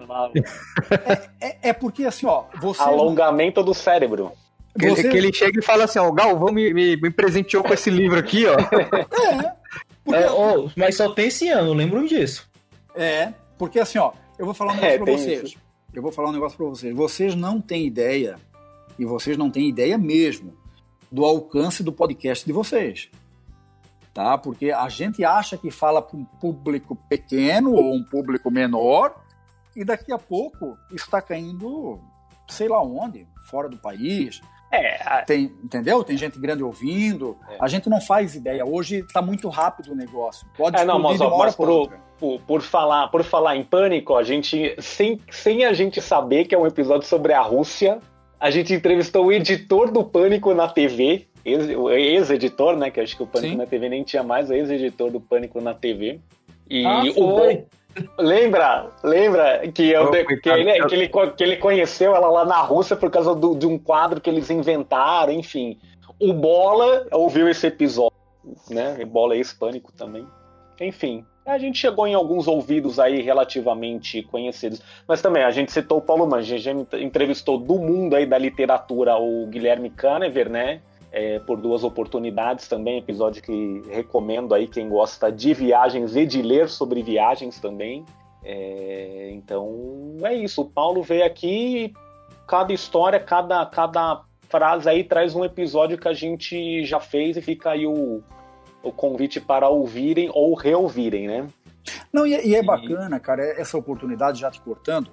[1.42, 2.82] É, é porque assim, ó, você.
[2.82, 4.32] Alongamento do cérebro.
[4.78, 7.10] Que, ele- Você- que ele chega e fala assim, ó, o Galvão me, me, me
[7.12, 8.54] presenteou com esse livro aqui, ó.
[8.54, 9.54] É,
[10.04, 12.50] porque, É, ó, mas só tem esse ano, lembram disso.
[12.96, 15.44] é, porque assim, ó, eu vou falar um negócio É, pra tem vocês.
[15.44, 15.58] isso.
[15.94, 16.96] Eu vou falar um negócio pra vocês.
[16.96, 18.38] Vocês não têm ideia,
[18.98, 20.54] e vocês não têm ideia mesmo,
[21.12, 23.10] do alcance do podcast de vocês.
[24.14, 24.38] Tá?
[24.38, 29.16] Porque a gente acha que fala para um público pequeno ou um público menor,
[29.76, 32.00] e daqui a pouco está caindo,
[32.48, 34.40] sei lá onde, fora do país.
[34.76, 36.04] É, a- Tem, entendeu?
[36.04, 37.38] Tem gente grande ouvindo.
[37.50, 37.58] É.
[37.60, 38.66] A gente não faz ideia.
[38.66, 40.48] Hoje está muito rápido o negócio.
[40.58, 44.24] Pode É, não, mas, ó, mas pro- por, por falar, por falar em pânico, a
[44.24, 48.00] gente, sem, sem a gente saber que é um episódio sobre a Rússia,
[48.40, 51.28] a gente entrevistou o editor do Pânico na TV,
[51.78, 52.90] o ex-editor, né?
[52.90, 53.58] Que acho que o Pânico Sim.
[53.58, 56.20] na TV nem tinha mais, o ex-editor do Pânico na TV.
[56.70, 57.66] E Ah, o bom-
[58.18, 58.88] Lembra?
[59.04, 63.10] Lembra que, eu, que, ele, que, ele, que ele conheceu ela lá na Rússia por
[63.12, 65.78] causa do- de um quadro que eles inventaram, enfim.
[66.20, 68.18] O Bola ouviu esse episódio,
[68.70, 68.98] né?
[69.00, 70.26] E Bola é ex-pânico também.
[70.80, 74.82] Enfim, a gente chegou em alguns ouvidos aí relativamente conhecidos.
[75.08, 78.38] Mas também, a gente citou o Paulo Mangi, a gente entrevistou do mundo aí da
[78.38, 80.82] literatura o Guilherme Canever, né?
[81.16, 86.42] É, por duas oportunidades também, episódio que recomendo aí quem gosta de viagens e de
[86.42, 88.04] ler sobre viagens também.
[88.44, 91.94] É, então é isso, o Paulo veio aqui e
[92.48, 97.42] cada história, cada, cada frase aí traz um episódio que a gente já fez e
[97.44, 98.24] fica aí o,
[98.82, 101.48] o convite para ouvirem ou reouvirem, né?
[102.12, 105.12] Não, e, é- e é bacana, cara, essa oportunidade já te cortando,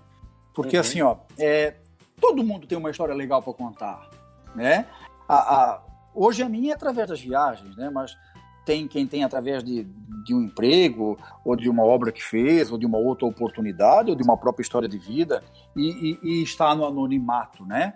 [0.54, 0.80] porque Uhum.
[0.80, 1.74] assim, ó, é,
[2.18, 4.08] todo mundo tem uma história legal para contar,
[4.54, 4.86] né?
[5.28, 7.90] A, a- hoje a minha é através das viagens, né?
[7.90, 8.16] Mas
[8.64, 9.84] tem quem tem através de,
[10.24, 14.16] de um emprego, ou de uma obra que fez, ou de uma outra oportunidade, ou
[14.16, 15.42] de uma própria história de vida,
[15.76, 17.94] e, e- e está no anonimato, né?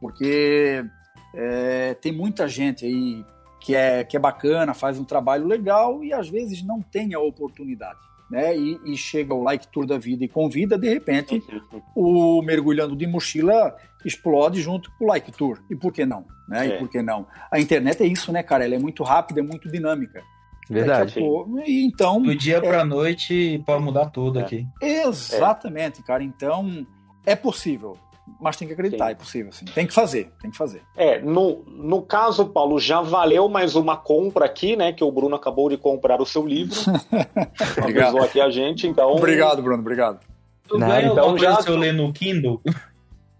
[0.00, 0.84] Porque
[1.34, 3.24] é, tem muita gente aí
[3.60, 7.20] que é, que é bacana, faz um trabalho legal e às vezes não tem a
[7.20, 7.98] oportunidade.
[8.32, 8.56] Né?
[8.56, 11.42] E, e chega o like tour da vida e convida, de repente,
[11.94, 13.76] o mergulhando de mochila
[14.06, 15.58] explode junto com o like tour.
[15.68, 16.24] E por que não?
[16.48, 16.66] Né?
[16.66, 16.74] É.
[16.74, 17.26] E por que não?
[17.50, 18.64] A internet é isso, né, cara?
[18.64, 20.22] Ela é muito rápida, é muito dinâmica.
[20.70, 21.18] Verdade.
[21.18, 24.42] A pouco- e então, Do dia pra noite pode mudar tudo É.
[24.42, 24.66] aqui.
[24.80, 26.22] exatamente, cara.
[26.24, 26.86] Então,
[27.26, 27.98] é possível.
[28.40, 29.12] Mas tem que acreditar, Sim.
[29.12, 29.64] é possível, sim.
[29.66, 30.82] Tem que fazer, tem que fazer.
[30.96, 34.92] É, no, no caso, Paulo, já valeu mais uma compra aqui, né?
[34.92, 36.74] Que o Bruno acabou de comprar o seu livro.
[37.78, 38.08] Obrigado.
[38.08, 39.10] Avisou aqui a gente, então.
[39.12, 40.20] Obrigado, Bruno, obrigado.
[40.70, 42.60] Não, ganha então já- se eu ler no Kindle?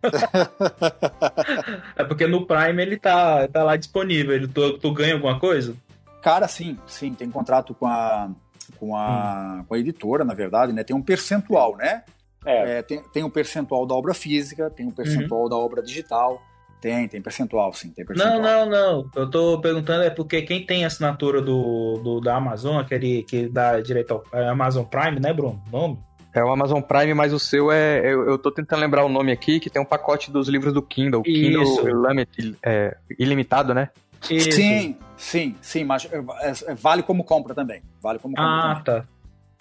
[1.97, 4.35] é porque no Prime ele tá, tá lá disponível.
[4.35, 5.77] Ele, tu, tu ganha alguma coisa?
[6.21, 8.31] Cara, sim, sim, tem contrato com a,
[8.79, 10.85] com a, com a editora, na verdade, né?
[10.85, 12.03] Tem um percentual, né?
[12.45, 16.43] É, É, tem, tem um percentual da obra física, tem um percentual da obra digital.
[16.81, 18.41] Tem, tem percentual, sim, tem percentual.
[18.41, 19.11] Não, não, não.
[19.15, 23.81] Eu tô perguntando é porque quem tem assinatura do, do da Amazon, aquele que dá
[23.81, 25.63] direito ao é Amazon Prime, né, Bruno?
[25.71, 25.99] Nome?
[26.35, 28.01] É o Amazon Prime, mas o seu é.
[28.01, 30.83] Eu, eu tô tentando lembrar o nome aqui, que tem um pacote dos livros do
[30.83, 31.23] Kindle.
[31.23, 31.83] Kindle Isso.
[31.87, 33.91] Unlimited, é, ilimitado, né?
[34.29, 34.51] Isso.
[34.51, 37.81] Sim, sim, sim, mas é, é, vale como compra também.
[38.03, 39.03] Vale como compra Ah, também.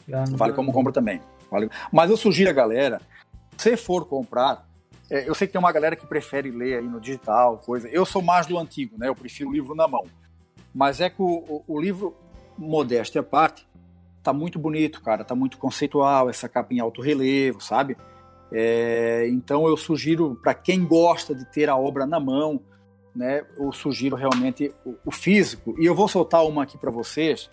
[0.07, 0.25] tá.
[0.38, 1.21] Vale como compra também.
[1.91, 3.02] Mas eu sugiro a galera,
[3.58, 4.66] se for comprar,
[5.09, 7.88] é, eu sei que tem uma galera que prefere ler aí no digital, coisa.
[7.89, 9.08] Eu sou mais do antigo, né?
[9.09, 10.05] Eu prefiro o livro na mão.
[10.74, 12.16] Mas é que o- o livro,
[12.58, 13.67] modéstia à parte,
[14.24, 15.24] tá muito bonito, cara.
[15.25, 17.97] Tá muito conceitual, essa capa em alto relevo, sabe?
[18.54, 22.62] É, então eu sugiro para quem gosta de ter a obra na mão,
[23.16, 23.46] né?
[23.58, 25.75] Eu sugiro realmente o, o físico.
[25.80, 27.50] E eu vou soltar uma aqui para vocês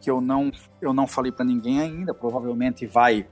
[0.00, 0.50] que eu não
[0.80, 2.12] eu não falei para ninguém ainda.
[2.14, 3.28] Provavelmente vai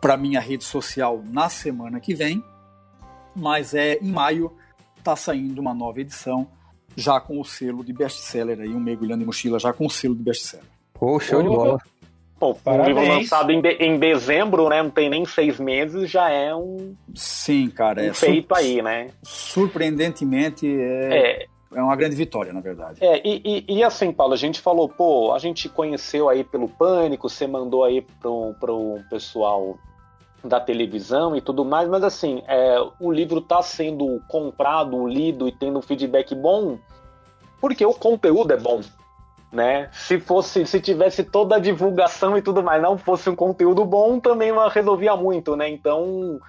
[0.00, 2.42] para minha rede social na semana que vem.
[3.36, 4.52] Mas é em maio
[5.04, 6.46] tá saindo uma nova edição
[6.96, 10.14] já com o selo de best-seller aí, um mergulhando em mochila já com o selo
[10.14, 10.66] de best-seller.
[10.92, 11.78] Pô, show de bola.
[12.38, 14.82] Pô, um livro lançado em, de- em dezembro, né?
[14.82, 18.82] Não tem nem seis meses, já é um, Sim, cara, é um feito sur- aí,
[18.82, 19.08] né?
[19.22, 23.04] Surpreendentemente é, É, é uma grande vitória, na verdade.
[23.04, 26.68] É, e, e- e assim, Paulo, a gente falou, pô, a gente conheceu aí pelo
[26.68, 29.78] Pânico, você mandou aí pro, pro pessoal
[30.42, 35.52] da televisão e tudo mais, mas assim, é, o livro tá sendo comprado, lido e
[35.52, 36.78] tendo um feedback bom
[37.60, 38.80] porque o conteúdo é bom,
[39.52, 39.90] né?
[39.92, 44.18] Se fosse, se tivesse toda a divulgação e tudo mais, não fosse um conteúdo bom,
[44.18, 45.68] também não resolvia muito, né?
[45.68, 46.40] Então,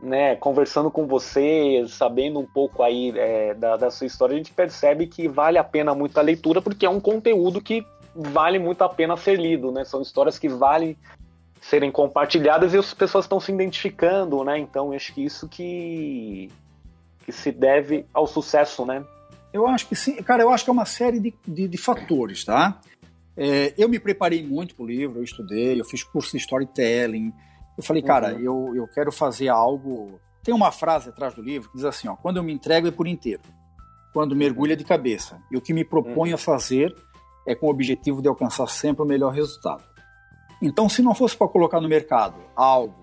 [0.00, 4.52] né, conversando com você, sabendo um pouco aí é, da, da sua história, a gente
[4.52, 7.84] percebe que vale a pena muito a leitura, porque é um conteúdo que
[8.14, 9.84] vale muito a pena ser lido, né?
[9.84, 10.96] São histórias que valem
[11.60, 14.58] serem compartilhadas e as pessoas estão se identificando, né?
[14.58, 16.50] Então, acho que isso que,
[17.24, 19.04] que se deve ao sucesso, né?
[19.52, 20.16] Eu acho que sim.
[20.22, 22.80] Cara, eu acho que é uma série de, de, de fatores, tá?
[23.36, 27.32] É, eu me preparei muito para o livro, eu estudei, eu fiz curso de storytelling.
[27.78, 28.40] Eu falei, cara, uhum.
[28.40, 30.20] eu, eu quero fazer algo.
[30.42, 32.90] Tem uma frase atrás do livro que diz assim: ó, quando eu me entrego é
[32.90, 33.40] por inteiro,
[34.12, 35.40] quando mergulha de cabeça.
[35.48, 36.34] E o que me proponho uhum.
[36.34, 36.92] a fazer
[37.46, 39.84] é com o objetivo de alcançar sempre o melhor resultado.
[40.60, 42.96] Então, se não fosse para colocar no mercado algo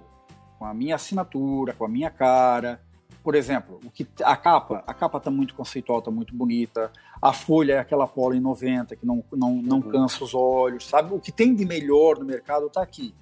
[0.60, 2.82] com a minha assinatura, com a minha cara,
[3.24, 6.92] por exemplo, o que a capa, a capa está muito conceitual, está muito bonita.
[7.22, 9.90] A folha é aquela polo em 90 que não, não, não uhum.
[9.90, 11.14] cansa os olhos, sabe?
[11.14, 13.16] O que tem de melhor no mercado está aqui.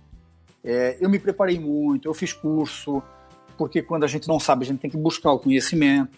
[0.64, 3.04] É, eu me preparei muito, eu fiz curso,
[3.58, 6.18] porque quando a gente não sabe, a gente tem que buscar o conhecimento.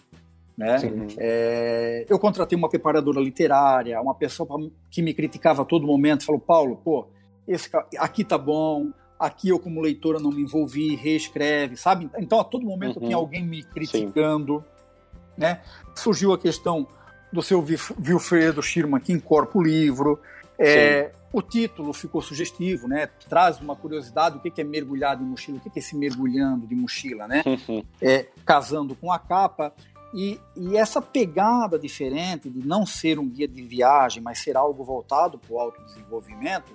[0.56, 0.78] Né?
[1.18, 4.48] É, eu contratei uma preparadora literária, uma pessoa
[4.90, 7.06] que me criticava a todo momento, falou, Paulo, pô,
[7.46, 7.68] esse,
[7.98, 12.10] aqui tá bom, aqui eu como leitora não me envolvi, reescreve, sabe?
[12.18, 13.06] Então a todo momento uhum.
[13.06, 15.42] tinha alguém me criticando, Sim.
[15.42, 15.60] né?
[15.94, 16.86] Surgiu a questão
[17.32, 20.18] do seu Wilfredo Schirman que incorpora o livro,
[20.58, 23.08] é, o título ficou sugestivo, né?
[23.28, 26.74] Traz uma curiosidade, o que é mergulhado em mochila, o que é esse mergulhando de
[26.74, 27.42] mochila, né?
[27.44, 27.84] Uhum.
[28.00, 29.74] É, casando com a capa.
[30.14, 34.82] E, e, essa pegada diferente de não ser um guia de viagem, mas ser algo
[34.82, 36.74] voltado para o autodesenvolvimento,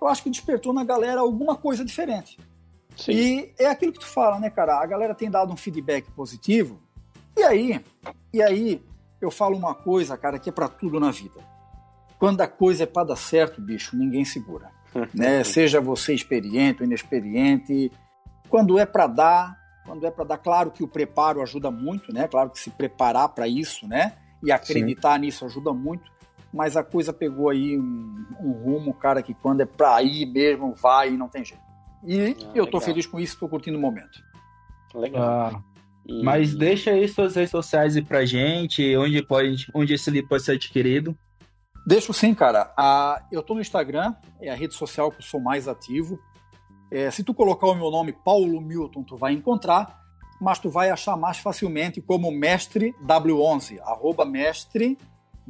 [0.00, 2.38] eu acho que despertou na galera alguma coisa diferente.
[2.96, 3.12] Sim.
[3.12, 4.80] E é aquilo que tu fala, né, cara?
[4.80, 6.80] A galera tem dado um feedback positivo.
[7.36, 7.84] E aí,
[8.32, 8.82] e aí
[9.20, 11.57] eu falo uma coisa, cara, que é para tudo na vida.
[12.18, 14.70] Quando a coisa é para dar certo, bicho, ninguém segura.
[15.14, 15.44] né?
[15.44, 17.92] Seja você experiente ou inexperiente,
[18.48, 22.26] quando é para dar, quando é para dar, claro que o preparo ajuda muito, né?
[22.26, 24.14] Claro que se preparar para isso, né?
[24.42, 25.20] E acreditar Sim.
[25.20, 26.18] nisso ajuda muito
[26.52, 30.74] mas a coisa pegou aí um, um rumo, cara, que quando é pra ir mesmo,
[30.74, 31.62] vai e não tem jeito.
[32.04, 32.80] E ah, eu tô legal.
[32.80, 34.22] feliz com isso, tô curtindo o momento.
[34.94, 35.22] Legal.
[35.22, 35.62] Ah,
[36.06, 36.22] e...
[36.22, 40.44] Mas deixa aí suas redes sociais aí pra gente, onde, pode, onde esse livro pode
[40.44, 41.16] ser adquirido.
[41.88, 42.70] Deixo sim, cara.
[42.76, 46.20] Ah, eu tô no Instagram, é a rede social que eu sou mais ativo.
[46.90, 49.98] É, se tu colocar o meu nome, Paulo Milton, tu vai encontrar,
[50.38, 54.98] mas tu vai achar mais facilmente como mestre W11, arroba mestre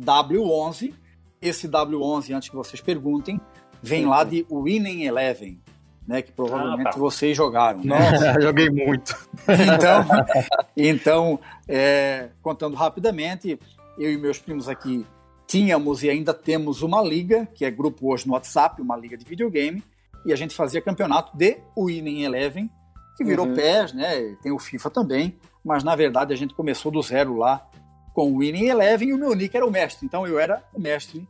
[0.01, 0.95] W11.
[1.43, 3.41] Esse W11, antes que vocês perguntem,
[3.83, 5.61] vem lá de Winning Eleven,
[6.07, 6.23] né?
[6.23, 6.99] Que provavelmente ah, tá.
[7.01, 7.81] vocês jogaram.
[7.81, 7.99] Né?
[7.99, 9.13] Nossa, joguei muito.
[9.43, 10.07] Então,
[10.77, 13.59] então é, contando rapidamente,
[13.99, 15.05] eu e meus primos aqui
[15.49, 19.25] tínhamos e ainda temos uma liga, que é grupo hoje no WhatsApp, uma liga de
[19.25, 19.83] videogame,
[20.25, 22.71] e a gente fazia campeonato de Winning Eleven,
[23.17, 23.55] que virou uhum.
[23.55, 24.37] PES, né?
[24.43, 27.67] Tem o FIFA também, mas na verdade a gente começou do zero lá
[28.15, 30.05] com o Winning Eleven e o meu nick era o mestre.
[30.05, 31.27] Então eu era o mestre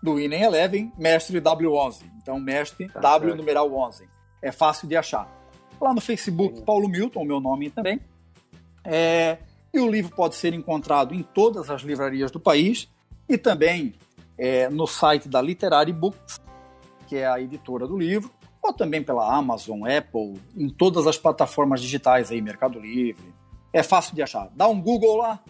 [0.00, 2.04] do Winning Eleven, mestre W11.
[2.22, 3.40] Então mestre tá W certo.
[3.40, 4.08] numeral 11.
[4.40, 5.28] É fácil de achar.
[5.80, 8.00] Lá no Facebook, Paulo Milton, o meu nome também.
[8.84, 9.38] É,
[9.74, 12.88] e o livro pode ser encontrado em todas as livrarias do país
[13.28, 13.94] e também
[14.36, 16.40] é, no site da Literary Books,
[17.06, 18.30] que é a editora do livro,
[18.62, 23.34] ou também pela Amazon, Apple, em todas as plataformas digitais aí, Mercado Livre.
[23.72, 24.48] É fácil de achar.
[24.54, 25.40] Dá um Google lá,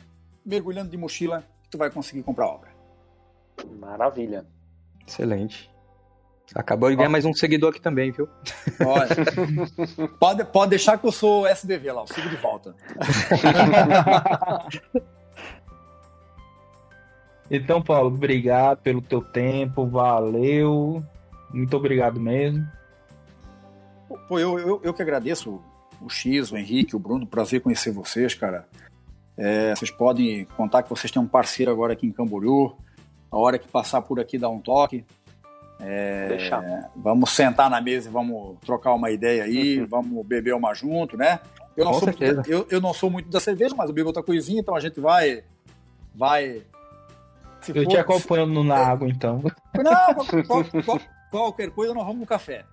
[0.45, 2.71] mergulhando de mochila, tu vai conseguir comprar a obra.
[3.79, 4.47] Maravilha.
[5.07, 5.71] Excelente.
[6.55, 8.27] Acabou de ganhar mais um seguidor aqui também, viu?
[8.81, 12.75] Olha, pode, pode deixar que eu sou SDV lá, eu sigo de volta.
[17.51, 21.03] então, Paulo, obrigado pelo teu tempo, valeu.
[21.53, 22.67] Muito obrigado mesmo.
[24.29, 25.61] Pô, eu, eu, eu que agradeço
[26.01, 28.67] o X, o Henrique, o Bruno, prazer conhecer vocês, cara.
[29.37, 32.77] É, vocês podem contar que vocês têm um parceiro agora aqui em Camboriú.
[33.31, 35.05] A hora que passar por aqui, dá um toque.
[35.81, 36.37] É,
[36.97, 39.87] vamos sentar na mesa e vamos trocar uma ideia aí, uhum.
[39.87, 41.39] vamos beber uma junto, né?
[41.77, 44.21] Eu não, sou muito, eu, eu, não sou muito da cerveja, mas o Bigo tá
[44.21, 45.45] coisinha, então a gente vai.
[46.13, 46.63] vai
[47.67, 49.43] eu for, te acompanho se, na é, água, então.
[49.75, 50.15] Não,
[50.47, 52.65] qual, qual, qualquer coisa nós vamos no café.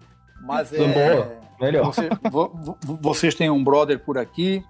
[0.41, 0.77] Mas é.
[0.77, 1.85] Boa, melhor.
[1.85, 2.09] Você,
[2.83, 4.63] vocês têm um brother por aqui,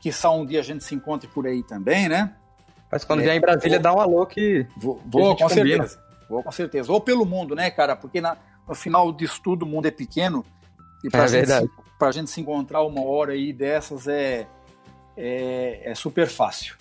[0.00, 2.34] que só um dia a gente se encontre por aí também, né?
[2.90, 4.66] Mas quando é, vier em Brasília, vou, dá um alô que.
[4.76, 5.84] Vou, vou que com combina.
[5.84, 6.06] certeza.
[6.28, 6.92] Vou com certeza.
[6.92, 7.96] Ou pelo mundo, né, cara?
[7.96, 8.36] Porque na,
[8.66, 10.44] no final disso tudo o mundo é pequeno.
[11.04, 11.66] E pra, é gente, verdade.
[11.66, 14.46] Se, pra gente se encontrar uma hora aí dessas é,
[15.16, 16.76] é, é super fácil.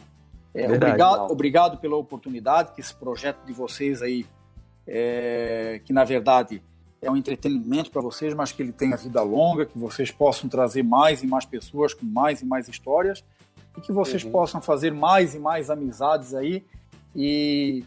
[0.55, 4.25] É, obrigado, obrigado pela oportunidade que esse projeto de vocês aí,
[4.87, 6.63] é, que na verdade
[7.01, 10.81] é um entretenimento para vocês, mas que ele tenha vida longa, que vocês possam trazer
[10.81, 13.23] mais e mais pessoas com mais e mais histórias
[13.77, 14.31] e que vocês uhum.
[14.31, 16.63] possam fazer mais e mais amizades aí
[17.13, 17.83] e,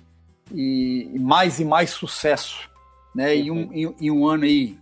[0.53, 2.71] e, e mais e mais sucesso,
[3.15, 3.35] né?
[3.35, 3.41] Uhum.
[3.41, 4.79] E, um, e, e, um ano aí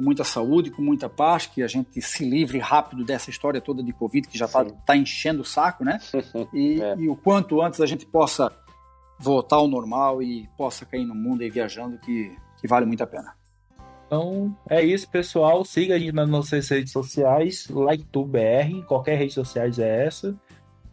[0.00, 3.82] com muita saúde, com muita paz, que a gente se livre rápido dessa história toda
[3.82, 5.98] de Covid que já está tá enchendo o saco, né?
[6.54, 6.96] E, é.
[6.96, 8.50] e, o quanto antes a gente possa
[9.18, 13.06] voltar ao normal e possa cair no mundo e viajando, que, que vale muito a
[13.06, 13.34] pena.
[14.06, 15.64] Então é isso, pessoal.
[15.64, 20.34] Siga a gente nas nossas redes sociais, LikeTubeBR, qualquer rede social é essa,